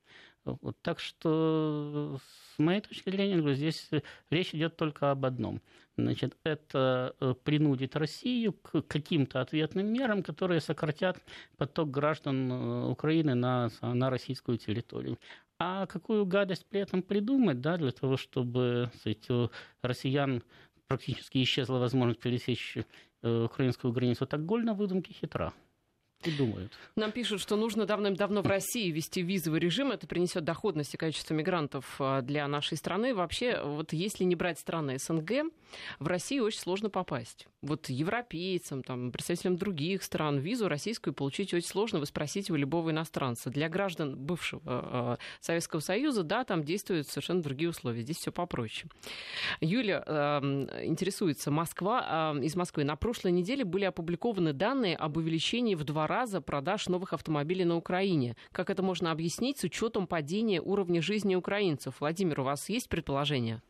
Вот, 0.47 0.77
так 0.81 1.01
что, 1.01 2.19
с 2.55 2.59
моей 2.59 2.81
точки 2.81 3.11
зрения, 3.11 3.55
здесь 3.55 3.91
речь 4.31 4.55
идет 4.55 4.77
только 4.77 5.11
об 5.11 5.25
одном. 5.25 5.61
Значит, 5.97 6.37
это 6.45 7.15
э, 7.21 7.35
принудит 7.43 7.97
Россию 7.97 8.53
к 8.53 8.83
каким-то 8.83 9.41
ответным 9.41 9.87
мерам, 9.87 10.23
которые 10.23 10.61
сократят 10.61 11.19
поток 11.57 11.91
граждан 11.91 12.53
э, 12.53 12.87
Украины 12.91 13.35
на, 13.35 13.71
на 13.81 14.11
российскую 14.11 14.59
территорию. 14.59 15.19
А 15.59 15.87
какую 15.87 16.27
гадость 16.27 16.67
при 16.67 16.81
этом 16.81 17.03
придумать, 17.03 17.61
да, 17.61 17.79
для 17.79 17.91
того, 17.91 18.17
чтобы 18.17 18.91
сказать, 19.01 19.31
у 19.31 19.51
россиян 19.83 20.43
практически 20.87 21.43
исчезла 21.43 21.79
возможность 21.79 22.21
пересечь 22.21 22.77
э, 23.23 23.45
украинскую 23.45 23.93
границу, 23.93 24.27
так 24.27 24.45
голь 24.45 24.65
на 24.65 24.75
выдумке 24.75 25.15
хитра 25.15 25.53
и 26.25 26.31
думают. 26.31 26.73
Нам 26.97 27.13
пишут, 27.13 27.41
что 27.41 27.57
нужно 27.57 27.87
давным-давно 27.87 28.43
в 28.43 28.47
России 28.47 28.91
ввести 28.91 29.23
визовый 29.23 29.61
режим. 29.61 29.93
Это 29.93 30.07
принесет 30.07 30.45
доходность 30.45 30.95
и 30.95 30.97
количество 30.97 31.35
мигрантов 31.35 31.97
а, 31.99 32.23
для 32.23 32.47
нашей 32.49 32.77
страны. 32.77 33.15
Вообще, 33.15 33.61
вот 33.63 33.93
если 33.93 34.25
не 34.25 34.35
брать 34.35 34.59
страны 34.59 34.99
СНГ, 34.99 35.53
в 35.99 36.07
Россию 36.07 36.45
очень 36.45 36.61
сложно 36.61 36.91
попасть. 36.91 37.47
Вот 37.63 37.89
европейцам, 37.89 38.83
там, 38.83 39.11
представителям 39.11 39.57
других 39.57 40.03
стран 40.03 40.39
визу 40.39 40.69
российскую 40.69 41.15
получить 41.15 41.53
очень 41.53 41.67
сложно. 41.67 41.99
Вы 41.99 42.07
спросите 42.07 42.53
у 42.53 42.57
любого 42.57 42.91
иностранца. 42.91 43.51
Для 43.51 43.69
граждан 43.69 44.17
бывшего 44.17 44.63
э, 44.65 45.17
Советского 45.41 45.81
Союза, 45.81 46.23
да, 46.23 46.45
там 46.45 46.65
действуют 46.65 47.09
совершенно 47.09 47.43
другие 47.43 47.71
условия. 47.71 48.03
Здесь 48.03 48.19
все 48.19 48.33
попроще. 48.33 48.89
Юля 49.61 50.03
э, 50.07 50.85
интересуется. 50.85 51.51
Москва, 51.51 52.35
э, 52.37 52.45
из 52.45 52.55
Москвы. 52.55 52.85
На 52.85 52.97
прошлой 52.97 53.33
неделе 53.33 53.65
были 53.65 53.85
опубликованы 53.85 54.53
данные 54.53 54.97
об 54.97 55.17
увеличении 55.17 55.75
в 55.75 55.85
два 55.85 56.06
раза 56.07 56.41
продаж 56.41 56.89
новых 56.89 57.13
автомобилей 57.13 57.65
на 57.65 57.77
Украине. 57.77 58.37
Как 58.53 58.71
это 58.71 58.83
можно 58.83 59.13
объяснить 59.13 59.59
с 59.59 59.65
учетом 59.65 60.07
падения 60.07 60.61
уровня 60.61 61.03
жизни 61.03 61.35
украинцев? 61.35 61.97
Владимир, 62.01 62.41
у 62.41 62.45
вас 62.45 62.69
есть 62.69 62.89
предположение? 62.89 63.63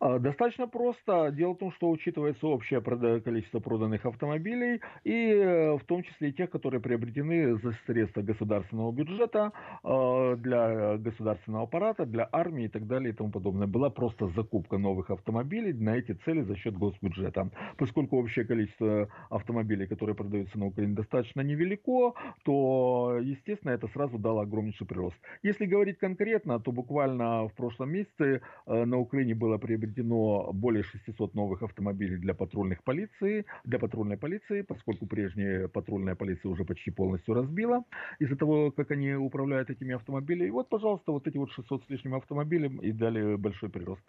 А, 0.00 0.18
достаточно 0.18 0.66
просто. 0.66 1.30
Дело 1.30 1.52
в 1.52 1.58
том, 1.58 1.72
что 1.72 1.90
учитывается 1.90 2.46
общее 2.46 2.80
количество 2.80 3.60
проданных 3.60 4.06
автомобилей 4.06 4.80
и 5.04 5.12
э, 5.12 5.76
в 5.76 5.84
том 5.84 6.02
числе 6.02 6.30
и 6.30 6.32
тех, 6.32 6.48
которые 6.48 6.80
приобретены 6.80 7.56
за 7.58 7.72
средства 7.86 8.22
государственного 8.22 8.92
бюджета 8.92 9.52
а, 9.84 10.36
для 10.36 10.96
государственного 10.96 11.64
аппарата, 11.64 12.06
для 12.06 12.26
армии 12.32 12.64
и 12.64 12.68
так 12.68 12.86
далее 12.86 13.12
и 13.12 13.16
тому 13.16 13.30
подобное. 13.30 13.66
Была 13.66 13.90
просто 13.90 14.28
закупка 14.28 14.78
новых 14.78 15.10
автомобилей 15.10 15.74
на 15.74 15.96
эти 15.96 16.12
цели 16.24 16.42
за 16.42 16.56
счет 16.56 16.74
госбюджета. 16.78 17.50
Поскольку 17.76 18.16
общее 18.16 18.46
количество 18.46 19.08
автомобилей, 19.28 19.86
которые 19.86 20.16
продаются 20.16 20.58
на 20.58 20.66
Украине, 20.66 20.94
достаточно 20.94 21.42
невелико, 21.42 22.14
то, 22.44 23.18
естественно, 23.20 23.72
это 23.72 23.86
сразу 23.88 24.18
дало 24.18 24.40
огромнейший 24.40 24.86
прирост. 24.86 25.16
Если 25.42 25.66
говорить 25.66 25.98
конкретно, 25.98 26.58
то 26.58 26.72
буквально 26.72 27.48
в 27.48 27.54
прошлом 27.54 27.90
месяце 27.90 28.40
э, 28.66 28.84
на 28.86 28.96
Украине 28.96 29.34
было 29.34 29.58
приобретено 29.58 29.89
более 29.98 30.82
600 30.82 31.34
новых 31.34 31.62
автомобилей 31.62 32.16
для 32.16 32.34
патрульных 32.34 32.82
полиции, 32.82 33.44
для 33.64 33.78
патрульной 33.78 34.16
полиции, 34.16 34.62
поскольку 34.62 35.06
прежняя 35.06 35.68
патрульная 35.68 36.14
полиция 36.14 36.50
уже 36.50 36.64
почти 36.64 36.90
полностью 36.90 37.34
разбила 37.34 37.84
из-за 38.18 38.36
того, 38.36 38.70
как 38.70 38.90
они 38.90 39.14
управляют 39.14 39.70
этими 39.70 39.94
автомобилями. 39.94 40.48
И 40.48 40.50
вот, 40.50 40.68
пожалуйста, 40.68 41.12
вот 41.12 41.26
эти 41.26 41.36
вот 41.36 41.50
600 41.52 41.84
с 41.84 41.90
лишним 41.90 42.14
автомобилей 42.14 42.78
и 42.82 42.92
дали 42.92 43.36
большой 43.36 43.68
прирост. 43.68 44.04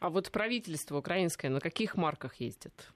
А 0.00 0.10
вот 0.10 0.30
правительство 0.30 0.98
украинское 0.98 1.50
на 1.50 1.60
каких 1.60 1.96
марках 1.96 2.34
ездит? 2.36 2.92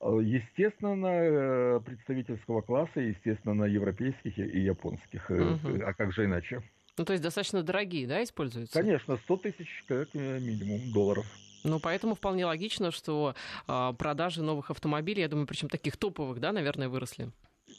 Э, 0.00 0.18
естественно, 0.22 0.94
на 0.94 1.14
э, 1.14 1.80
представительского 1.80 2.62
класса, 2.62 3.00
естественно, 3.00 3.54
на 3.54 3.64
европейских 3.64 4.38
и 4.38 4.60
японских. 4.60 5.30
Угу. 5.30 5.82
А 5.84 5.92
как 5.92 6.12
же 6.12 6.24
иначе? 6.24 6.62
Ну, 6.96 7.04
то 7.04 7.12
есть 7.12 7.22
достаточно 7.22 7.62
дорогие, 7.62 8.06
да, 8.06 8.22
используются? 8.22 8.78
Конечно, 8.78 9.16
100 9.16 9.36
тысяч 9.38 9.84
как 9.88 10.12
минимум 10.14 10.92
долларов. 10.92 11.26
Ну, 11.64 11.78
поэтому 11.80 12.14
вполне 12.14 12.46
логично, 12.46 12.90
что 12.90 13.34
э, 13.68 13.92
продажи 13.98 14.42
новых 14.42 14.70
автомобилей, 14.70 15.22
я 15.22 15.28
думаю, 15.28 15.46
причем 15.46 15.68
таких 15.68 15.96
топовых, 15.96 16.40
да, 16.40 16.52
наверное, 16.52 16.88
выросли. 16.88 17.30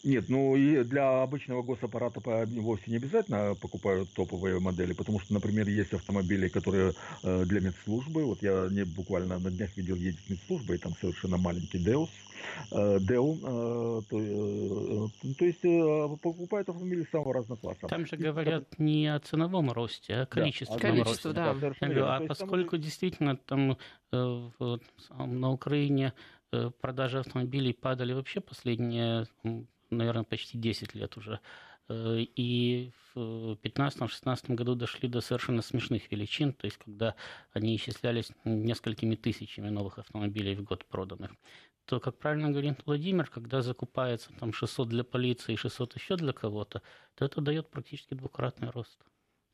Нет, 0.03 0.29
ну 0.29 0.55
и 0.55 0.83
для 0.83 1.21
обычного 1.21 1.61
госаппарата 1.61 2.21
вовсе 2.47 2.83
не 2.87 2.97
обязательно 2.97 3.55
покупают 3.55 4.11
топовые 4.13 4.59
модели, 4.59 4.93
потому 4.93 5.19
что, 5.19 5.33
например, 5.33 5.67
есть 5.69 5.93
автомобили, 5.93 6.47
которые 6.47 6.93
э, 7.23 7.45
для 7.45 7.61
медслужбы. 7.61 8.25
Вот 8.25 8.41
я 8.41 8.67
не 8.71 8.83
буквально 8.83 9.37
на 9.37 9.51
днях 9.51 9.77
видел 9.77 9.95
едет 9.95 10.29
медслужба, 10.29 10.73
и 10.73 10.77
там 10.77 10.93
совершенно 10.99 11.37
маленький 11.37 11.77
Деус. 11.77 12.09
Э, 12.71 12.97
Деу, 12.99 13.37
э, 13.43 14.01
то, 14.09 15.09
то 15.37 15.45
есть 15.45 16.21
покупают 16.21 16.69
автомобили 16.69 17.05
самого 17.11 17.35
разного 17.35 17.59
класса. 17.59 17.87
Там 17.87 18.07
же 18.07 18.17
говорят 18.17 18.79
не 18.79 19.07
о 19.07 19.19
ценовом 19.19 19.71
росте, 19.71 20.15
а 20.15 20.21
о 20.23 20.25
количестве. 20.25 20.77
Да, 20.77 20.81
количество, 20.81 21.33
да. 21.33 21.53
да 21.53 22.15
а 22.17 22.25
поскольку 22.25 22.71
там... 22.71 22.81
действительно 22.81 23.37
там 23.37 23.77
вот, 24.11 24.83
на 25.09 25.51
Украине 25.51 26.13
продажи 26.81 27.19
автомобилей 27.19 27.73
падали 27.73 28.13
вообще 28.13 28.41
последние 28.41 29.25
наверное, 29.91 30.23
почти 30.23 30.57
10 30.57 30.95
лет 30.95 31.17
уже. 31.17 31.39
Э, 31.89 32.17
и 32.19 32.91
в 33.13 33.57
2015-2016 33.63 34.55
году 34.55 34.75
дошли 34.75 35.09
до 35.09 35.21
совершенно 35.21 35.61
смешных 35.61 36.11
величин, 36.11 36.53
то 36.53 36.65
есть 36.65 36.77
когда 36.77 37.15
они 37.51 37.75
исчислялись 37.75 38.31
несколькими 38.45 39.15
тысячами 39.15 39.69
новых 39.69 39.99
автомобилей 39.99 40.55
в 40.55 40.63
год 40.63 40.85
проданных 40.85 41.31
то, 41.85 41.99
как 41.99 42.17
правильно 42.17 42.49
говорит 42.49 42.79
Владимир, 42.85 43.27
когда 43.27 43.61
закупается 43.61 44.31
там 44.39 44.53
600 44.53 44.87
для 44.87 45.03
полиции 45.03 45.53
и 45.53 45.57
600 45.57 45.95
еще 45.95 46.15
для 46.15 46.31
кого-то, 46.31 46.81
то 47.15 47.25
это 47.25 47.41
дает 47.41 47.69
практически 47.69 48.13
двукратный 48.13 48.69
рост. 48.69 48.97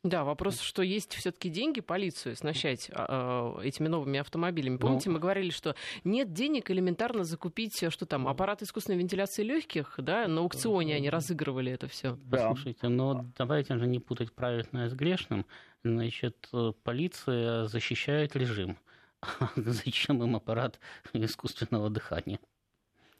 Да, 0.03 0.23
вопрос, 0.23 0.59
что 0.61 0.83
есть 0.83 1.13
все-таки 1.15 1.49
деньги 1.49 1.81
полицию 1.81 2.33
оснащать 2.33 2.89
а, 2.93 3.55
а, 3.57 3.61
этими 3.61 3.87
новыми 3.87 4.19
автомобилями. 4.19 4.75
Ну, 4.75 4.79
Помните, 4.79 5.09
ну, 5.09 5.15
мы 5.15 5.19
говорили, 5.19 5.49
что 5.49 5.75
нет 6.03 6.33
денег 6.33 6.69
элементарно 6.69 7.23
закупить, 7.23 7.83
что 7.91 8.05
там, 8.05 8.27
аппарат 8.27 8.61
искусственной 8.61 8.99
вентиляции 8.99 9.43
легких, 9.43 9.95
да, 9.97 10.27
на 10.27 10.41
аукционе 10.41 10.95
они 10.95 11.09
разыгрывали 11.09 11.71
это 11.71 11.87
все. 11.87 12.17
Да. 12.25 12.49
Послушайте, 12.49 12.87
но 12.87 13.25
давайте 13.37 13.77
же 13.77 13.87
не 13.87 13.99
путать 13.99 14.31
правильное 14.31 14.87
с 14.89 14.93
грешным. 14.93 15.45
Значит, 15.83 16.49
полиция 16.83 17.65
защищает 17.65 18.35
режим. 18.35 18.77
Зачем 19.55 20.23
им 20.23 20.35
аппарат 20.35 20.79
искусственного 21.13 21.89
дыхания? 21.89 22.39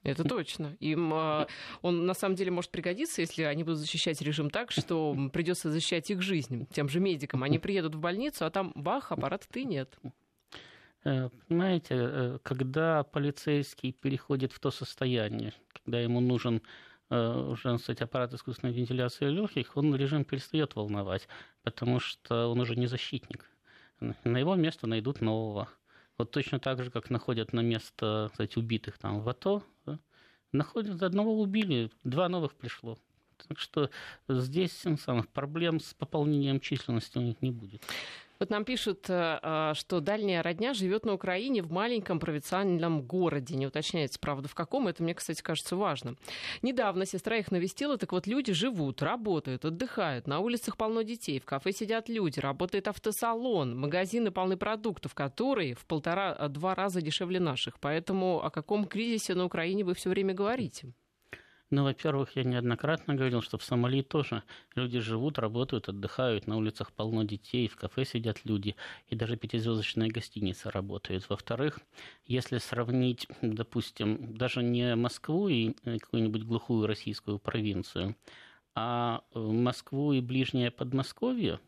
Это 0.07 0.23
точно. 0.23 0.75
Им 0.79 1.13
а, 1.13 1.47
он 1.81 2.05
на 2.05 2.13
самом 2.13 2.35
деле 2.35 2.51
может 2.51 2.71
пригодиться, 2.71 3.21
если 3.21 3.43
они 3.43 3.63
будут 3.63 3.79
защищать 3.79 4.21
режим 4.21 4.49
так, 4.49 4.71
что 4.71 5.15
придется 5.33 5.71
защищать 5.71 6.09
их 6.09 6.21
жизнь 6.21 6.67
тем 6.71 6.89
же 6.89 6.99
медикам. 6.99 7.43
Они 7.43 7.59
приедут 7.59 7.95
в 7.95 7.99
больницу, 7.99 8.45
а 8.45 8.49
там 8.49 8.71
бах, 8.75 9.11
аппарата 9.11 9.47
ты 9.51 9.65
нет. 9.65 9.97
Э, 11.03 11.29
понимаете, 11.47 11.95
э, 11.95 12.39
когда 12.43 13.03
полицейский 13.03 13.93
переходит 13.93 14.51
в 14.51 14.59
то 14.59 14.71
состояние, 14.71 15.53
когда 15.71 15.99
ему 15.99 16.19
нужен 16.19 16.61
э, 17.09 17.49
уже, 17.51 17.77
кстати, 17.77 18.03
аппарат 18.03 18.33
искусственной 18.33 18.73
вентиляции 18.73 19.25
легких, 19.25 19.77
он 19.77 19.95
режим 19.95 20.25
перестает 20.25 20.75
волновать, 20.75 21.27
потому 21.63 21.99
что 21.99 22.47
он 22.47 22.59
уже 22.59 22.75
не 22.75 22.87
защитник. 22.87 23.45
На 24.23 24.37
его 24.37 24.55
место 24.55 24.85
найдут 24.85 25.21
нового. 25.21 25.69
Вот 26.17 26.31
точно 26.31 26.59
так 26.59 26.83
же, 26.83 26.89
как 26.89 27.09
находят 27.09 27.53
на 27.53 27.59
место, 27.59 28.29
кстати, 28.31 28.57
убитых 28.57 28.97
там 28.97 29.21
в 29.21 29.29
АТО, 29.29 29.63
да, 29.85 29.99
находят 30.51 31.01
одного 31.03 31.39
убили, 31.39 31.91
два 32.03 32.27
новых 32.27 32.55
пришло. 32.55 32.97
Так 33.47 33.59
что 33.59 33.91
здесь 34.27 34.83
самых 34.99 35.27
проблем 35.29 35.79
с 35.79 35.93
пополнением 35.93 36.59
численности 36.59 37.19
у 37.19 37.21
них 37.21 37.41
не 37.41 37.51
будет. 37.51 37.83
Вот 38.39 38.49
нам 38.49 38.65
пишут, 38.65 39.09
э, 39.09 39.39
э, 39.41 39.73
что 39.75 39.99
дальняя 39.99 40.43
родня 40.43 40.73
живет 40.73 41.05
на 41.05 41.13
Украине 41.13 41.61
в 41.61 41.71
маленьком 41.71 42.19
провинциальном 42.19 43.01
городе. 43.01 43.55
Не 43.55 43.67
уточняется, 43.67 44.19
правда, 44.19 44.47
в 44.47 44.55
каком. 44.55 44.87
Это, 44.87 45.03
мне, 45.03 45.13
кстати, 45.13 45.41
кажется 45.41 45.75
важным. 45.75 46.17
Недавно 46.61 47.05
сестра 47.05 47.37
их 47.37 47.51
навестила. 47.51 47.97
Так 47.97 48.11
вот, 48.11 48.27
люди 48.27 48.53
живут, 48.53 49.01
работают, 49.01 49.65
отдыхают. 49.65 50.27
На 50.27 50.39
улицах 50.39 50.77
полно 50.77 51.01
детей, 51.01 51.39
в 51.39 51.45
кафе 51.45 51.71
сидят 51.71 52.09
люди, 52.09 52.39
работает 52.39 52.87
автосалон, 52.87 53.77
магазины 53.77 54.31
полны 54.31 54.57
продуктов, 54.57 55.13
которые 55.13 55.75
в 55.75 55.85
полтора-два 55.85 56.75
раза 56.75 57.01
дешевле 57.01 57.39
наших. 57.39 57.79
Поэтому 57.79 58.43
о 58.43 58.49
каком 58.49 58.85
кризисе 58.85 59.33
на 59.33 59.45
Украине 59.45 59.83
вы 59.83 59.93
все 59.93 60.09
время 60.09 60.33
говорите? 60.33 60.93
Ну, 61.69 61.83
во-первых, 61.83 62.37
я 62.37 62.43
неоднократно 62.43 63.13
говорил, 63.15 63.41
что 63.41 63.57
в 63.57 63.63
Сомали 63.63 64.01
тоже 64.01 64.43
люди 64.75 64.99
живут, 64.99 65.37
работают, 65.37 65.89
отдыхают, 65.89 66.47
на 66.47 66.55
улицах 66.55 66.93
полно 66.93 67.23
детей, 67.23 67.67
в 67.67 67.75
кафе 67.75 68.05
сидят 68.05 68.45
люди, 68.45 68.77
и 69.09 69.15
даже 69.17 69.35
пятизвездочная 69.35 70.07
гостиница 70.07 70.71
работает. 70.71 71.29
Во-вторых, 71.29 71.79
если 72.25 72.59
сравнить, 72.59 73.27
допустим, 73.41 74.37
даже 74.37 74.63
не 74.63 74.95
Москву 74.95 75.49
и 75.49 75.75
э, 75.83 75.97
какую-нибудь 75.99 76.43
глухую 76.43 76.87
российскую 76.87 77.37
провинцию, 77.37 78.15
а 78.73 79.23
э, 79.33 79.39
Москву 79.39 80.13
и 80.13 80.21
ближнее 80.21 80.71
Подмосковье, 80.71 81.59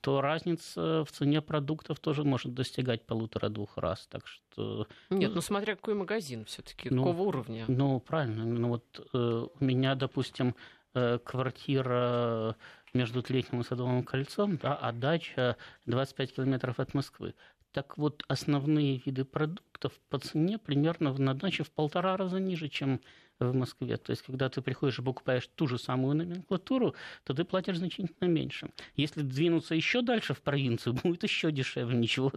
то 0.00 0.20
разница 0.20 1.04
в 1.04 1.10
цене 1.10 1.40
продуктов 1.40 1.98
тоже 1.98 2.24
может 2.24 2.54
достигать 2.54 3.06
полутора-двух 3.06 3.78
раз. 3.78 4.06
Так 4.08 4.26
что... 4.26 4.86
Нет, 5.10 5.34
ну 5.34 5.40
смотря 5.40 5.76
какой 5.76 5.94
магазин 5.94 6.44
все-таки, 6.44 6.90
ну, 6.90 7.04
какого 7.04 7.22
уровня. 7.22 7.64
Ну, 7.68 8.00
правильно. 8.00 8.44
Ну 8.44 8.68
вот 8.68 9.08
э, 9.12 9.46
у 9.58 9.64
меня, 9.64 9.94
допустим, 9.94 10.54
э, 10.94 11.18
квартира 11.24 12.56
между 12.92 13.22
Тлетним 13.22 13.62
и 13.62 13.64
Садовым 13.64 14.04
кольцом, 14.04 14.56
да, 14.56 14.74
а 14.74 14.92
дача 14.92 15.56
25 15.86 16.34
километров 16.34 16.78
от 16.78 16.94
Москвы. 16.94 17.34
Так 17.72 17.98
вот, 17.98 18.22
основные 18.28 19.02
виды 19.04 19.24
продуктов 19.24 19.92
по 20.08 20.18
цене 20.18 20.58
примерно 20.58 21.12
на 21.12 21.34
даче 21.34 21.64
в 21.64 21.72
полтора 21.72 22.16
раза 22.16 22.38
ниже, 22.38 22.68
чем 22.68 23.00
в 23.40 23.54
Москве. 23.54 23.96
То 23.96 24.10
есть, 24.10 24.22
когда 24.22 24.48
ты 24.48 24.62
приходишь 24.62 24.98
и 24.98 25.02
покупаешь 25.02 25.48
ту 25.54 25.66
же 25.66 25.78
самую 25.78 26.16
номенклатуру, 26.16 26.94
то 27.24 27.34
ты 27.34 27.44
платишь 27.44 27.78
значительно 27.78 28.26
меньше. 28.26 28.70
Если 28.96 29.22
двинуться 29.22 29.74
еще 29.74 30.02
дальше 30.02 30.34
в 30.34 30.42
провинцию, 30.42 30.94
будет 31.02 31.22
еще 31.22 31.52
дешевле. 31.52 31.96
Ничего, 31.96 32.32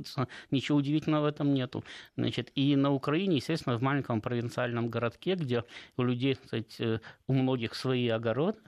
ничего 0.51 0.77
удивительного 0.77 1.23
в 1.23 1.25
этом 1.25 1.53
нету. 1.53 1.83
Значит, 2.15 2.51
и 2.55 2.75
на 2.75 2.91
Украине, 2.91 3.37
естественно, 3.37 3.77
в 3.77 3.81
маленьком 3.81 4.21
провинциальном 4.21 4.89
городке, 4.89 5.35
где 5.35 5.63
у 5.97 6.03
людей, 6.03 6.35
кстати, 6.35 7.01
у 7.27 7.33
многих 7.33 7.75
свои 7.75 8.07
огороды, 8.07 8.59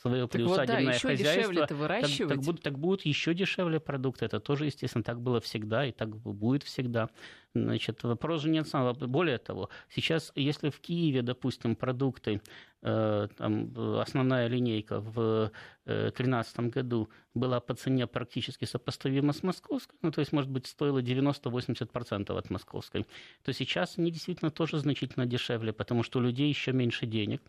свое 0.00 0.28
приусадебное 0.28 0.92
вот, 0.92 1.02
да, 1.02 1.08
хозяйство, 1.08 1.66
так, 1.66 2.28
так, 2.28 2.38
будут, 2.40 2.62
так 2.62 2.78
будут 2.78 3.02
еще 3.02 3.34
дешевле 3.34 3.80
продукты. 3.80 4.24
Это 4.24 4.38
тоже, 4.38 4.66
естественно, 4.66 5.02
так 5.02 5.20
было 5.20 5.40
всегда 5.40 5.86
и 5.86 5.92
так 5.92 6.16
будет 6.16 6.62
всегда. 6.62 7.08
Значит, 7.54 8.02
вопрос 8.04 8.42
же 8.42 8.50
нет 8.50 8.68
самого. 8.68 8.92
Более 8.92 9.38
того, 9.38 9.70
сейчас, 9.88 10.32
если 10.34 10.70
в 10.70 10.80
Киеве, 10.80 11.22
допустим, 11.22 11.74
продукты, 11.74 12.40
э, 12.82 13.28
там, 13.36 13.98
основная 13.98 14.46
линейка 14.46 15.00
в 15.00 15.50
2013 15.86 16.58
э, 16.58 16.62
году 16.68 17.08
была 17.34 17.60
по 17.60 17.74
цене 17.74 18.06
практически 18.06 18.66
сопоставима 18.66 19.32
с 19.32 19.42
московской, 19.42 19.98
ну, 20.02 20.12
то 20.12 20.20
есть, 20.20 20.32
может 20.32 20.50
быть, 20.50 20.66
стоила 20.66 21.00
90-80% 21.00 22.36
от 22.36 22.50
московской, 22.50 23.06
то 23.42 23.52
сейчас 23.52 23.98
они 23.98 24.12
действительно 24.12 24.50
тоже 24.50 24.78
значительно 24.78 25.26
дешевле, 25.26 25.72
потому 25.72 26.02
что 26.02 26.18
у 26.18 26.22
людей 26.22 26.48
еще 26.48 26.72
меньше 26.72 27.06
денег, 27.06 27.42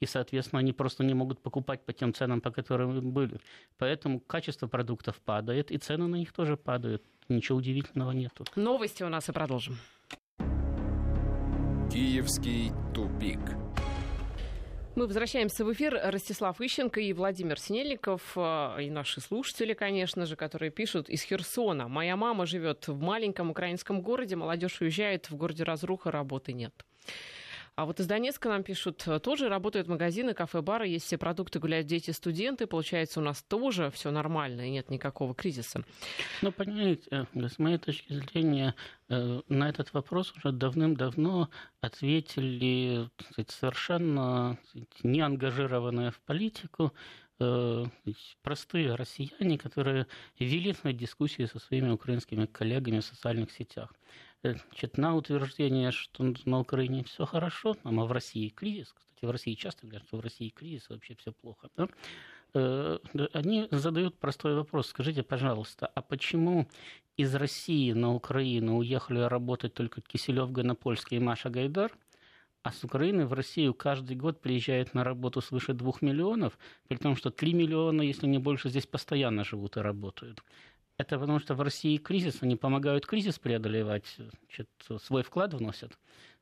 и, 0.00 0.06
соответственно, 0.06 0.60
они 0.60 0.72
просто 0.72 1.04
не 1.04 1.14
могут 1.14 1.40
покупать 1.40 1.84
по 1.84 1.92
тем 1.92 2.12
ценам, 2.12 2.40
по 2.40 2.50
которым 2.50 3.10
были. 3.10 3.40
Поэтому 3.78 4.20
качество 4.20 4.66
продуктов 4.66 5.20
падает, 5.20 5.70
и 5.70 5.78
цены 5.78 6.06
на 6.06 6.16
них 6.16 6.32
тоже 6.32 6.56
падают. 6.56 7.02
Ничего 7.28 7.58
удивительного 7.58 8.12
нету. 8.12 8.44
Новости 8.54 9.02
у 9.02 9.08
нас 9.08 9.28
и 9.28 9.32
продолжим. 9.32 9.78
Киевский 11.92 12.72
тупик. 12.94 13.40
Мы 14.96 15.06
возвращаемся 15.06 15.62
в 15.62 15.72
эфир. 15.72 16.00
Ростислав 16.04 16.58
Ищенко 16.58 17.00
и 17.00 17.12
Владимир 17.12 17.60
Синельников, 17.60 18.32
э, 18.34 18.84
и 18.84 18.90
наши 18.90 19.20
слушатели, 19.20 19.74
конечно 19.74 20.24
же, 20.24 20.36
которые 20.36 20.70
пишут 20.70 21.10
из 21.10 21.22
Херсона. 21.22 21.86
Моя 21.86 22.16
мама 22.16 22.46
живет 22.46 22.88
в 22.88 22.98
маленьком 22.98 23.50
украинском 23.50 24.00
городе, 24.00 24.36
молодежь 24.36 24.80
уезжает, 24.80 25.28
в 25.28 25.36
городе 25.36 25.64
разруха, 25.64 26.10
работы 26.10 26.54
нет. 26.54 26.72
А 27.76 27.84
вот 27.84 28.00
из 28.00 28.06
Донецка 28.06 28.48
нам 28.48 28.62
пишут, 28.62 29.06
э, 29.06 29.20
тоже 29.20 29.50
работают 29.50 29.86
магазины, 29.86 30.32
кафе, 30.32 30.62
бары, 30.62 30.88
есть 30.88 31.04
все 31.04 31.18
продукты, 31.18 31.58
гуляют 31.58 31.86
дети, 31.86 32.10
студенты. 32.10 32.66
Получается, 32.66 33.20
у 33.20 33.22
нас 33.22 33.42
тоже 33.42 33.90
все 33.90 34.10
нормально 34.10 34.62
и 34.62 34.70
нет 34.70 34.88
никакого 34.88 35.34
кризиса. 35.34 35.84
Ну, 36.40 36.52
понимаете, 36.52 37.06
э, 37.10 37.26
с 37.34 37.58
моей 37.58 37.76
точки 37.76 38.14
зрения, 38.14 38.74
э, 39.10 39.42
на 39.48 39.68
этот 39.68 39.92
вопрос 39.92 40.32
уже 40.32 40.52
давным-давно 40.52 41.50
ответили 41.82 43.10
сказать, 43.30 43.50
совершенно 43.50 44.58
не 45.02 45.20
ангажированные 45.20 46.10
в 46.10 46.20
политику 46.20 46.92
простые 48.42 48.94
россияне, 48.94 49.58
которые 49.58 50.06
вели 50.38 50.74
дискуссии 50.94 51.44
со 51.44 51.58
своими 51.58 51.90
украинскими 51.90 52.46
коллегами 52.46 53.00
в 53.00 53.04
социальных 53.04 53.52
сетях. 53.52 53.92
Значит, 54.42 54.98
на 54.98 55.16
утверждение, 55.16 55.90
что 55.90 56.32
на 56.44 56.60
Украине 56.60 57.02
все 57.04 57.24
хорошо, 57.24 57.76
а 57.82 57.90
в 57.90 58.12
России 58.12 58.48
кризис, 58.48 58.92
кстати, 58.92 59.24
в 59.24 59.30
России 59.30 59.54
часто 59.54 59.86
говорят, 59.86 60.06
что 60.06 60.18
в 60.18 60.20
России 60.20 60.50
кризис, 60.50 60.88
вообще 60.88 61.16
все 61.16 61.32
плохо, 61.32 61.68
да? 61.76 61.88
Э, 62.54 62.98
они 63.32 63.68
задают 63.70 64.18
простой 64.18 64.54
вопрос. 64.54 64.88
Скажите, 64.88 65.22
пожалуйста, 65.22 65.86
а 65.86 66.02
почему 66.02 66.66
из 67.16 67.34
России 67.34 67.92
на 67.92 68.14
Украину 68.14 68.78
уехали 68.78 69.20
работать 69.20 69.74
только 69.74 70.00
Киселев, 70.00 70.52
Гонопольский 70.52 71.16
и 71.16 71.20
Маша 71.20 71.50
Гайдар, 71.50 71.92
а 72.62 72.72
с 72.72 72.82
Украины 72.82 73.26
в 73.26 73.32
Россию 73.32 73.74
каждый 73.74 74.16
год 74.16 74.40
приезжает 74.40 74.94
на 74.94 75.04
работу 75.04 75.40
свыше 75.40 75.72
двух 75.72 76.02
миллионов, 76.02 76.58
при 76.88 76.96
том, 76.96 77.14
что 77.14 77.30
три 77.30 77.52
миллиона, 77.52 78.02
если 78.02 78.26
не 78.26 78.38
больше, 78.38 78.70
здесь 78.70 78.86
постоянно 78.86 79.44
живут 79.44 79.76
и 79.76 79.80
работают. 79.80 80.42
Это 80.98 81.18
потому 81.18 81.40
что 81.40 81.54
в 81.54 81.60
России 81.60 81.98
кризис, 81.98 82.42
они 82.42 82.56
помогают 82.56 83.06
кризис 83.06 83.38
преодолевать, 83.38 84.16
значит, 84.16 84.68
свой 85.02 85.22
вклад 85.22 85.54
вносят. 85.54 85.92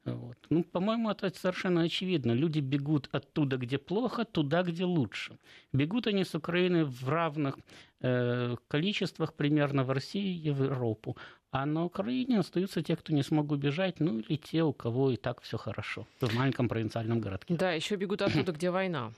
Вот. 0.04 0.36
Ну, 0.50 0.62
по-моему, 0.62 1.10
это 1.10 1.30
совершенно 1.30 1.82
очевидно. 1.82 2.32
Люди 2.32 2.60
бегут 2.60 3.08
оттуда, 3.12 3.56
где 3.56 3.78
плохо, 3.78 4.24
туда, 4.24 4.62
где 4.62 4.84
лучше. 4.84 5.38
Бегут 5.72 6.06
они 6.06 6.24
с 6.24 6.34
Украины 6.34 6.84
в 6.84 7.08
равных 7.08 7.58
э, 8.00 8.56
количествах 8.68 9.32
примерно 9.32 9.82
в 9.82 9.90
России 9.90 10.38
и 10.38 10.50
в 10.50 10.62
Европу. 10.62 11.16
А 11.50 11.66
на 11.66 11.84
Украине 11.84 12.40
остаются 12.40 12.82
те, 12.82 12.96
кто 12.96 13.12
не 13.14 13.22
смог 13.22 13.50
убежать, 13.50 14.00
ну 14.00 14.18
или 14.18 14.36
те, 14.36 14.62
у 14.62 14.72
кого 14.72 15.10
и 15.10 15.16
так 15.16 15.40
все 15.40 15.56
хорошо 15.56 16.06
в 16.20 16.34
маленьком 16.34 16.68
провинциальном 16.68 17.20
городке. 17.20 17.54
Да, 17.54 17.72
еще 17.72 17.96
бегут 17.96 18.22
оттуда, 18.22 18.52
где 18.52 18.70
война. 18.70 19.12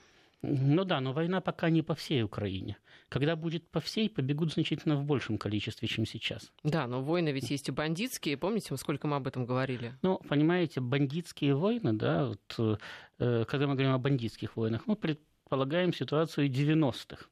Ну 0.48 0.84
да, 0.84 1.00
но 1.00 1.12
война 1.12 1.40
пока 1.40 1.70
не 1.70 1.82
по 1.82 1.94
всей 1.94 2.22
Украине. 2.22 2.76
Когда 3.08 3.36
будет 3.36 3.68
по 3.68 3.80
всей, 3.80 4.08
побегут 4.08 4.52
значительно 4.52 4.96
в 4.96 5.04
большем 5.04 5.38
количестве, 5.38 5.88
чем 5.88 6.06
сейчас. 6.06 6.52
Да, 6.62 6.86
но 6.86 7.02
войны 7.02 7.30
ведь 7.30 7.50
есть 7.50 7.68
и 7.68 7.72
бандитские. 7.72 8.36
Помните, 8.36 8.76
сколько 8.76 9.06
мы 9.08 9.16
об 9.16 9.26
этом 9.26 9.44
говорили? 9.44 9.94
Ну, 10.02 10.18
понимаете, 10.28 10.80
бандитские 10.80 11.54
войны, 11.54 11.92
да, 11.92 12.26
вот, 12.26 12.80
э, 13.18 13.44
когда 13.46 13.66
мы 13.66 13.74
говорим 13.74 13.92
о 13.92 13.98
бандитских 13.98 14.56
войнах, 14.56 14.86
мы 14.86 14.96
предполагаем 14.96 15.92
ситуацию 15.92 16.48
90-х. 16.48 17.26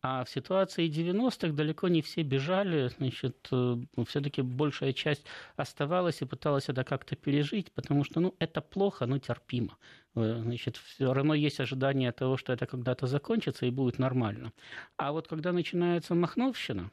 А 0.00 0.24
в 0.24 0.30
ситуации 0.30 0.88
90-х 0.88 1.52
далеко 1.52 1.88
не 1.88 2.02
все 2.02 2.22
бежали, 2.22 2.88
значит, 2.98 3.48
э, 3.50 3.76
все-таки 4.06 4.42
большая 4.42 4.92
часть 4.92 5.24
оставалась 5.56 6.22
и 6.22 6.24
пыталась 6.24 6.68
это 6.68 6.84
как-то 6.84 7.16
пережить, 7.16 7.72
потому 7.72 8.04
что, 8.04 8.20
ну, 8.20 8.34
это 8.38 8.60
плохо, 8.60 9.06
но 9.06 9.18
терпимо. 9.18 9.76
Э, 10.14 10.40
значит, 10.40 10.76
все 10.76 11.12
равно 11.12 11.34
есть 11.34 11.58
ожидание 11.58 12.12
того, 12.12 12.36
что 12.36 12.52
это 12.52 12.66
когда-то 12.66 13.08
закончится 13.08 13.66
и 13.66 13.70
будет 13.70 13.98
нормально. 13.98 14.52
А 14.96 15.10
вот 15.10 15.26
когда 15.26 15.52
начинается 15.52 16.14
махновщина, 16.14 16.92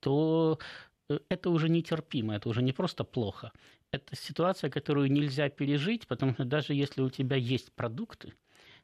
то 0.00 0.58
э, 1.08 1.18
это 1.28 1.50
уже 1.50 1.68
нетерпимо, 1.68 2.34
это 2.34 2.48
уже 2.48 2.62
не 2.62 2.72
просто 2.72 3.04
плохо. 3.04 3.52
Это 3.92 4.16
ситуация, 4.16 4.70
которую 4.70 5.12
нельзя 5.12 5.48
пережить, 5.50 6.08
потому 6.08 6.32
что 6.34 6.44
даже 6.44 6.74
если 6.74 7.02
у 7.02 7.10
тебя 7.10 7.36
есть 7.36 7.72
продукты, 7.72 8.34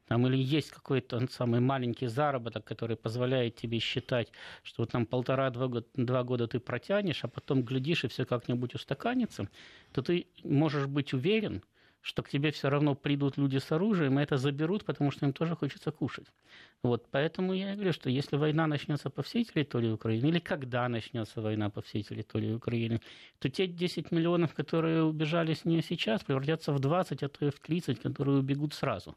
там, 0.09 0.25
или 0.25 0.37
есть 0.37 0.71
какой-то 0.71 1.27
самый 1.29 1.59
маленький 1.59 2.07
заработок, 2.07 2.65
который 2.65 2.95
позволяет 2.95 3.55
тебе 3.55 3.77
считать, 3.77 4.31
что 4.63 4.85
там 4.85 5.05
полтора-два 5.05 5.67
года, 5.67 5.87
два 5.93 6.23
года 6.23 6.47
ты 6.47 6.59
протянешь, 6.59 7.23
а 7.23 7.27
потом 7.27 7.61
глядишь, 7.61 8.03
и 8.03 8.07
все 8.07 8.25
как-нибудь 8.25 8.73
устаканится, 8.73 9.47
то 9.93 10.01
ты 10.01 10.25
можешь 10.43 10.87
быть 10.87 11.13
уверен, 11.13 11.61
что 12.01 12.23
к 12.23 12.29
тебе 12.29 12.49
все 12.49 12.69
равно 12.69 12.95
придут 12.95 13.37
люди 13.37 13.59
с 13.59 13.71
оружием, 13.71 14.19
и 14.19 14.23
это 14.23 14.37
заберут, 14.37 14.83
потому 14.83 15.11
что 15.11 15.27
им 15.27 15.33
тоже 15.33 15.55
хочется 15.55 15.91
кушать. 15.91 16.25
Вот, 16.81 17.05
поэтому 17.11 17.53
я 17.53 17.75
говорю, 17.75 17.93
что 17.93 18.09
если 18.09 18.35
война 18.35 18.65
начнется 18.65 19.11
по 19.11 19.21
всей 19.21 19.43
территории 19.43 19.91
Украины, 19.91 20.25
или 20.25 20.39
когда 20.39 20.89
начнется 20.89 21.39
война 21.39 21.69
по 21.69 21.81
всей 21.81 22.01
территории 22.01 22.53
Украины, 22.53 22.99
то 23.37 23.47
те 23.49 23.67
10 23.67 24.11
миллионов, 24.11 24.55
которые 24.55 25.03
убежали 25.03 25.53
с 25.53 25.65
нее 25.65 25.83
сейчас, 25.83 26.23
превратятся 26.23 26.73
в 26.73 26.79
20, 26.79 27.21
а 27.21 27.29
то 27.29 27.45
и 27.45 27.51
в 27.51 27.59
30, 27.59 28.01
которые 28.01 28.39
убегут 28.39 28.73
сразу. 28.73 29.15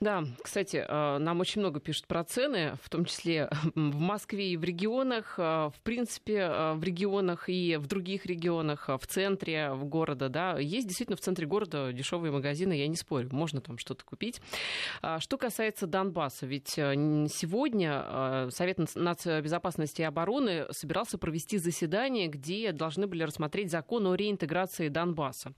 Да, 0.00 0.24
кстати, 0.42 0.84
э, 0.88 1.18
нам 1.18 1.40
очень 1.40 1.60
много 1.60 1.80
пишут 1.80 2.06
про 2.06 2.22
цены, 2.22 2.74
в 2.82 2.88
том 2.88 3.04
числе 3.04 3.50
в 3.74 3.98
Москве 3.98 4.50
и 4.52 4.56
в 4.56 4.62
регионах, 4.62 5.34
э, 5.38 5.42
в 5.42 5.80
принципе, 5.82 6.36
э, 6.36 6.74
в 6.74 6.84
регионах 6.84 7.48
и 7.48 7.76
в 7.76 7.88
других 7.88 8.24
регионах, 8.24 8.88
в 8.88 9.06
центре 9.06 9.72
в 9.72 9.84
города, 9.84 10.28
да, 10.28 10.56
есть 10.58 10.86
действительно 10.86 11.16
в 11.16 11.20
центре 11.20 11.46
города 11.46 11.92
дешевые 11.92 12.30
магазины, 12.30 12.74
я 12.74 12.86
не 12.86 12.94
спорю, 12.94 13.28
можно 13.32 13.60
там 13.60 13.76
что-то 13.78 14.04
купить. 14.04 14.40
А 15.02 15.18
что 15.18 15.36
касается 15.36 15.88
Донбасса, 15.88 16.46
ведь 16.46 16.68
сегодня 16.68 18.48
Совет 18.50 18.78
нацбезопасности 18.94 20.02
и 20.02 20.04
обороны 20.04 20.66
собирался 20.70 21.18
провести 21.18 21.58
заседание, 21.58 22.28
где 22.28 22.70
должны 22.72 23.06
были 23.06 23.24
рассмотреть 23.24 23.70
закон 23.70 24.06
о 24.06 24.14
реинтеграции 24.14 24.88
Донбасса. 24.88 25.52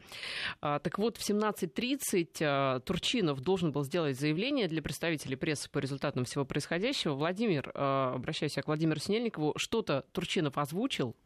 А, 0.61 0.79
так 0.79 0.99
вот, 0.99 1.17
в 1.17 1.29
17.30 1.29 2.81
Турчинов 2.81 3.41
должен 3.41 3.73
был 3.73 3.85
сделать 3.85 4.19
заявление 4.19 4.30
заявление 4.31 4.69
для 4.69 4.81
представителей 4.81 5.35
прессы 5.35 5.69
по 5.69 5.79
результатам 5.79 6.25
всего 6.25 6.45
происходящего. 6.45 7.15
Владимир, 7.15 7.73
э, 7.75 8.13
обращаюсь 8.15 8.55
к 8.55 8.67
Владимиру 8.69 9.01
Снельникову, 9.01 9.55
что-то 9.57 10.05
Турчинов 10.13 10.57
озвучил? 10.57 11.17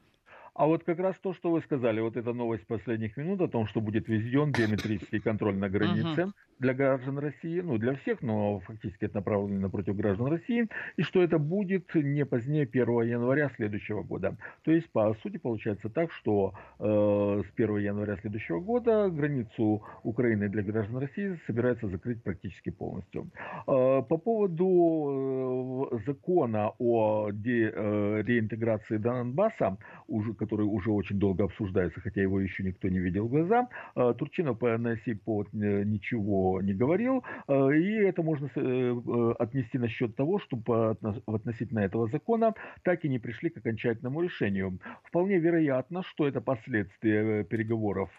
А 0.55 0.67
вот 0.67 0.85
как 0.85 1.01
раз 1.01 1.17
то, 1.21 1.35
что 1.35 1.51
вы 1.51 1.61
сказали, 1.63 2.01
вот 2.01 2.17
эта 2.17 2.33
новость 2.33 2.67
последних 2.69 3.17
минут 3.17 3.41
о 3.41 3.49
том, 3.49 3.67
что 3.67 3.81
будет 3.81 4.07
введен 4.09 4.53
биометрический 4.53 5.21
контроль 5.21 5.57
на 5.57 5.69
границе, 5.69 6.33
для 6.59 6.75
граждан 6.75 7.19
России, 7.19 7.61
ну 7.61 7.79
для 7.79 7.95
всех, 7.97 8.23
но 8.23 8.61
фактически 8.61 9.07
это 9.07 9.17
направлено 9.17 9.61
напротив 9.61 9.97
граждан 9.97 10.27
России, 10.29 10.69
и 10.97 11.03
что 11.03 11.23
это 11.23 11.39
будет 11.39 11.95
не 11.95 12.25
позднее 12.25 12.65
1 12.65 13.03
января 13.03 13.51
следующего 13.57 14.03
года. 14.03 14.37
То 14.63 14.71
есть, 14.71 14.91
по 14.91 15.15
сути, 15.23 15.39
получается 15.39 15.89
так, 15.89 16.13
что 16.13 16.55
э, 16.79 16.85
с 16.85 17.53
1 17.55 17.79
января 17.79 18.17
следующего 18.17 18.61
года 18.61 19.09
границу 19.09 19.83
Украины 20.03 20.49
для 20.49 20.63
граждан 20.63 20.99
России 20.99 21.39
собирается 21.47 21.89
закрыть 21.89 22.23
практически 22.23 22.71
полностью. 22.71 23.31
Э, 23.67 24.03
по 24.03 24.17
поводу 24.17 25.91
э, 25.93 25.99
закона 26.07 26.71
о 26.79 27.31
де, 27.33 27.73
э, 27.75 28.23
реинтеграции 28.23 28.99
Донбасса, 28.99 29.77
уже, 30.07 30.35
который 30.45 30.67
уже 30.67 30.91
очень 30.91 31.19
долго 31.19 31.45
обсуждается, 31.45 32.01
хотя 32.01 32.21
его 32.23 32.41
еще 32.41 32.63
никто 32.63 32.89
не 32.89 32.99
видел 32.99 33.27
в 33.27 33.31
глаза, 33.31 33.69
э, 33.97 34.15
Турчинов 34.19 34.59
по 34.59 34.79
на 34.79 34.97
сей 34.99 35.15
повод 35.15 35.49
э, 35.55 35.85
ничего 35.85 36.61
не 36.63 36.75
говорил. 36.75 37.25
Э, 37.49 37.71
и 37.75 37.95
это 38.09 38.23
можно 38.23 38.51
э, 38.55 38.61
э, 38.61 39.35
отнести 39.39 39.79
на 39.79 39.89
счет 39.89 40.17
того, 40.17 40.39
что 40.39 40.97
относительно 41.27 41.81
этого 41.81 42.09
закона 42.09 42.55
так 42.83 43.05
и 43.05 43.09
не 43.09 43.19
пришли 43.19 43.51
к 43.51 43.57
окончательному 43.59 44.23
решению. 44.23 44.79
Вполне 45.05 45.39
вероятно, 45.39 46.03
что 46.03 46.27
это 46.29 46.41
последствия 46.41 47.45
переговоров 47.45 48.11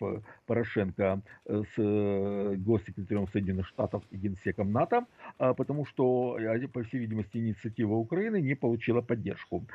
Порошенко 0.47 1.21
с 1.45 1.77
госсекретарем 1.77 3.27
Соединенных 3.27 3.67
Штатов 3.67 4.03
и 4.11 4.17
генсеком 4.17 4.71
НАТО, 4.71 5.05
потому 5.37 5.85
что, 5.85 6.37
по 6.73 6.83
всей 6.83 6.99
видимости, 6.99 7.37
инициатива 7.37 7.93
Украины 7.93 8.41
не 8.41 8.55
получила 8.55 9.01
поддержку. 9.01 9.65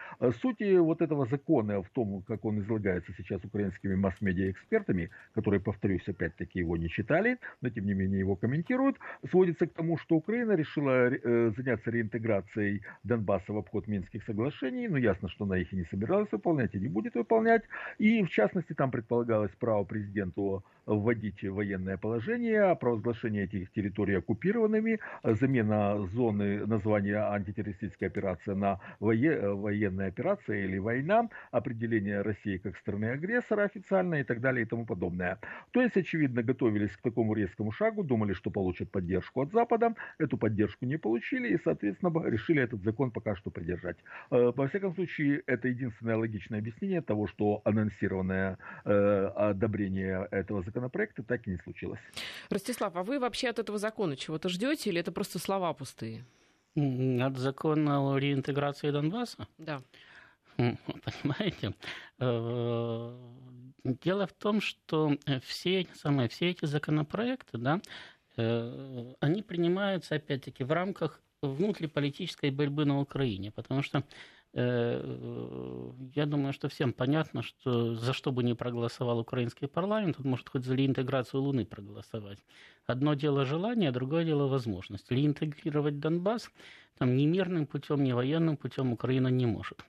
Суть 0.43 0.61
вот 0.61 1.03
этого 1.03 1.27
закона 1.27 1.83
в 1.83 1.89
том, 1.91 2.23
как 2.23 2.40
он 2.49 2.61
излагается 2.61 3.13
сейчас 3.17 3.45
украинскими 3.45 3.95
масс-медиа 3.95 4.51
экспертами, 4.51 5.11
которые, 5.35 5.61
повторюсь, 5.61 6.07
опять-таки 6.09 6.59
его 6.59 6.77
не 6.77 6.89
читали, 6.89 7.39
но 7.61 7.71
тем 7.71 7.87
не 7.87 7.95
менее 7.95 8.21
его 8.21 8.37
комментируют, 8.37 8.97
сводится 9.31 9.67
к 9.67 9.73
тому, 9.73 9.99
что 9.99 10.17
Украина 10.17 10.53
решила 10.53 11.11
э, 11.11 11.53
заняться 11.57 11.91
реинтеграцией 11.91 12.83
Донбасса 13.05 13.53
в 13.53 13.59
обход 13.59 13.89
Минских 13.89 14.25
соглашений. 14.25 14.89
Ну, 14.89 14.97
ясно, 14.97 15.29
что 15.29 15.45
она 15.45 15.59
их 15.59 15.73
и 15.73 15.77
не 15.77 15.85
собиралась 15.85 16.31
выполнять, 16.33 16.75
и 16.75 16.81
не 16.81 16.89
будет 16.89 17.15
выполнять. 17.15 17.63
И, 17.99 18.23
в 18.23 18.31
частности, 18.31 18.73
там 18.75 18.91
предполагалось 18.91 19.53
право 19.59 19.85
президенту 19.85 20.65
вводить 20.87 21.43
военное 21.43 21.97
положение, 21.97 22.75
провозглашение 22.77 23.45
этих 23.45 23.71
территорий 23.73 24.15
оккупированными, 24.15 25.01
замена 25.23 26.07
зоны 26.07 26.67
названия 26.67 27.17
антитеррористической 27.17 28.09
операции 28.09 28.55
на 28.55 28.81
военная 29.01 30.09
операция 30.09 30.65
или 30.65 30.79
война, 30.79 31.29
определение 31.51 32.23
России 32.23 32.59
как 32.59 32.77
страны-агрессора 32.77 33.65
официально 33.65 34.17
и 34.17 34.25
так 34.25 34.41
далее 34.41 34.65
и 34.65 34.69
тому 34.69 34.87
подобное. 34.87 35.39
То 35.71 35.83
есть, 35.83 35.97
очевидно, 35.97 36.43
готовились 36.43 36.97
к 36.97 37.03
такому 37.03 37.35
резкому 37.35 37.73
шагу, 37.73 38.03
думали, 38.03 38.33
что 38.33 38.51
получат 38.51 38.91
поддержку 38.91 39.43
от 39.43 39.53
Запада, 39.53 39.95
эту 40.19 40.37
поддержку 40.39 40.87
не 40.87 40.97
получили 40.97 41.49
и, 41.55 41.59
соответственно, 41.63 42.13
решили 42.27 42.63
этот 42.63 42.83
закон 42.83 43.11
пока 43.11 43.37
что 43.37 43.51
придержать. 43.51 43.97
Э, 44.31 44.53
во 44.55 44.69
всяком 44.69 44.95
случае, 44.95 45.43
это 45.47 45.69
единственное 45.69 46.17
логичное 46.17 46.59
объяснение 46.59 47.01
того, 47.01 47.27
что 47.27 47.61
анонсированное 47.65 48.59
э, 48.85 49.31
одобрение 49.37 50.29
этого 50.31 50.63
законопроекта 50.71 51.23
так 51.23 51.47
и 51.47 51.51
не 51.51 51.59
случилось. 51.59 52.01
Ростислав, 52.49 52.97
а 52.97 53.03
вы 53.03 53.19
вообще 53.19 53.49
от 53.49 53.59
этого 53.59 53.79
закона 53.79 54.17
чего-то 54.17 54.49
ждете 54.49 54.91
или 54.91 55.01
это 55.01 55.13
просто 55.13 55.39
слова 55.39 55.73
пустые? 55.73 56.25
От 56.77 57.37
закона 57.37 58.01
о 58.01 58.17
реинтеграции 58.19 58.91
Донбасса? 58.91 59.47
Да. 59.59 59.83
Понимаете? 60.57 61.75
Э, 62.19 63.19
дело 63.85 64.27
в 64.27 64.33
том, 64.33 64.61
что 64.61 65.17
все, 65.43 65.87
самые, 65.95 66.29
все 66.29 66.51
эти 66.51 66.65
законопроекты, 66.67 67.59
да, 67.59 67.81
э, 68.37 69.15
они 69.21 69.43
принимаются, 69.43 70.15
опять-таки, 70.15 70.65
в 70.65 70.73
рамках 70.73 71.21
внутриполитической 71.43 72.51
борьбы 72.51 72.85
на 72.85 73.01
Украине, 73.01 73.51
потому 73.51 73.83
что 73.83 74.03
Э, 74.03 74.40
я 74.53 76.27
думаю, 76.27 76.53
что 76.53 76.69
всем 76.69 76.93
понятно, 76.93 77.43
что 77.43 77.95
за 77.95 78.13
что 78.13 78.33
бы 78.33 78.43
ни 78.43 78.53
проголосовал 78.53 79.21
украинский 79.21 79.69
парламент, 79.69 80.17
он 80.19 80.31
может 80.31 80.49
хоть 80.49 80.65
за 80.65 80.75
реинтеграцию 80.75 81.41
Луны 81.41 81.65
проголосовать. 81.65 82.39
Одно 82.87 83.15
дело 83.15 83.45
желание, 83.45 83.93
другое 83.93 84.25
дело 84.25 84.49
возможность. 84.49 85.11
Реинтегрировать 85.11 86.01
Донбасс 86.01 86.51
там, 86.99 87.17
ни 87.17 87.27
мирным 87.27 87.67
путем, 87.67 88.03
ни 88.03 88.13
военным 88.13 88.57
путем 88.57 88.93
Украина 88.93 89.29
не 89.29 89.47
может. 89.47 89.85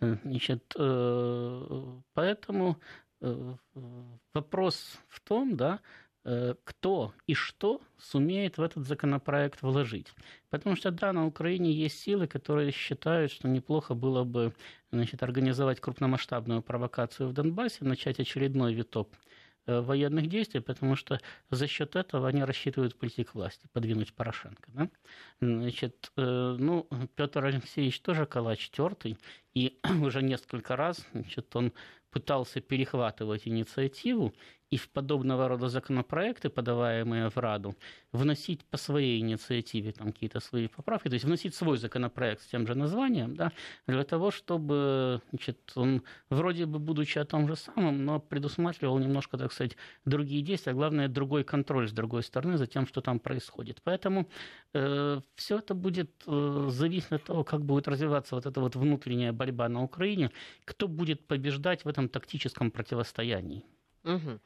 Э, 0.00 0.16
значит, 0.24 0.74
э, 0.78 1.82
поэтому 2.14 2.78
вопрос 4.32 4.98
в 5.08 5.20
том, 5.20 5.56
да, 5.56 5.80
Э, 5.80 6.05
кто 6.64 7.12
и 7.28 7.34
что 7.34 7.80
сумеет 7.98 8.58
в 8.58 8.62
этот 8.62 8.84
законопроект 8.84 9.62
вложить. 9.62 10.12
Потому 10.50 10.74
что, 10.74 10.90
да, 10.90 11.12
на 11.12 11.26
Украине 11.26 11.70
есть 11.72 12.00
силы, 12.00 12.26
которые 12.26 12.72
считают, 12.72 13.30
что 13.30 13.46
неплохо 13.46 13.94
было 13.94 14.24
бы 14.24 14.52
значит, 14.90 15.22
организовать 15.22 15.80
крупномасштабную 15.80 16.62
провокацию 16.62 17.28
в 17.28 17.32
Донбассе, 17.32 17.84
начать 17.84 18.18
очередной 18.18 18.74
виток 18.74 19.08
э, 19.66 19.80
военных 19.80 20.28
действий, 20.28 20.60
потому 20.60 20.96
что 20.96 21.20
за 21.50 21.68
счет 21.68 21.94
этого 21.94 22.26
они 22.26 22.42
рассчитывают 22.42 22.98
прийти 22.98 23.22
к 23.22 23.34
власти, 23.34 23.68
подвинуть 23.72 24.12
Порошенко. 24.12 24.70
Да? 24.72 24.90
Значит, 25.40 26.10
э, 26.16 26.56
ну, 26.58 26.88
Петр 27.14 27.44
Алексеевич 27.44 28.00
тоже 28.00 28.26
калач 28.26 28.70
тертый, 28.70 29.16
и 29.56 29.78
уже 30.02 30.22
несколько 30.22 30.76
раз 30.76 31.04
значит, 31.12 31.56
он 31.56 31.72
пытался 32.10 32.60
перехватывать 32.60 33.48
инициативу 33.48 34.32
и 34.70 34.76
в 34.76 34.88
подобного 34.88 35.48
рода 35.48 35.68
законопроекты, 35.68 36.48
подаваемые 36.48 37.28
в 37.28 37.36
Раду, 37.36 37.76
вносить 38.12 38.64
по 38.64 38.76
своей 38.76 39.20
инициативе 39.20 39.92
там 39.92 40.12
какие-то 40.12 40.40
свои 40.40 40.66
поправки, 40.66 41.08
то 41.08 41.14
есть 41.14 41.24
вносить 41.24 41.54
свой 41.54 41.78
законопроект 41.78 42.42
с 42.42 42.46
тем 42.46 42.66
же 42.66 42.74
названием, 42.74 43.36
да, 43.36 43.52
для 43.86 44.02
того, 44.02 44.30
чтобы 44.30 45.20
значит, 45.30 45.58
он 45.76 46.02
вроде 46.30 46.66
бы, 46.66 46.78
будучи 46.78 47.18
о 47.18 47.24
том 47.24 47.46
же 47.46 47.54
самом, 47.54 48.04
но 48.04 48.18
предусматривал 48.18 48.98
немножко, 48.98 49.38
так 49.38 49.52
сказать, 49.52 49.76
другие 50.04 50.42
действия, 50.42 50.72
а 50.72 50.74
главное, 50.74 51.08
другой 51.08 51.44
контроль 51.44 51.88
с 51.88 51.92
другой 51.92 52.22
стороны 52.22 52.58
за 52.58 52.66
тем, 52.66 52.86
что 52.86 53.00
там 53.00 53.20
происходит. 53.20 53.80
Поэтому 53.84 54.26
э, 54.74 55.20
все 55.36 55.58
это 55.58 55.74
будет 55.74 56.10
э, 56.26 56.68
зависеть 56.70 57.12
от 57.12 57.24
того, 57.24 57.44
как 57.44 57.64
будет 57.64 57.86
развиваться 57.86 58.34
вот 58.34 58.46
эта 58.46 58.60
вот 58.60 58.74
внутренняя 58.74 59.32
борьба 59.32 59.45
на 59.52 59.82
Украине, 59.82 60.30
кто 60.64 60.88
будет 60.88 61.26
побеждать 61.26 61.84
в 61.84 61.88
этом 61.88 62.08
тактическом 62.08 62.70
противостоянии. 62.70 63.64
Угу. 64.06 64.38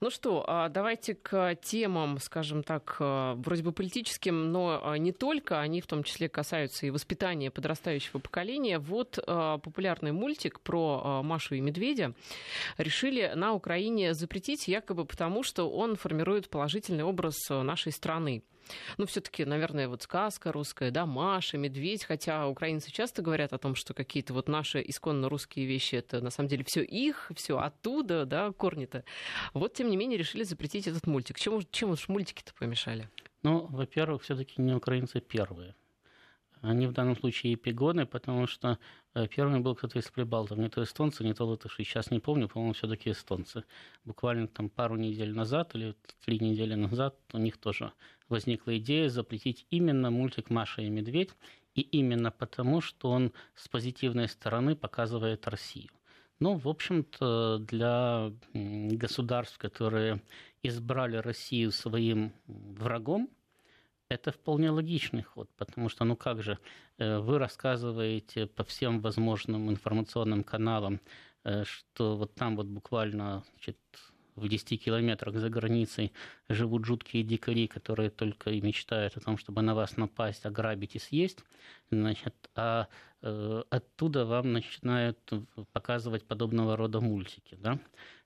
Ну 0.00 0.10
что, 0.10 0.44
а 0.48 0.70
давайте 0.70 1.14
к 1.14 1.56
темам, 1.56 2.18
скажем 2.18 2.62
так, 2.62 2.96
э, 2.98 3.34
вроде 3.36 3.62
бы 3.62 3.72
политическим, 3.72 4.50
но 4.50 4.80
а, 4.82 4.96
не 4.96 5.12
только, 5.12 5.60
они 5.60 5.82
в 5.82 5.86
том 5.86 6.04
числе 6.04 6.30
касаются 6.30 6.86
и 6.86 6.90
воспитания 6.90 7.50
подрастающего 7.50 8.18
поколения. 8.18 8.78
Вот 8.78 9.18
э, 9.18 9.58
популярный 9.62 10.12
мультик 10.12 10.60
про 10.60 11.02
э, 11.22 11.26
Машу 11.26 11.54
и 11.54 11.60
Медведя 11.60 12.14
решили 12.78 13.30
на 13.34 13.52
Украине 13.52 14.14
запретить, 14.14 14.68
якобы 14.68 15.04
потому, 15.04 15.42
что 15.42 15.70
он 15.70 15.96
формирует 15.96 16.48
положительный 16.48 17.04
образ 17.04 17.36
нашей 17.50 17.92
страны. 17.92 18.42
Ну, 18.98 19.06
все-таки, 19.06 19.44
наверное, 19.44 19.88
вот 19.88 20.02
сказка 20.02 20.52
русская, 20.52 20.90
да, 20.90 21.06
Маша, 21.06 21.58
Медведь, 21.58 22.04
хотя 22.04 22.48
украинцы 22.48 22.90
часто 22.90 23.22
говорят 23.22 23.52
о 23.52 23.58
том, 23.58 23.74
что 23.74 23.94
какие-то 23.94 24.34
вот 24.34 24.48
наши 24.48 24.82
исконно 24.86 25.28
русские 25.28 25.66
вещи, 25.66 25.96
это 25.96 26.20
на 26.20 26.30
самом 26.30 26.48
деле 26.48 26.64
все 26.64 26.82
их, 26.82 27.30
все 27.34 27.58
оттуда, 27.58 28.24
да, 28.26 28.52
корни-то. 28.52 29.04
Вот, 29.52 29.74
тем 29.74 29.90
не 29.90 29.96
менее, 29.96 30.18
решили 30.18 30.42
запретить 30.42 30.86
этот 30.86 31.06
мультик. 31.06 31.38
Чем, 31.38 31.62
чем 31.70 31.90
уж 31.90 32.08
мультики-то 32.08 32.52
помешали? 32.54 33.08
Ну, 33.42 33.66
во-первых, 33.66 34.22
все-таки 34.22 34.60
не 34.60 34.74
украинцы 34.74 35.20
первые. 35.20 35.74
Они 36.64 36.86
в 36.86 36.92
данном 36.92 37.14
случае 37.14 37.54
эпигоны, 37.54 38.06
потому 38.06 38.46
что 38.46 38.78
э, 39.14 39.26
первым 39.28 39.62
был 39.62 39.74
кто-то 39.74 39.98
из 39.98 40.10
прибалтов, 40.10 40.56
не 40.56 40.70
то 40.70 40.82
эстонцы, 40.82 41.22
не 41.22 41.34
то 41.34 41.44
латыши. 41.44 41.84
Сейчас 41.84 42.10
не 42.10 42.20
помню, 42.20 42.48
по-моему, 42.48 42.72
все-таки 42.72 43.10
эстонцы. 43.10 43.64
Буквально 44.04 44.48
там 44.48 44.70
пару 44.70 44.96
недель 44.96 45.34
назад 45.34 45.74
или 45.74 45.94
три 46.24 46.38
недели 46.38 46.74
назад 46.74 47.16
у 47.34 47.38
них 47.38 47.58
тоже 47.58 47.92
возникла 48.30 48.78
идея 48.78 49.10
запретить 49.10 49.66
именно 49.68 50.10
мультик 50.10 50.48
«Маша 50.48 50.80
и 50.80 50.88
медведь», 50.88 51.30
и 51.74 51.82
именно 51.82 52.30
потому, 52.30 52.80
что 52.80 53.10
он 53.10 53.32
с 53.54 53.68
позитивной 53.68 54.28
стороны 54.28 54.74
показывает 54.74 55.46
Россию. 55.46 55.90
Ну, 56.40 56.56
в 56.56 56.68
общем-то, 56.68 57.58
для 57.58 58.32
государств, 58.54 59.58
которые 59.58 60.22
избрали 60.62 61.16
Россию 61.16 61.72
своим 61.72 62.32
врагом, 62.46 63.28
это 64.08 64.32
вполне 64.32 64.70
логичный 64.70 65.22
ход, 65.22 65.48
потому 65.56 65.88
что, 65.88 66.04
ну 66.04 66.16
как 66.16 66.42
же, 66.42 66.58
э, 66.98 67.18
вы 67.18 67.38
рассказываете 67.38 68.46
по 68.46 68.64
всем 68.64 69.00
возможным 69.00 69.70
информационным 69.70 70.44
каналам, 70.44 71.00
э, 71.44 71.64
что 71.64 72.16
вот 72.16 72.34
там 72.34 72.56
вот 72.56 72.66
буквально 72.66 73.42
значит, 73.50 73.78
в 74.36 74.48
10 74.48 74.82
километрах 74.82 75.36
за 75.36 75.48
границей 75.48 76.12
живут 76.48 76.84
жуткие 76.84 77.22
дикари, 77.22 77.66
которые 77.66 78.10
только 78.10 78.50
и 78.50 78.60
мечтают 78.60 79.16
о 79.16 79.20
том, 79.20 79.38
чтобы 79.38 79.62
на 79.62 79.74
вас 79.74 79.96
напасть, 79.96 80.44
ограбить 80.46 80.96
и 80.96 80.98
съесть, 80.98 81.44
значит, 81.90 82.34
а 82.54 82.88
э, 83.22 83.62
оттуда 83.70 84.26
вам 84.26 84.52
начинают 84.52 85.18
показывать 85.72 86.24
подобного 86.24 86.76
рода 86.76 87.00
мультики, 87.00 87.56
да? 87.60 87.78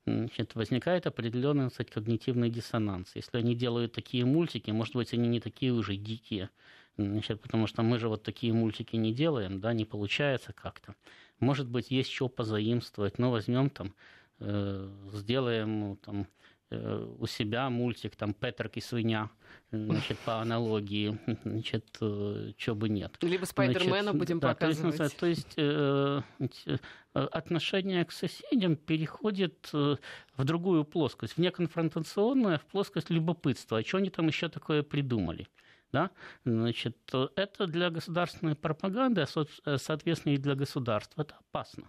Значит, 0.08 0.54
возникает 0.54 1.06
определенный, 1.06 1.68
кстати, 1.68 1.90
когнитивный 1.90 2.50
диссонанс. 2.50 3.12
Если 3.14 3.36
они 3.38 3.54
делают 3.54 3.92
такие 3.92 4.24
мультики, 4.24 4.70
может 4.70 4.94
быть, 4.94 5.12
они 5.12 5.28
не 5.28 5.40
такие 5.40 5.72
уже 5.72 5.96
дикие, 5.96 6.50
значит, 6.96 7.40
потому 7.40 7.66
что 7.66 7.82
мы 7.82 7.98
же 7.98 8.08
вот 8.08 8.22
такие 8.22 8.52
мультики 8.52 8.96
не 8.96 9.12
делаем, 9.12 9.60
да, 9.60 9.72
не 9.72 9.84
получается 9.84 10.52
как-то. 10.52 10.94
Может 11.40 11.68
быть, 11.68 11.90
есть 11.90 12.10
что 12.10 12.28
позаимствовать, 12.28 13.18
но 13.18 13.30
возьмем 13.30 13.70
там 13.70 13.94
Э, 14.40 14.88
сделаем 15.14 15.80
ну, 15.80 15.96
там, 15.96 16.28
у 16.70 17.26
себя 17.26 17.70
мультик 17.70 18.14
там 18.14 18.34
Петрик 18.34 18.76
и 18.76 18.80
свинья, 18.80 19.30
значит, 19.70 20.18
по 20.18 20.40
аналогии, 20.40 21.18
значит, 21.44 21.96
э, 22.00 22.52
что 22.56 22.74
бы 22.74 22.88
нет. 22.88 23.16
Либо 23.22 23.44
Спайдермена 23.46 24.12
будем 24.12 24.38
да, 24.38 24.48
показывать. 24.48 24.96
То 25.16 25.26
есть, 25.26 25.54
то 25.54 26.24
есть 26.38 26.66
отношение 27.12 28.04
к 28.04 28.12
соседям 28.12 28.76
переходит 28.76 29.70
в 29.72 29.98
другую 30.36 30.84
плоскость, 30.84 31.34
в 31.34 31.38
неконфронтационную, 31.38 32.58
в 32.58 32.66
плоскость 32.66 33.10
любопытства. 33.10 33.78
А 33.78 33.82
что 33.82 33.96
они 33.98 34.10
там 34.10 34.26
еще 34.26 34.48
такое 34.48 34.82
придумали? 34.82 35.48
Да? 35.90 36.10
Значит, 36.44 36.98
это 37.34 37.66
для 37.66 37.88
государственной 37.88 38.54
пропаганды, 38.54 39.22
а 39.22 39.78
соответственно 39.78 40.34
и 40.34 40.36
для 40.36 40.54
государства, 40.54 41.22
это 41.22 41.36
опасно. 41.36 41.88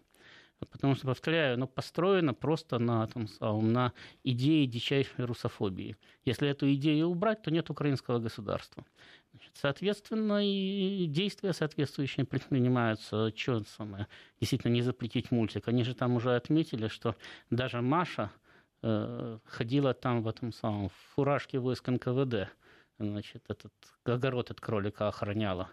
Потому 0.67 0.95
что, 0.95 1.07
повторяю, 1.07 1.53
оно 1.53 1.67
построено 1.67 2.33
просто 2.33 2.79
на, 2.79 3.07
там, 3.07 3.27
на 3.71 3.93
идее 4.23 4.67
дичайшей 4.67 5.25
русофобии. 5.25 5.95
Если 6.25 6.49
эту 6.49 6.71
идею 6.73 7.07
убрать, 7.07 7.41
то 7.41 7.51
нет 7.51 7.69
украинского 7.69 8.19
государства. 8.19 8.85
Значит, 9.31 9.51
соответственно, 9.55 10.45
и 10.45 11.05
действия 11.07 11.53
соответствующие 11.53 12.25
предпринимаются. 12.25 13.31
Что 13.35 13.63
самое, 13.63 14.07
действительно, 14.39 14.73
не 14.73 14.81
запретить 14.81 15.31
мультик. 15.31 15.67
Они 15.67 15.83
же 15.83 15.95
там 15.95 16.15
уже 16.15 16.35
отметили, 16.35 16.87
что 16.87 17.15
даже 17.49 17.81
Маша 17.81 18.31
э, 18.81 19.39
ходила 19.45 19.93
там 19.93 20.23
в 20.23 20.27
этом 20.27 20.51
самом 20.51 20.89
в 20.89 20.93
фуражке 21.15 21.59
войск 21.59 21.87
НКВД. 21.87 22.49
Значит, 22.97 23.43
этот 23.47 23.73
огород 24.03 24.51
от 24.51 24.59
кролика 24.59 25.07
охраняла. 25.07 25.69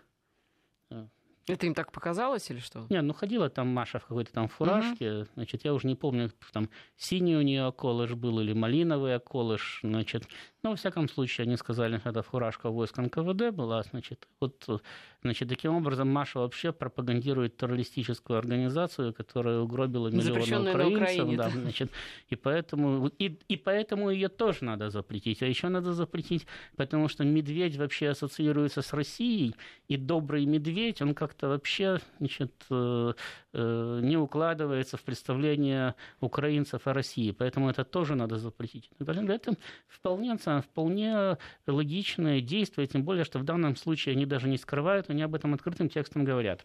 Это 1.49 1.67
им 1.67 1.75
так 1.75 1.93
показалось 1.93 2.51
или 2.51 2.59
что? 2.59 2.87
Не, 2.89 3.01
ну 3.03 3.15
ходила 3.15 3.49
там 3.49 3.69
Маша 3.69 4.01
в 4.01 4.07
какой-то 4.07 4.33
там 4.33 4.49
фуражке, 4.49 5.19
угу. 5.19 5.29
значит, 5.35 5.65
я 5.65 5.75
уже 5.75 5.87
не 5.87 5.95
помню, 5.95 6.33
там 6.53 6.69
синий 6.97 7.37
у 7.37 7.43
нее 7.43 7.67
околыш 7.67 8.15
был 8.15 8.41
или 8.41 8.53
малиновый 8.53 9.17
околыш, 9.17 9.81
значит, 9.83 10.27
но, 10.67 10.71
во 10.71 10.77
всяком 10.77 11.09
случае, 11.09 11.45
они 11.45 11.57
сказали, 11.57 11.99
что 11.99 12.11
это 12.11 12.23
фуражка 12.23 12.71
войск 12.71 12.99
НКВД 12.99 13.55
была, 13.55 13.83
значит, 13.85 14.27
вот, 14.41 14.83
значит, 15.23 15.49
таким 15.49 15.77
образом 15.77 16.09
Маша 16.09 16.41
вообще 16.41 16.73
пропагандирует 16.73 17.57
террористическую 17.57 18.37
организацию, 18.37 19.15
которая 19.15 19.61
угробила 19.61 20.09
миллионы 20.09 20.71
украинцев, 20.71 21.37
да, 21.37 21.51
значит, 21.51 21.93
и 22.31 22.35
поэтому, 22.35 23.07
и, 23.07 23.39
и 23.49 23.57
поэтому 23.57 24.11
ее 24.11 24.29
тоже 24.29 24.64
надо 24.64 24.91
запретить, 24.91 25.41
а 25.43 25.47
еще 25.47 25.69
надо 25.69 25.93
запретить, 25.93 26.47
потому 26.77 27.07
что 27.09 27.25
медведь 27.25 27.77
вообще 27.77 28.09
ассоциируется 28.09 28.83
с 28.83 28.93
Россией, 28.93 29.55
и 29.87 29.97
добрый 29.97 30.47
медведь, 30.47 31.01
он 31.01 31.14
как-то 31.14 31.49
вообще, 31.49 32.01
значит, 32.19 32.53
э, 32.71 33.12
э, 33.53 34.01
не 34.03 34.17
укладывается 34.17 34.97
в 34.97 35.03
представление 35.03 35.95
украинцев 36.21 36.89
о 36.89 36.93
России, 36.93 37.31
поэтому 37.31 37.71
это 37.71 37.85
тоже 37.85 38.17
надо 38.17 38.39
запретить. 38.39 38.91
Это 38.99 39.55
вполне 39.87 40.37
вполне 40.63 41.39
логичное 41.67 42.41
действие, 42.41 42.87
тем 42.87 43.05
более, 43.05 43.25
что 43.25 43.39
в 43.39 43.45
данном 43.45 43.77
случае 43.77 44.15
они 44.15 44.27
даже 44.27 44.49
не 44.49 44.59
скрывают, 44.59 45.11
они 45.11 45.23
об 45.23 45.35
этом 45.35 45.55
открытым 45.55 45.89
текстом 45.89 46.25
говорят. 46.25 46.65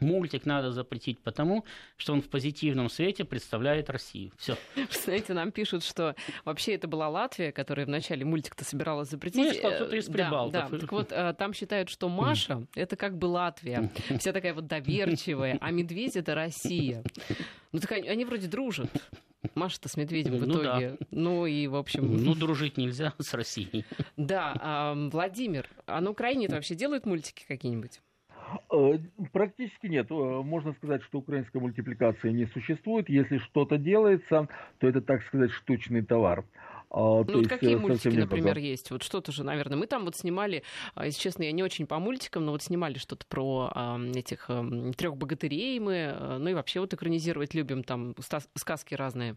Мультик 0.00 0.44
надо 0.44 0.72
запретить 0.72 1.20
потому, 1.20 1.64
что 1.96 2.12
он 2.12 2.20
в 2.20 2.28
позитивном 2.28 2.90
свете 2.90 3.24
представляет 3.24 3.90
Россию. 3.90 4.32
Все. 4.36 4.56
Знаете, 4.90 5.34
нам 5.34 5.52
пишут, 5.52 5.84
что 5.84 6.16
вообще 6.44 6.74
это 6.74 6.88
была 6.88 7.08
Латвия, 7.08 7.52
которая 7.52 7.86
вначале 7.86 8.24
мультик-то 8.24 8.64
собиралась 8.64 9.10
запретить. 9.10 9.44
Ну, 9.44 9.52
что 9.52 9.70
кто-то 9.70 9.96
из 9.96 10.08
Да, 10.08 10.48
да. 10.48 10.68
Так 10.68 10.90
вот, 10.90 11.12
э, 11.12 11.34
там 11.38 11.52
считают, 11.52 11.88
что 11.88 12.08
Маша— 12.08 12.66
это 12.74 12.96
как 12.96 13.16
бы 13.16 13.26
Латвия. 13.26 13.90
Вся 14.18 14.32
такая 14.32 14.54
вот 14.54 14.66
доверчивая, 14.66 15.58
а 15.60 15.70
медведь— 15.70 16.16
это 16.16 16.34
Россия. 16.34 17.02
Ну 17.72 17.78
так 17.78 17.92
они, 17.92 18.08
они 18.08 18.24
вроде 18.24 18.48
дружат. 18.48 18.90
Маша-то 19.54 19.88
с 19.88 19.96
медведем 19.96 20.36
в 20.36 20.46
ну 20.46 20.62
итоге. 20.62 20.96
Да. 21.00 21.06
Ну 21.10 21.46
и, 21.46 21.66
в 21.66 21.76
общем... 21.76 22.24
Ну, 22.24 22.34
дружить 22.34 22.76
нельзя 22.76 23.12
с 23.18 23.34
Россией. 23.34 23.84
Да. 24.16 24.54
А, 24.60 24.94
Владимир, 24.94 25.68
а 25.86 26.00
на 26.00 26.10
Украине 26.10 26.48
вообще 26.48 26.74
делают 26.74 27.06
мультики 27.06 27.44
какие-нибудь? 27.46 28.00
Э, 28.72 28.98
практически 29.32 29.86
нет. 29.86 30.10
Э, 30.10 30.14
можно 30.14 30.72
сказать, 30.74 31.02
что 31.02 31.18
украинской 31.18 31.58
мультипликации 31.58 32.30
не 32.30 32.46
существует. 32.46 33.08
Если 33.08 33.38
что-то 33.38 33.78
делается, 33.78 34.48
то 34.78 34.88
это, 34.88 35.00
так 35.00 35.22
сказать, 35.24 35.50
штучный 35.50 36.02
товар. 36.02 36.44
А, 36.96 37.24
ну, 37.26 37.38
вот 37.38 37.48
какие 37.48 37.74
мультики, 37.74 38.14
например, 38.14 38.56
есть? 38.56 38.92
Вот 38.92 39.02
что-то 39.02 39.32
же, 39.32 39.42
наверное, 39.42 39.76
мы 39.76 39.88
там 39.88 40.04
вот 40.04 40.14
снимали, 40.14 40.62
а, 40.94 41.06
если 41.06 41.20
честно, 41.20 41.42
я 41.42 41.50
не 41.50 41.64
очень 41.64 41.88
по 41.88 41.98
мультикам, 41.98 42.44
но 42.44 42.52
вот 42.52 42.62
снимали 42.62 42.98
что-то 42.98 43.26
про 43.26 43.68
а, 43.74 44.00
этих 44.14 44.48
трех 44.96 45.16
богатырей 45.16 45.80
мы, 45.80 46.38
ну 46.38 46.50
и 46.50 46.54
вообще 46.54 46.78
вот 46.78 46.94
экранизировать 46.94 47.52
любим 47.52 47.82
там 47.82 48.14
сказки 48.54 48.94
разные. 48.94 49.36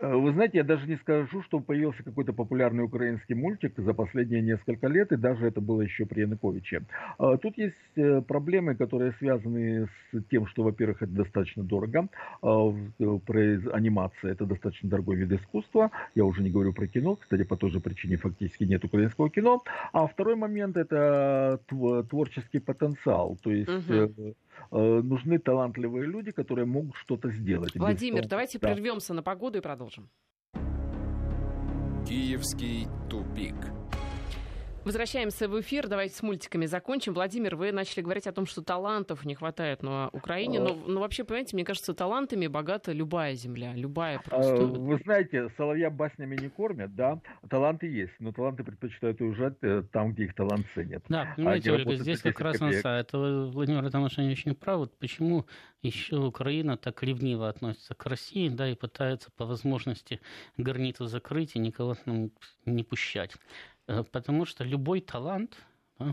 Э, 0.00 0.14
вы 0.14 0.32
знаете, 0.32 0.58
я 0.58 0.64
даже 0.64 0.86
не 0.86 0.96
скажу, 0.96 1.42
что 1.42 1.60
появился 1.60 2.02
какой-то 2.02 2.32
популярный 2.32 2.84
украинский 2.84 3.34
мультик 3.34 3.74
за 3.76 3.94
последние 3.94 4.42
несколько 4.42 4.86
лет, 4.86 5.12
и 5.12 5.16
даже 5.16 5.46
это 5.46 5.60
было 5.60 5.82
еще 5.82 6.06
при 6.06 6.20
Януковиче. 6.20 6.82
А, 7.18 7.36
тут 7.36 7.58
есть 7.58 7.74
э, 7.96 8.22
проблемы, 8.22 8.76
которые 8.76 9.12
связаны 9.18 9.88
с 10.12 10.22
тем, 10.30 10.46
что, 10.46 10.62
во-первых, 10.62 11.02
это 11.02 11.12
достаточно 11.12 11.64
дорого, 11.64 12.08
а, 12.42 12.74
анимация 13.72 14.32
это 14.32 14.46
достаточно 14.46 14.88
дорогой 14.88 15.16
вид 15.16 15.32
искусства, 15.32 15.90
я 16.14 16.24
уже 16.24 16.42
не 16.42 16.50
говорю 16.50 16.72
про 16.72 16.86
кино, 16.86 17.16
кстати, 17.16 17.42
по 17.42 17.56
той 17.56 17.70
же 17.70 17.80
причине 17.80 18.16
фактически 18.16 18.64
нет 18.64 18.84
украинского 18.84 19.30
кино, 19.30 19.62
а 19.92 20.06
второй 20.06 20.36
момент 20.36 20.76
это 20.76 21.60
творческий 22.08 22.60
потенциал, 22.60 23.36
то 23.42 23.50
есть 23.50 23.68
угу. 23.68 24.34
Нужны 24.70 25.38
талантливые 25.38 26.06
люди, 26.06 26.30
которые 26.30 26.66
могут 26.66 26.96
что-то 26.96 27.30
сделать. 27.30 27.74
Владимир, 27.74 28.26
давайте 28.26 28.58
да. 28.58 28.68
прервемся 28.68 29.14
на 29.14 29.22
погоду 29.22 29.58
и 29.58 29.60
продолжим 29.60 29.78
продолжим. 29.78 30.08
Киевский 32.06 32.86
тупик. 33.10 33.54
Возвращаемся 34.88 35.50
в 35.50 35.60
эфир. 35.60 35.86
Давайте 35.86 36.14
с 36.14 36.22
мультиками 36.22 36.64
закончим. 36.64 37.12
Владимир, 37.12 37.56
вы 37.56 37.72
начали 37.72 38.00
говорить 38.00 38.26
о 38.26 38.32
том, 38.32 38.46
что 38.46 38.62
талантов 38.62 39.26
не 39.26 39.34
хватает 39.34 39.82
на 39.82 40.08
Украине. 40.14 40.60
Но, 40.60 40.74
но 40.74 41.00
вообще, 41.00 41.24
понимаете, 41.24 41.56
мне 41.56 41.64
кажется, 41.66 41.92
талантами 41.92 42.46
богата 42.46 42.92
любая 42.92 43.34
земля. 43.34 43.74
Любая 43.74 44.16
а, 44.16 44.22
просто. 44.22 44.56
Вы 44.56 44.96
знаете, 45.04 45.50
соловья 45.58 45.90
баснями 45.90 46.36
не 46.36 46.48
кормят, 46.48 46.94
да? 46.94 47.20
Таланты 47.50 47.86
есть, 47.86 48.14
но 48.18 48.32
таланты 48.32 48.64
предпочитают 48.64 49.20
уезжать 49.20 49.58
э, 49.60 49.82
там, 49.92 50.14
где 50.14 50.24
их 50.24 50.34
талант 50.34 50.64
ценят. 50.74 51.04
Да, 51.10 51.34
понимаете, 51.36 51.70
а 51.70 51.74
Ольга, 51.74 51.94
здесь 51.96 52.22
как 52.22 52.40
раз 52.40 52.58
на 52.58 52.70
это 52.70 53.50
Владимир 53.52 53.84
Атамашин 53.84 54.30
очень 54.30 54.54
прав. 54.54 54.78
Вот 54.78 54.98
почему 54.98 55.44
еще 55.82 56.16
Украина 56.16 56.78
так 56.78 57.02
ревниво 57.02 57.50
относится 57.50 57.94
к 57.94 58.06
России, 58.06 58.48
да, 58.48 58.66
и 58.66 58.74
пытается 58.74 59.30
по 59.36 59.44
возможности 59.44 60.18
границу 60.56 61.04
закрыть 61.04 61.56
и 61.56 61.58
никого 61.58 61.94
там 61.94 62.30
не 62.64 62.84
пущать. 62.84 63.34
Э, 63.88 64.04
потому 64.04 64.44
что 64.44 64.64
любой 64.64 65.00
талант 65.00 65.56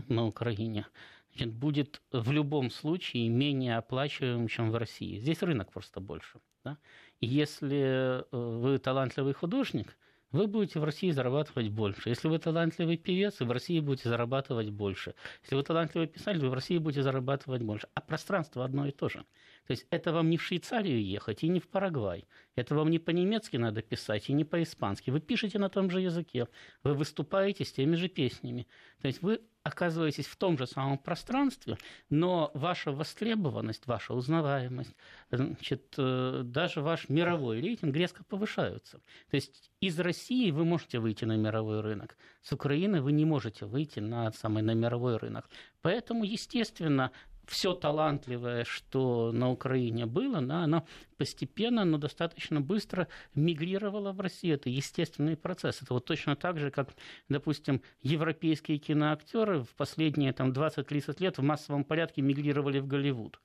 на 0.08 0.26
Украине 0.26 0.86
значит, 1.30 1.54
будет 1.54 2.02
в 2.10 2.32
любом 2.32 2.70
случае 2.70 3.28
менее 3.28 3.76
оплачиваем, 3.76 4.48
чем 4.48 4.72
в 4.72 4.76
России. 4.76 5.18
Здесь 5.18 5.42
рынок 5.42 5.72
просто 5.72 6.00
больше. 6.00 6.40
Да? 6.64 6.78
Если 7.20 7.78
э, 7.78 8.24
вы 8.32 8.78
талантливый 8.78 9.34
художник, 9.34 9.96
вы 10.32 10.48
будете 10.48 10.80
в 10.80 10.84
России 10.84 11.10
зарабатывать 11.12 11.68
больше. 11.68 12.08
Если 12.08 12.28
вы 12.28 12.38
талантливый 12.38 12.96
певец, 12.96 13.40
вы 13.40 13.46
в 13.46 13.52
России 13.52 13.78
будете 13.80 14.08
зарабатывать 14.08 14.70
больше. 14.70 15.14
Если 15.42 15.54
вы 15.54 15.62
талантливый 15.62 16.08
писатель, 16.08 16.40
вы 16.40 16.50
в 16.50 16.54
России 16.54 16.78
будете 16.78 17.02
зарабатывать 17.02 17.62
больше. 17.62 17.88
А 17.94 18.00
пространство 18.00 18.64
одно 18.64 18.86
и 18.86 18.90
то 18.90 19.08
же. 19.08 19.24
То 19.66 19.72
есть 19.72 19.86
это 19.90 20.12
вам 20.12 20.30
не 20.30 20.36
в 20.36 20.42
Швейцарию 20.42 21.04
ехать 21.04 21.42
и 21.42 21.48
не 21.48 21.60
в 21.60 21.68
Парагвай. 21.68 22.26
Это 22.54 22.74
вам 22.74 22.90
не 22.90 22.98
по-немецки 22.98 23.56
надо 23.56 23.82
писать 23.82 24.28
и 24.28 24.32
не 24.32 24.44
по-испански. 24.44 25.10
Вы 25.10 25.20
пишете 25.20 25.58
на 25.58 25.68
том 25.68 25.90
же 25.90 26.00
языке. 26.00 26.48
Вы 26.82 26.94
выступаете 26.94 27.64
с 27.64 27.72
теми 27.72 27.96
же 27.96 28.08
песнями. 28.08 28.66
То 29.00 29.08
есть 29.08 29.22
вы 29.22 29.40
оказываетесь 29.66 30.26
в 30.26 30.36
том 30.36 30.56
же 30.56 30.66
самом 30.66 30.96
пространстве, 30.96 31.76
но 32.08 32.52
ваша 32.54 32.92
востребованность, 32.92 33.86
ваша 33.86 34.14
узнаваемость, 34.14 34.94
значит, 35.30 35.94
э, 35.98 36.42
даже 36.44 36.80
ваш 36.80 37.08
мировой 37.08 37.60
рейтинг 37.60 37.96
резко 37.96 38.22
повышаются. 38.22 38.98
То 39.30 39.34
есть 39.34 39.72
из 39.80 39.98
России 39.98 40.52
вы 40.52 40.64
можете 40.64 41.00
выйти 41.00 41.24
на 41.24 41.36
мировой 41.36 41.80
рынок, 41.80 42.16
с 42.42 42.52
Украины 42.52 43.02
вы 43.02 43.10
не 43.10 43.24
можете 43.24 43.66
выйти 43.66 43.98
на 43.98 44.30
самый 44.32 44.62
на 44.62 44.72
мировой 44.72 45.16
рынок. 45.16 45.48
Поэтому, 45.82 46.22
естественно, 46.22 47.10
все 47.46 47.74
талантливое, 47.74 48.64
что 48.64 49.30
на 49.32 49.50
Украине 49.50 50.06
было, 50.06 50.40
да, 50.42 50.64
оно 50.64 50.86
постепенно, 51.16 51.84
но 51.84 51.98
достаточно 51.98 52.60
быстро 52.60 53.08
мигрировало 53.34 54.12
в 54.12 54.20
Россию. 54.20 54.56
Это 54.56 54.68
естественный 54.68 55.36
процесс. 55.36 55.80
Это 55.82 55.94
вот 55.94 56.04
точно 56.04 56.36
так 56.36 56.58
же, 56.58 56.70
как, 56.70 56.90
допустим, 57.28 57.82
европейские 58.02 58.78
киноактеры 58.78 59.62
в 59.62 59.74
последние 59.76 60.32
там, 60.32 60.50
20-30 60.50 61.16
лет 61.20 61.38
в 61.38 61.42
массовом 61.42 61.84
порядке 61.84 62.22
мигрировали 62.22 62.80
в 62.80 62.86
Голливуд 62.86 63.40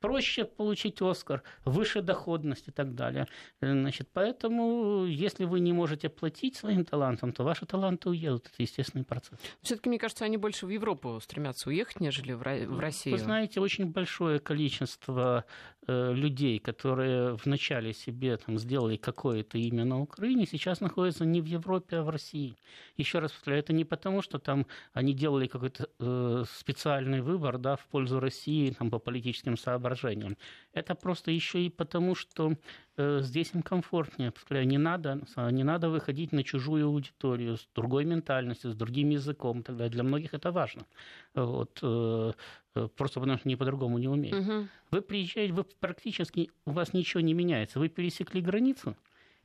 проще 0.00 0.44
получить 0.44 1.00
Оскар, 1.02 1.42
выше 1.64 2.02
доходность 2.02 2.68
и 2.68 2.70
так 2.70 2.94
далее. 2.94 3.26
Значит, 3.60 4.08
поэтому, 4.12 5.04
если 5.06 5.44
вы 5.44 5.60
не 5.60 5.72
можете 5.72 6.08
платить 6.08 6.56
своим 6.56 6.84
талантам, 6.84 7.32
то 7.32 7.44
ваши 7.44 7.66
таланты 7.66 8.08
уедут. 8.10 8.46
Это 8.46 8.62
естественный 8.62 9.04
процесс. 9.04 9.38
Все-таки, 9.62 9.88
мне 9.88 9.98
кажется, 9.98 10.24
они 10.24 10.36
больше 10.36 10.66
в 10.66 10.70
Европу 10.70 11.18
стремятся 11.20 11.68
уехать, 11.68 12.00
нежели 12.00 12.32
в 12.32 12.42
Россию. 12.80 13.16
Вы 13.16 13.22
знаете, 13.22 13.60
очень 13.60 13.86
большое 13.86 14.38
количество 14.38 15.44
людей, 15.86 16.58
которые 16.58 17.34
вначале 17.34 17.92
себе 17.92 18.36
там, 18.36 18.58
сделали 18.58 18.96
какое-то 18.96 19.58
имя 19.58 19.84
на 19.84 20.00
Украине, 20.00 20.46
сейчас 20.46 20.80
находятся 20.80 21.24
не 21.24 21.40
в 21.40 21.44
Европе, 21.46 21.96
а 21.96 22.02
в 22.02 22.08
России. 22.08 22.56
Еще 22.96 23.18
раз 23.18 23.32
повторяю, 23.32 23.62
это 23.62 23.72
не 23.72 23.84
потому, 23.84 24.22
что 24.22 24.38
там 24.38 24.66
они 24.92 25.12
делали 25.12 25.46
какой-то 25.46 25.88
э, 25.98 26.44
специальный 26.48 27.20
выбор 27.20 27.58
да, 27.58 27.76
в 27.76 27.86
пользу 27.86 28.20
России, 28.20 28.70
там, 28.70 28.90
по 28.90 28.98
политическим 28.98 29.56
соображениям. 29.56 30.36
Это 30.72 30.94
просто 30.94 31.30
еще 31.30 31.62
и 31.62 31.70
потому, 31.70 32.14
что 32.14 32.52
э, 32.93 32.93
здесь 32.96 33.50
им 33.54 33.62
комфортнее. 33.62 34.32
Не 34.50 34.78
надо, 34.78 35.20
не 35.50 35.64
надо 35.64 35.88
выходить 35.88 36.32
на 36.32 36.42
чужую 36.44 36.86
аудиторию 36.86 37.56
с 37.56 37.68
другой 37.74 38.04
ментальностью, 38.04 38.70
с 38.70 38.76
другим 38.76 39.10
языком. 39.10 39.62
Тогда 39.62 39.88
для 39.88 40.02
многих 40.02 40.34
это 40.34 40.52
важно. 40.52 40.86
Вот, 41.34 41.78
э, 41.82 42.32
э, 42.76 42.88
просто 42.96 43.20
потому 43.20 43.38
что 43.38 43.48
не 43.48 43.56
по-другому 43.56 43.98
не 43.98 44.08
умеют. 44.08 44.46
Угу. 44.46 44.68
Вы 44.92 45.02
приезжаете, 45.02 45.52
вы 45.52 45.64
практически, 45.64 46.50
у 46.66 46.70
вас 46.70 46.92
ничего 46.92 47.20
не 47.20 47.34
меняется. 47.34 47.78
Вы 47.78 47.88
пересекли 47.88 48.40
границу, 48.40 48.96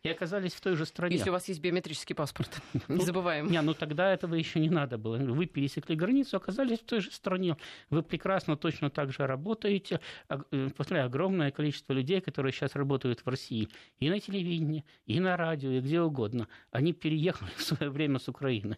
и 0.03 0.09
оказались 0.09 0.53
в 0.53 0.61
той 0.61 0.75
же 0.75 0.85
стране. 0.85 1.15
Если 1.15 1.29
у 1.29 1.33
вас 1.33 1.47
есть 1.47 1.59
биометрический 1.59 2.15
паспорт, 2.15 2.61
не 2.87 3.03
забываем. 3.03 3.49
Не, 3.49 3.61
ну 3.61 3.73
тогда 3.73 4.13
этого 4.13 4.35
еще 4.35 4.59
не 4.59 4.69
надо 4.69 4.97
было. 4.97 5.17
Вы 5.17 5.45
пересекли 5.45 5.95
границу, 5.95 6.37
оказались 6.37 6.79
в 6.79 6.83
той 6.83 7.01
же 7.01 7.11
стране. 7.11 7.57
Вы 7.89 8.03
прекрасно 8.03 8.55
точно 8.55 8.89
так 8.89 9.11
же 9.11 9.27
работаете. 9.27 9.99
Э, 10.29 10.69
повторяю, 10.75 11.07
огромное 11.07 11.51
количество 11.51 11.93
людей, 11.93 12.21
которые 12.21 12.53
сейчас 12.53 12.75
работают 12.75 13.21
в 13.25 13.27
России, 13.27 13.69
и 13.99 14.09
на 14.09 14.19
телевидении, 14.19 14.85
и 15.05 15.19
на 15.19 15.37
радио, 15.37 15.71
и 15.71 15.81
где 15.81 16.01
угодно, 16.01 16.47
они 16.71 16.93
переехали 16.93 17.51
в 17.55 17.61
свое 17.61 17.89
время 17.89 18.19
с 18.19 18.27
Украины. 18.27 18.77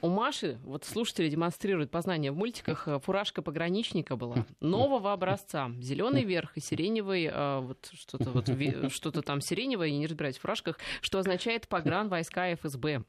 У 0.00 0.08
Маши, 0.08 0.58
вот 0.64 0.84
слушатели 0.84 1.28
демонстрируют 1.28 1.90
познание 1.90 2.32
в 2.32 2.36
мультиках, 2.36 2.88
э, 2.88 2.98
фуражка 3.00 3.42
пограничника 3.42 4.16
была 4.16 4.46
нового 4.60 5.12
образца. 5.12 5.70
Зеленый 5.80 6.24
верх 6.24 6.56
и 6.56 6.60
сиреневый, 6.60 7.26
э, 7.26 7.60
вот 7.60 7.90
что-то 7.92 8.30
вот, 8.30 8.48
что-то 8.92 9.22
там 9.22 9.40
сиреневое, 9.40 9.90
не 9.90 10.06
разбираюсь 10.06 10.38
в 10.38 10.40
фуражках, 10.40 10.78
что 11.00 11.18
означает 11.18 11.68
погран 11.68 12.08
войска 12.08 12.54
ФСБ. 12.54 13.04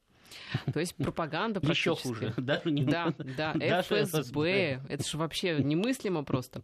То 0.74 0.80
есть 0.80 0.96
пропаганда 0.96 1.60
Еще 1.64 1.96
хуже. 1.96 2.34
Даже 2.38 2.72
не... 2.72 2.84
Да, 2.84 3.14
да, 3.18 3.54
ФСБ. 3.54 4.04
ФСБ. 4.04 4.82
Это 4.90 5.08
же 5.08 5.18
вообще 5.18 5.58
немыслимо 5.64 6.24
просто. 6.24 6.62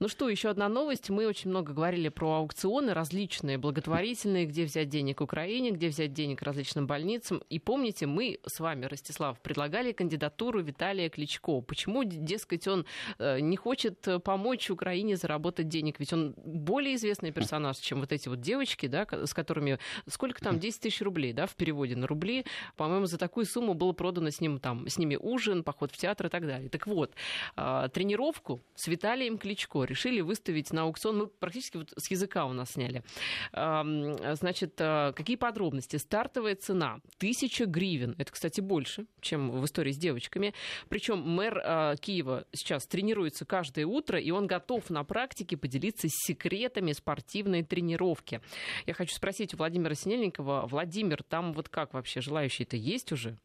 Ну 0.00 0.08
что, 0.08 0.28
еще 0.28 0.50
одна 0.50 0.68
новость. 0.68 1.10
Мы 1.10 1.26
очень 1.26 1.50
много 1.50 1.72
говорили 1.72 2.08
про 2.08 2.36
аукционы 2.36 2.94
различные, 2.94 3.58
благотворительные, 3.58 4.46
где 4.46 4.64
взять 4.64 4.88
денег 4.88 5.20
Украине, 5.20 5.70
где 5.70 5.88
взять 5.88 6.12
денег 6.12 6.42
различным 6.42 6.86
больницам. 6.86 7.42
И 7.48 7.58
помните, 7.58 8.06
мы 8.06 8.38
с 8.46 8.60
вами, 8.60 8.86
Ростислав, 8.86 9.40
предлагали 9.40 9.92
кандидатуру 9.92 10.62
Виталия 10.62 11.08
Кличко. 11.08 11.60
Почему, 11.60 12.04
дескать, 12.04 12.68
он 12.68 12.86
э, 13.18 13.40
не 13.40 13.56
хочет 13.56 14.06
помочь 14.24 14.70
Украине 14.70 15.16
заработать 15.16 15.68
денег? 15.68 15.98
Ведь 15.98 16.12
он 16.12 16.34
более 16.36 16.96
известный 16.96 17.32
персонаж, 17.32 17.78
чем 17.78 18.00
вот 18.00 18.12
эти 18.12 18.28
вот 18.28 18.40
девочки, 18.40 18.86
да, 18.86 19.06
с 19.10 19.34
которыми... 19.34 19.78
Сколько 20.08 20.40
там? 20.40 20.58
10 20.58 20.80
тысяч 20.80 21.00
рублей, 21.02 21.32
да, 21.32 21.46
в 21.46 21.54
переводе 21.54 21.96
на 21.96 22.06
рубли. 22.06 22.44
По-моему, 22.76 22.97
по-моему, 22.98 23.06
за 23.06 23.18
такую 23.18 23.46
сумму 23.46 23.74
было 23.74 23.92
продано 23.92 24.30
с, 24.30 24.40
ним, 24.40 24.58
там, 24.58 24.88
с 24.88 24.98
ними 24.98 25.14
ужин, 25.14 25.62
поход 25.62 25.92
в 25.92 25.96
театр 25.96 26.26
и 26.26 26.30
так 26.30 26.44
далее. 26.44 26.68
Так 26.68 26.88
вот, 26.88 27.12
а, 27.54 27.86
тренировку 27.88 28.60
с 28.74 28.88
Виталием 28.88 29.38
Кличко 29.38 29.84
решили 29.84 30.20
выставить 30.20 30.72
на 30.72 30.82
аукцион. 30.82 31.18
Мы 31.18 31.26
практически 31.28 31.76
вот 31.76 31.92
с 31.96 32.10
языка 32.10 32.46
у 32.46 32.52
нас 32.52 32.72
сняли. 32.72 33.04
Значит, 33.52 34.74
а, 34.80 35.12
какие 35.12 35.36
подробности? 35.36 35.96
Стартовая 35.96 36.56
цена 36.56 36.98
1000 37.18 37.66
гривен. 37.66 38.16
Это, 38.18 38.32
кстати, 38.32 38.60
больше, 38.60 39.06
чем 39.20 39.52
в 39.52 39.64
истории 39.64 39.92
с 39.92 39.96
девочками. 39.96 40.52
Причем 40.88 41.20
мэр 41.20 41.62
а, 41.64 41.94
Киева 41.96 42.46
сейчас 42.52 42.84
тренируется 42.88 43.44
каждое 43.44 43.86
утро, 43.86 44.18
и 44.18 44.32
он 44.32 44.48
готов 44.48 44.90
на 44.90 45.04
практике 45.04 45.56
поделиться 45.56 46.08
секретами 46.10 46.90
спортивной 46.90 47.62
тренировки. 47.62 48.40
Я 48.86 48.94
хочу 48.94 49.14
спросить 49.14 49.54
у 49.54 49.58
Владимира 49.58 49.94
Синельникова. 49.94 50.66
Владимир, 50.66 51.22
там 51.22 51.52
вот 51.52 51.68
как 51.68 51.94
вообще 51.94 52.20
желающие-то 52.20 52.76
есть 52.88 53.12
уже? 53.12 53.38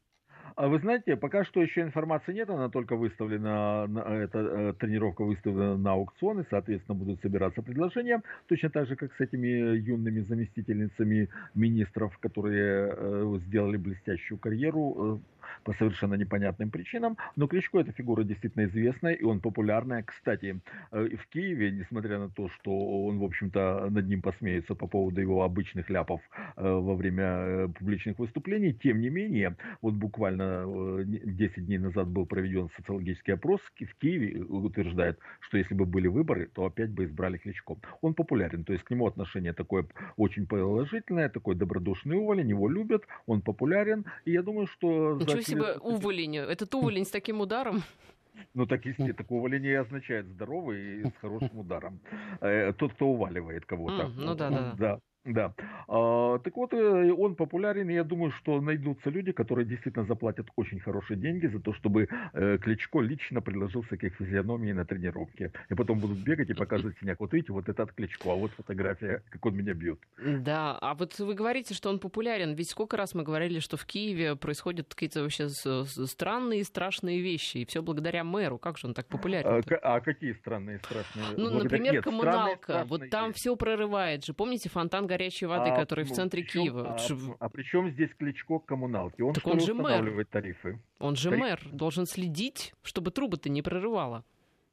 А 0.55 0.67
вы 0.67 0.79
знаете, 0.79 1.15
пока 1.15 1.43
что 1.45 1.61
еще 1.61 1.81
информации 1.81 2.33
нет, 2.33 2.49
она 2.49 2.69
только 2.69 2.95
выставлена, 2.95 3.87
эта 4.05 4.39
э, 4.39 4.73
тренировка 4.79 5.23
выставлена 5.23 5.77
на 5.77 5.93
аукционы, 5.93 6.45
соответственно, 6.49 6.95
будут 6.95 7.21
собираться 7.21 7.61
предложения, 7.63 8.21
точно 8.47 8.69
так 8.69 8.87
же, 8.87 8.95
как 8.95 9.11
с 9.15 9.19
этими 9.19 9.77
юными 9.77 10.19
заместительницами 10.19 11.29
министров, 11.55 12.17
которые 12.19 12.93
э, 12.95 13.37
сделали 13.45 13.77
блестящую 13.77 14.37
карьеру 14.37 14.95
э, 14.97 15.32
по 15.63 15.73
совершенно 15.73 16.15
непонятным 16.15 16.69
причинам. 16.69 17.17
Но 17.35 17.47
Кличко 17.47 17.79
эта 17.79 17.91
фигура 17.91 18.23
действительно 18.23 18.65
известная, 18.65 19.13
и 19.13 19.23
он 19.23 19.39
популярная. 19.39 20.03
Кстати, 20.03 20.59
э, 20.91 21.09
в 21.17 21.27
Киеве, 21.27 21.71
несмотря 21.71 22.19
на 22.19 22.29
то, 22.29 22.49
что 22.49 23.05
он, 23.05 23.19
в 23.19 23.23
общем-то, 23.23 23.89
над 23.89 24.07
ним 24.07 24.21
посмеется 24.21 24.75
по 24.75 24.87
поводу 24.87 25.21
его 25.21 25.43
обычных 25.43 25.89
ляпов 25.89 26.21
э, 26.57 26.63
во 26.63 26.95
время 26.95 27.23
э, 27.23 27.67
публичных 27.67 28.19
выступлений, 28.19 28.73
тем 28.73 29.01
не 29.01 29.09
менее, 29.09 29.55
вот 29.81 29.93
буквально 29.93 31.03
10 31.05 31.65
дней 31.65 31.77
назад 31.77 32.07
был 32.07 32.25
проведен 32.25 32.69
социологический 32.77 33.33
опрос 33.33 33.61
в 33.79 33.95
Киеве, 33.99 34.43
утверждает, 34.43 35.19
что 35.39 35.57
если 35.57 35.75
бы 35.75 35.85
были 35.85 36.07
выборы, 36.07 36.49
то 36.53 36.65
опять 36.65 36.89
бы 36.89 37.05
избрали 37.05 37.37
Кличко. 37.37 37.75
Он 38.01 38.13
популярен, 38.13 38.63
то 38.63 38.73
есть 38.73 38.85
к 38.85 38.91
нему 38.91 39.07
отношение 39.07 39.53
такое 39.53 39.85
очень 40.17 40.47
положительное, 40.47 41.29
такой 41.29 41.55
добродушный 41.55 42.17
уволень, 42.17 42.49
его 42.49 42.69
любят, 42.69 43.03
он 43.25 43.41
популярен, 43.41 44.05
и 44.25 44.31
я 44.31 44.41
думаю, 44.41 44.67
что... 44.67 45.17
Ничего 45.19 45.41
себе 45.43 45.73
уволень. 45.79 46.37
Этот 46.37 46.73
уволень 46.75 47.05
с 47.05 47.11
таким 47.11 47.41
ударом. 47.41 47.83
Ну, 48.55 48.65
так, 48.65 48.85
если 48.85 49.11
такое 49.11 49.37
увольнение 49.37 49.79
означает 49.79 50.25
здоровый 50.27 51.01
и 51.01 51.05
с 51.05 51.13
хорошим 51.21 51.59
ударом. 51.59 51.99
Э, 52.41 52.73
тот, 52.73 52.93
кто 52.93 53.07
уваливает 53.07 53.65
кого-то. 53.65 54.11
ну 54.15 54.35
да, 54.35 54.49
да. 54.49 54.99
Да. 55.25 55.53
А, 55.87 56.39
так 56.39 56.55
вот, 56.57 56.73
э, 56.73 57.11
он 57.11 57.35
популярен, 57.35 57.89
и 57.89 57.93
я 57.93 58.03
думаю, 58.03 58.31
что 58.31 58.59
найдутся 58.59 59.09
люди, 59.09 59.31
которые 59.31 59.65
действительно 59.65 60.05
заплатят 60.05 60.47
очень 60.57 60.79
хорошие 60.81 61.17
деньги 61.17 61.47
за 61.47 61.59
то, 61.59 61.73
чтобы 61.73 62.09
э, 62.33 62.57
Кличко 62.57 62.99
лично 62.99 63.41
приложился 63.41 63.95
к 63.95 64.03
их 64.03 64.15
физиономии 64.15 64.73
на 64.73 64.85
тренировке. 64.85 65.51
И 65.69 65.75
потом 65.75 65.99
будут 65.99 66.17
бегать 66.17 66.49
и 66.49 66.53
показывать 66.53 66.97
синяк. 66.99 67.19
Вот 67.21 67.31
видите, 67.33 67.53
вот 67.53 67.69
этот 67.69 67.93
Кличко, 67.93 68.31
а 68.31 68.35
вот 68.35 68.51
фотография, 68.51 69.23
как 69.29 69.45
он 69.45 69.55
меня 69.55 69.73
бьет. 69.73 69.99
Да, 70.17 70.77
а 70.81 70.93
вот 70.93 71.17
вы 71.19 71.33
говорите, 71.35 71.73
что 71.73 71.89
он 71.89 71.99
популярен. 71.99 72.53
Ведь 72.53 72.69
сколько 72.69 72.97
раз 72.97 73.13
мы 73.13 73.23
говорили, 73.23 73.59
что 73.59 73.77
в 73.77 73.85
Киеве 73.85 74.35
происходят 74.35 74.93
какие-то 74.93 75.21
вообще 75.21 75.47
странные 75.47 76.61
и 76.61 76.63
страшные 76.63 77.21
вещи, 77.21 77.59
и 77.59 77.65
все 77.65 77.81
благодаря 77.81 78.25
мэру. 78.25 78.57
Как 78.57 78.77
же 78.77 78.87
он 78.87 78.93
так 78.93 79.07
популярен? 79.07 79.63
А, 79.81 79.95
а 79.95 80.01
какие 80.01 80.33
странные 80.33 80.79
страшные? 80.79 81.25
Ну, 81.37 81.49
Благодаря... 81.49 81.63
например, 81.63 81.93
Нет, 81.93 82.03
коммуналка. 82.03 82.83
Вот 82.87 83.09
там 83.09 83.31
все 83.31 83.55
прорывает 83.55 84.25
же. 84.25 84.33
Помните 84.33 84.67
фонтан 84.67 85.07
горячей 85.13 85.45
воды, 85.45 85.69
а, 85.69 85.75
который 85.75 86.05
ну, 86.05 86.13
в 86.13 86.15
центре 86.15 86.43
причем, 86.43 86.61
Киева. 86.61 86.97
А, 86.97 87.35
а 87.39 87.49
при 87.49 87.63
чем 87.63 87.89
здесь 87.91 88.09
Кличко 88.17 88.59
к 88.59 88.65
коммуналке? 88.65 89.23
Он, 89.23 89.33
так 89.33 89.45
он 89.45 89.59
же 89.59 89.73
мэр. 89.73 90.25
тарифы. 90.25 90.79
Он 90.99 91.15
же 91.15 91.29
Тариф... 91.29 91.41
мэр, 91.41 91.69
должен 91.71 92.05
следить, 92.05 92.73
чтобы 92.81 93.11
трубы-то 93.11 93.49
не 93.49 93.61
прорывало. 93.61 94.23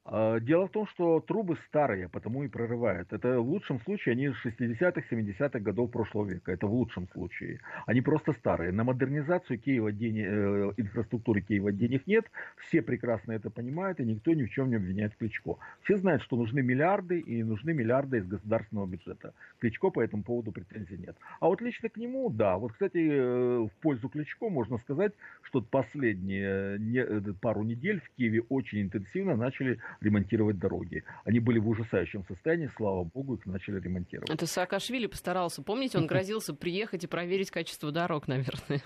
А, 0.04 0.40
дело 0.40 0.66
в 0.66 0.70
том, 0.70 0.86
что 0.86 1.20
трубы 1.20 1.56
старые, 1.68 2.08
потому 2.08 2.42
и 2.42 2.48
прорывают. 2.48 3.12
Это 3.12 3.40
в 3.40 3.48
лучшем 3.48 3.80
случае 3.80 4.14
они 4.14 4.24
из 4.26 4.34
60-х, 4.44 5.02
70-х 5.10 5.60
годов 5.60 5.90
прошлого 5.90 6.26
века. 6.26 6.52
Это 6.52 6.66
в 6.66 6.72
лучшем 6.72 7.06
случае. 7.08 7.60
Они 7.86 8.00
просто 8.00 8.32
старые. 8.32 8.72
На 8.72 8.84
модернизацию 8.84 9.58
Киева 9.58 9.92
денег, 9.92 10.26
э, 10.26 10.72
инфраструктуры 10.78 11.42
Киева 11.42 11.70
денег 11.70 12.06
нет. 12.06 12.24
Все 12.56 12.80
прекрасно 12.80 13.32
это 13.32 13.50
понимают, 13.50 14.00
и 14.00 14.04
никто 14.04 14.32
ни 14.32 14.44
в 14.44 14.50
чем 14.50 14.70
не 14.70 14.76
обвиняет 14.76 15.16
Кличко. 15.16 15.56
Все 15.82 15.98
знают, 15.98 16.22
что 16.22 16.36
нужны 16.36 16.62
миллиарды, 16.62 17.20
и 17.20 17.42
нужны 17.42 17.74
миллиарды 17.74 18.18
из 18.18 18.26
государственного 18.26 18.86
бюджета. 18.86 19.34
Кличко 19.58 19.90
по 19.90 20.00
этому 20.00 20.22
поводу 20.22 20.50
претензий 20.50 20.96
нет. 20.96 21.16
А 21.40 21.46
вот 21.46 21.60
лично 21.60 21.90
к 21.90 21.96
нему, 21.98 22.30
да. 22.30 22.56
Вот, 22.56 22.72
кстати, 22.72 22.98
э, 22.98 23.58
в 23.58 23.70
пользу 23.80 24.08
Кличко 24.08 24.48
можно 24.48 24.78
сказать, 24.78 25.12
что 25.42 25.60
последние 25.60 26.78
э, 26.78 27.32
пару 27.40 27.64
недель 27.64 28.00
в 28.00 28.10
Киеве 28.16 28.40
очень 28.48 28.82
интенсивно 28.82 29.36
начали 29.36 29.78
ремонтировать 30.00 30.58
дороги. 30.58 31.04
Они 31.24 31.40
были 31.40 31.58
в 31.58 31.68
ужасающем 31.68 32.24
состоянии, 32.26 32.70
слава 32.76 33.04
богу, 33.04 33.34
их 33.34 33.46
начали 33.46 33.80
ремонтировать. 33.80 34.30
Это 34.30 34.46
Саакашвили 34.46 35.06
постарался. 35.06 35.62
Помните, 35.62 35.98
он 35.98 36.06
грозился 36.08 36.54
приехать 36.54 37.04
и 37.04 37.06
проверить 37.06 37.50
качество 37.50 37.92
дорог, 37.92 38.28
наверное. 38.28 38.82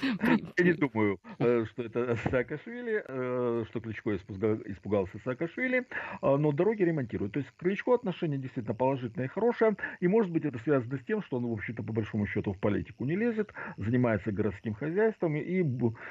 Я 0.00 0.64
не 0.64 0.72
думаю, 0.72 1.20
э, 1.38 1.64
что 1.66 1.82
это 1.82 2.16
Саакашвили, 2.30 3.04
э, 3.06 3.64
что 3.68 3.80
Кличко 3.80 4.16
испугался 4.16 5.18
Саакашвили, 5.24 5.86
а, 6.20 6.36
но 6.36 6.52
дороги 6.52 6.82
ремонтируют. 6.82 7.32
То 7.32 7.40
есть 7.40 7.50
к 7.50 7.56
Кличко 7.56 7.94
отношение 7.94 8.38
действительно 8.38 8.74
положительное 8.74 9.26
и 9.26 9.30
хорошее, 9.30 9.76
и 10.00 10.08
может 10.08 10.32
быть 10.32 10.44
это 10.44 10.58
связано 10.58 10.98
с 10.98 11.04
тем, 11.04 11.22
что 11.22 11.36
он, 11.36 11.46
в 11.46 11.52
общем-то, 11.52 11.82
по 11.82 11.92
большому 11.92 12.26
счету 12.26 12.52
в 12.52 12.58
политику 12.58 13.04
не 13.04 13.16
лезет, 13.16 13.52
занимается 13.76 14.32
городским 14.32 14.74
хозяйством 14.74 15.36
и 15.36 15.62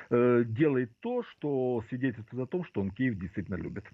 э, 0.09 0.43
делает 0.45 0.91
то, 1.01 1.23
что 1.23 1.83
свидетельствует 1.89 2.47
о 2.47 2.51
том, 2.51 2.63
что 2.65 2.81
он 2.81 2.91
Киев 2.91 3.17
действительно 3.17 3.55
любит. 3.55 3.85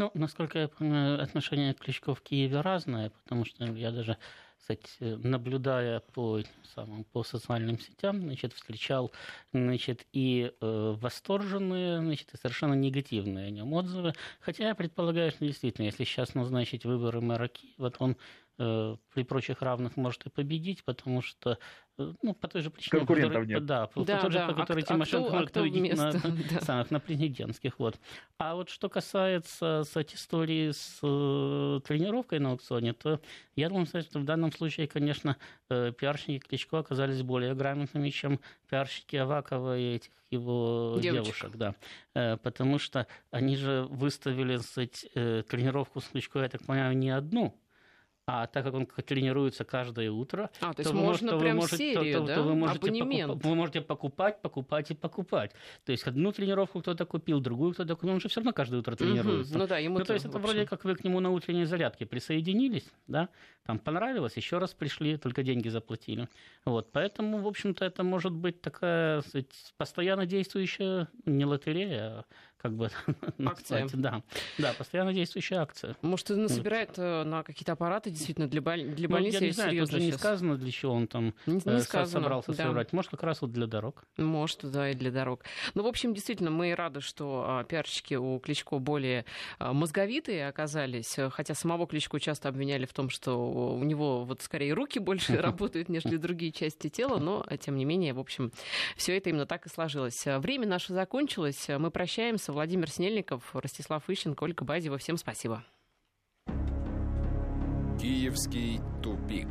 Ну, 0.00 0.10
насколько 0.14 0.58
я 0.58 0.68
понимаю, 0.68 1.22
отношение 1.22 1.74
Кличко 1.74 2.14
в 2.14 2.22
Киеве 2.22 2.62
разное, 2.62 3.10
потому 3.10 3.44
что 3.44 3.64
я 3.64 3.90
даже 3.90 4.16
кстати, 4.60 4.90
наблюдая 5.00 6.00
по, 6.00 6.40
самым, 6.74 7.04
по 7.04 7.22
социальным 7.24 7.78
сетям, 7.78 8.20
значит, 8.20 8.52
встречал 8.52 9.10
значит, 9.52 10.06
и 10.12 10.52
э, 10.60 10.94
восторженные, 11.00 12.00
значит, 12.00 12.32
и 12.34 12.36
совершенно 12.36 12.74
негативные 12.74 13.46
о 13.46 13.50
нем 13.50 13.72
отзывы. 13.72 14.12
Хотя 14.40 14.68
я 14.68 14.74
предполагаю, 14.74 15.30
что 15.30 15.46
действительно, 15.46 15.86
если 15.86 16.04
сейчас 16.04 16.34
назначить 16.34 16.84
выборы 16.84 17.20
мэра 17.20 17.48
Киева, 17.48 17.90
то 17.90 18.04
он 18.04 18.16
при 18.56 19.22
прочих 19.22 19.62
равных 19.62 19.96
может 19.96 20.26
и 20.26 20.30
победить, 20.30 20.84
потому 20.84 21.22
что 21.22 21.58
Э, 22.00 22.12
ну, 22.22 22.34
по 22.34 22.48
той 22.48 22.62
же 22.62 22.70
причине, 22.70 22.98
Конкурентов 22.98 23.46
нет. 23.46 23.64
Да, 23.66 23.86
по, 23.86 24.04
да, 24.04 24.20
той 24.20 24.30
же, 24.30 24.38
да. 24.38 24.48
по 24.48 24.54
которой 24.54 24.82
а, 24.82 24.86
Тимошенко 24.86 25.38
а 25.38 25.46
кто, 25.46 25.60
может 25.60 25.72
победить 25.72 25.96
на, 25.96 26.12
да. 26.50 26.60
самых, 26.60 26.90
на 26.90 27.00
президентских. 27.00 27.78
Вот. 27.78 27.98
А 28.38 28.54
вот 28.54 28.70
что 28.70 28.88
касается 28.88 29.82
кстати, 29.84 30.14
истории 30.14 30.70
с 30.70 30.98
э, 31.02 31.80
тренировкой 31.86 32.38
на 32.38 32.50
аукционе, 32.50 32.92
то 32.92 33.20
я 33.54 33.68
думаю, 33.68 33.86
что 33.86 34.18
в 34.18 34.24
данном 34.24 34.52
случае, 34.52 34.88
конечно, 34.88 35.36
э, 35.68 35.92
пиарщики 35.92 36.38
Кличко 36.38 36.78
оказались 36.78 37.22
более 37.22 37.54
грамотными, 37.54 38.08
чем 38.10 38.40
пиарщики 38.68 39.16
Авакова 39.16 39.78
и 39.78 39.96
этих 39.96 40.10
его 40.30 40.96
девушек, 41.02 41.24
девушек 41.24 41.56
да. 41.56 41.74
Э, 42.14 42.36
потому 42.38 42.78
что 42.78 43.06
они 43.30 43.56
же 43.56 43.86
выставили 43.90 44.56
кстати, 44.56 45.10
э, 45.14 45.42
тренировку 45.48 46.00
с 46.00 46.04
Кличко, 46.04 46.40
я 46.40 46.48
так 46.48 46.64
понимаю, 46.64 46.96
не 46.96 47.10
одну, 47.10 47.54
А 48.26 48.46
так 48.46 48.64
как 48.64 48.74
он 48.74 48.86
тренируется 48.86 49.64
каждое 49.64 50.10
утро, 50.10 50.50
а, 50.60 50.72
то, 50.72 50.84
то 50.84 50.92
можно 50.92 51.38
прям 51.38 51.56
можете, 51.56 51.76
серию, 51.76 52.20
то, 52.20 52.26
да? 52.26 52.34
то 52.36 52.42
вы 52.42 52.54
можете. 52.54 52.80
Покуп, 52.80 53.44
вы 53.44 53.54
можете 53.54 53.80
покупать, 53.80 54.40
покупать 54.40 54.90
и 54.90 54.94
покупать. 54.94 55.52
То 55.84 55.92
есть 55.92 56.06
одну 56.06 56.30
тренировку 56.30 56.80
кто-то 56.80 57.06
купил, 57.06 57.40
другую 57.40 57.72
кто-то 57.72 57.96
купил, 57.96 58.10
он 58.14 58.20
же 58.20 58.28
все 58.28 58.40
равно 58.40 58.52
каждое 58.52 58.80
утро 58.80 58.94
тренируется. 58.94 59.52
Угу. 59.52 59.58
Ну 59.58 59.66
да, 59.66 59.78
ему 59.78 59.98
ну, 59.98 60.04
то 60.04 60.12
есть 60.14 60.26
это 60.26 60.38
вроде 60.38 60.66
как 60.66 60.84
вы 60.84 60.94
к 60.94 61.02
нему 61.02 61.20
на 61.20 61.30
утренней 61.30 61.64
зарядке 61.64 62.06
присоединились, 62.06 62.88
да, 63.08 63.28
там 63.66 63.78
понравилось, 63.78 64.36
еще 64.36 64.58
раз 64.58 64.74
пришли, 64.74 65.16
только 65.16 65.42
деньги 65.42 65.68
заплатили. 65.68 66.28
Вот, 66.64 66.92
поэтому, 66.92 67.38
в 67.38 67.46
общем-то, 67.46 67.84
это 67.84 68.04
может 68.04 68.32
быть 68.32 68.60
такая 68.60 69.22
сказать, 69.22 69.74
постоянно 69.76 70.26
действующая 70.26 71.08
не 71.24 71.44
лотерея, 71.44 72.00
а 72.00 72.24
как 72.60 72.74
бы 72.74 72.90
акция. 73.44 73.88
Да, 73.92 74.22
да, 74.58 74.72
постоянно 74.76 75.12
действующая 75.12 75.56
акция. 75.56 75.96
Может, 76.02 76.30
он 76.30 76.48
собирает 76.48 76.96
вот. 76.96 77.24
на 77.24 77.42
какие-то 77.42 77.72
аппараты 77.72 78.10
действительно 78.10 78.48
для, 78.48 78.60
боль... 78.60 78.84
для 78.84 79.08
больницы? 79.08 79.38
Ну, 79.38 79.42
я 79.42 79.46
не 79.48 79.52
знаю, 79.52 79.78
тут 79.80 79.90
же 79.90 79.98
сейчас. 79.98 80.12
не 80.12 80.12
сказано, 80.12 80.56
для 80.56 80.70
чего 80.70 80.92
он 80.92 81.06
там 81.06 81.34
не, 81.46 81.54
не 81.54 81.60
э, 81.64 81.80
сказано, 81.80 82.22
собрался 82.22 82.52
да. 82.52 82.64
собирать. 82.64 82.92
Может, 82.92 83.10
как 83.10 83.22
раз 83.22 83.40
вот 83.40 83.52
для 83.52 83.66
дорог. 83.66 84.04
Может, 84.18 84.70
да, 84.70 84.90
и 84.90 84.94
для 84.94 85.10
дорог. 85.10 85.44
Ну, 85.74 85.82
в 85.82 85.86
общем, 85.86 86.12
действительно, 86.12 86.50
мы 86.50 86.74
рады, 86.74 87.00
что 87.00 87.44
а, 87.46 87.64
пиарщики 87.64 88.14
у 88.14 88.38
Кличко 88.40 88.78
более 88.78 89.24
а, 89.58 89.72
мозговитые 89.72 90.48
оказались, 90.48 91.16
хотя 91.30 91.54
самого 91.54 91.86
Кличко 91.86 92.20
часто 92.20 92.48
обвиняли 92.48 92.84
в 92.84 92.92
том, 92.92 93.08
что 93.08 93.36
у 93.74 93.82
него 93.84 94.24
вот 94.24 94.42
скорее 94.42 94.74
руки 94.74 94.98
больше 94.98 95.36
работают, 95.40 95.88
нежели 95.88 96.16
другие 96.16 96.52
части 96.52 96.88
тела, 96.88 97.18
но, 97.18 97.46
тем 97.58 97.76
не 97.76 97.84
менее, 97.84 98.12
в 98.12 98.18
общем, 98.18 98.52
все 98.96 99.16
это 99.16 99.30
именно 99.30 99.46
так 99.46 99.66
и 99.66 99.68
сложилось. 99.70 100.22
Время 100.26 100.66
наше 100.66 100.92
закончилось. 100.92 101.66
Мы 101.68 101.90
прощаемся. 101.90 102.49
Владимир 102.52 102.90
Снельников, 102.90 103.54
Ростислав 103.54 104.08
Ищенко, 104.08 104.44
Ольга 104.44 104.64
Базева. 104.64 104.98
Всем 104.98 105.16
спасибо. 105.16 105.64
Киевский 108.00 108.80
тупик. 109.02 109.48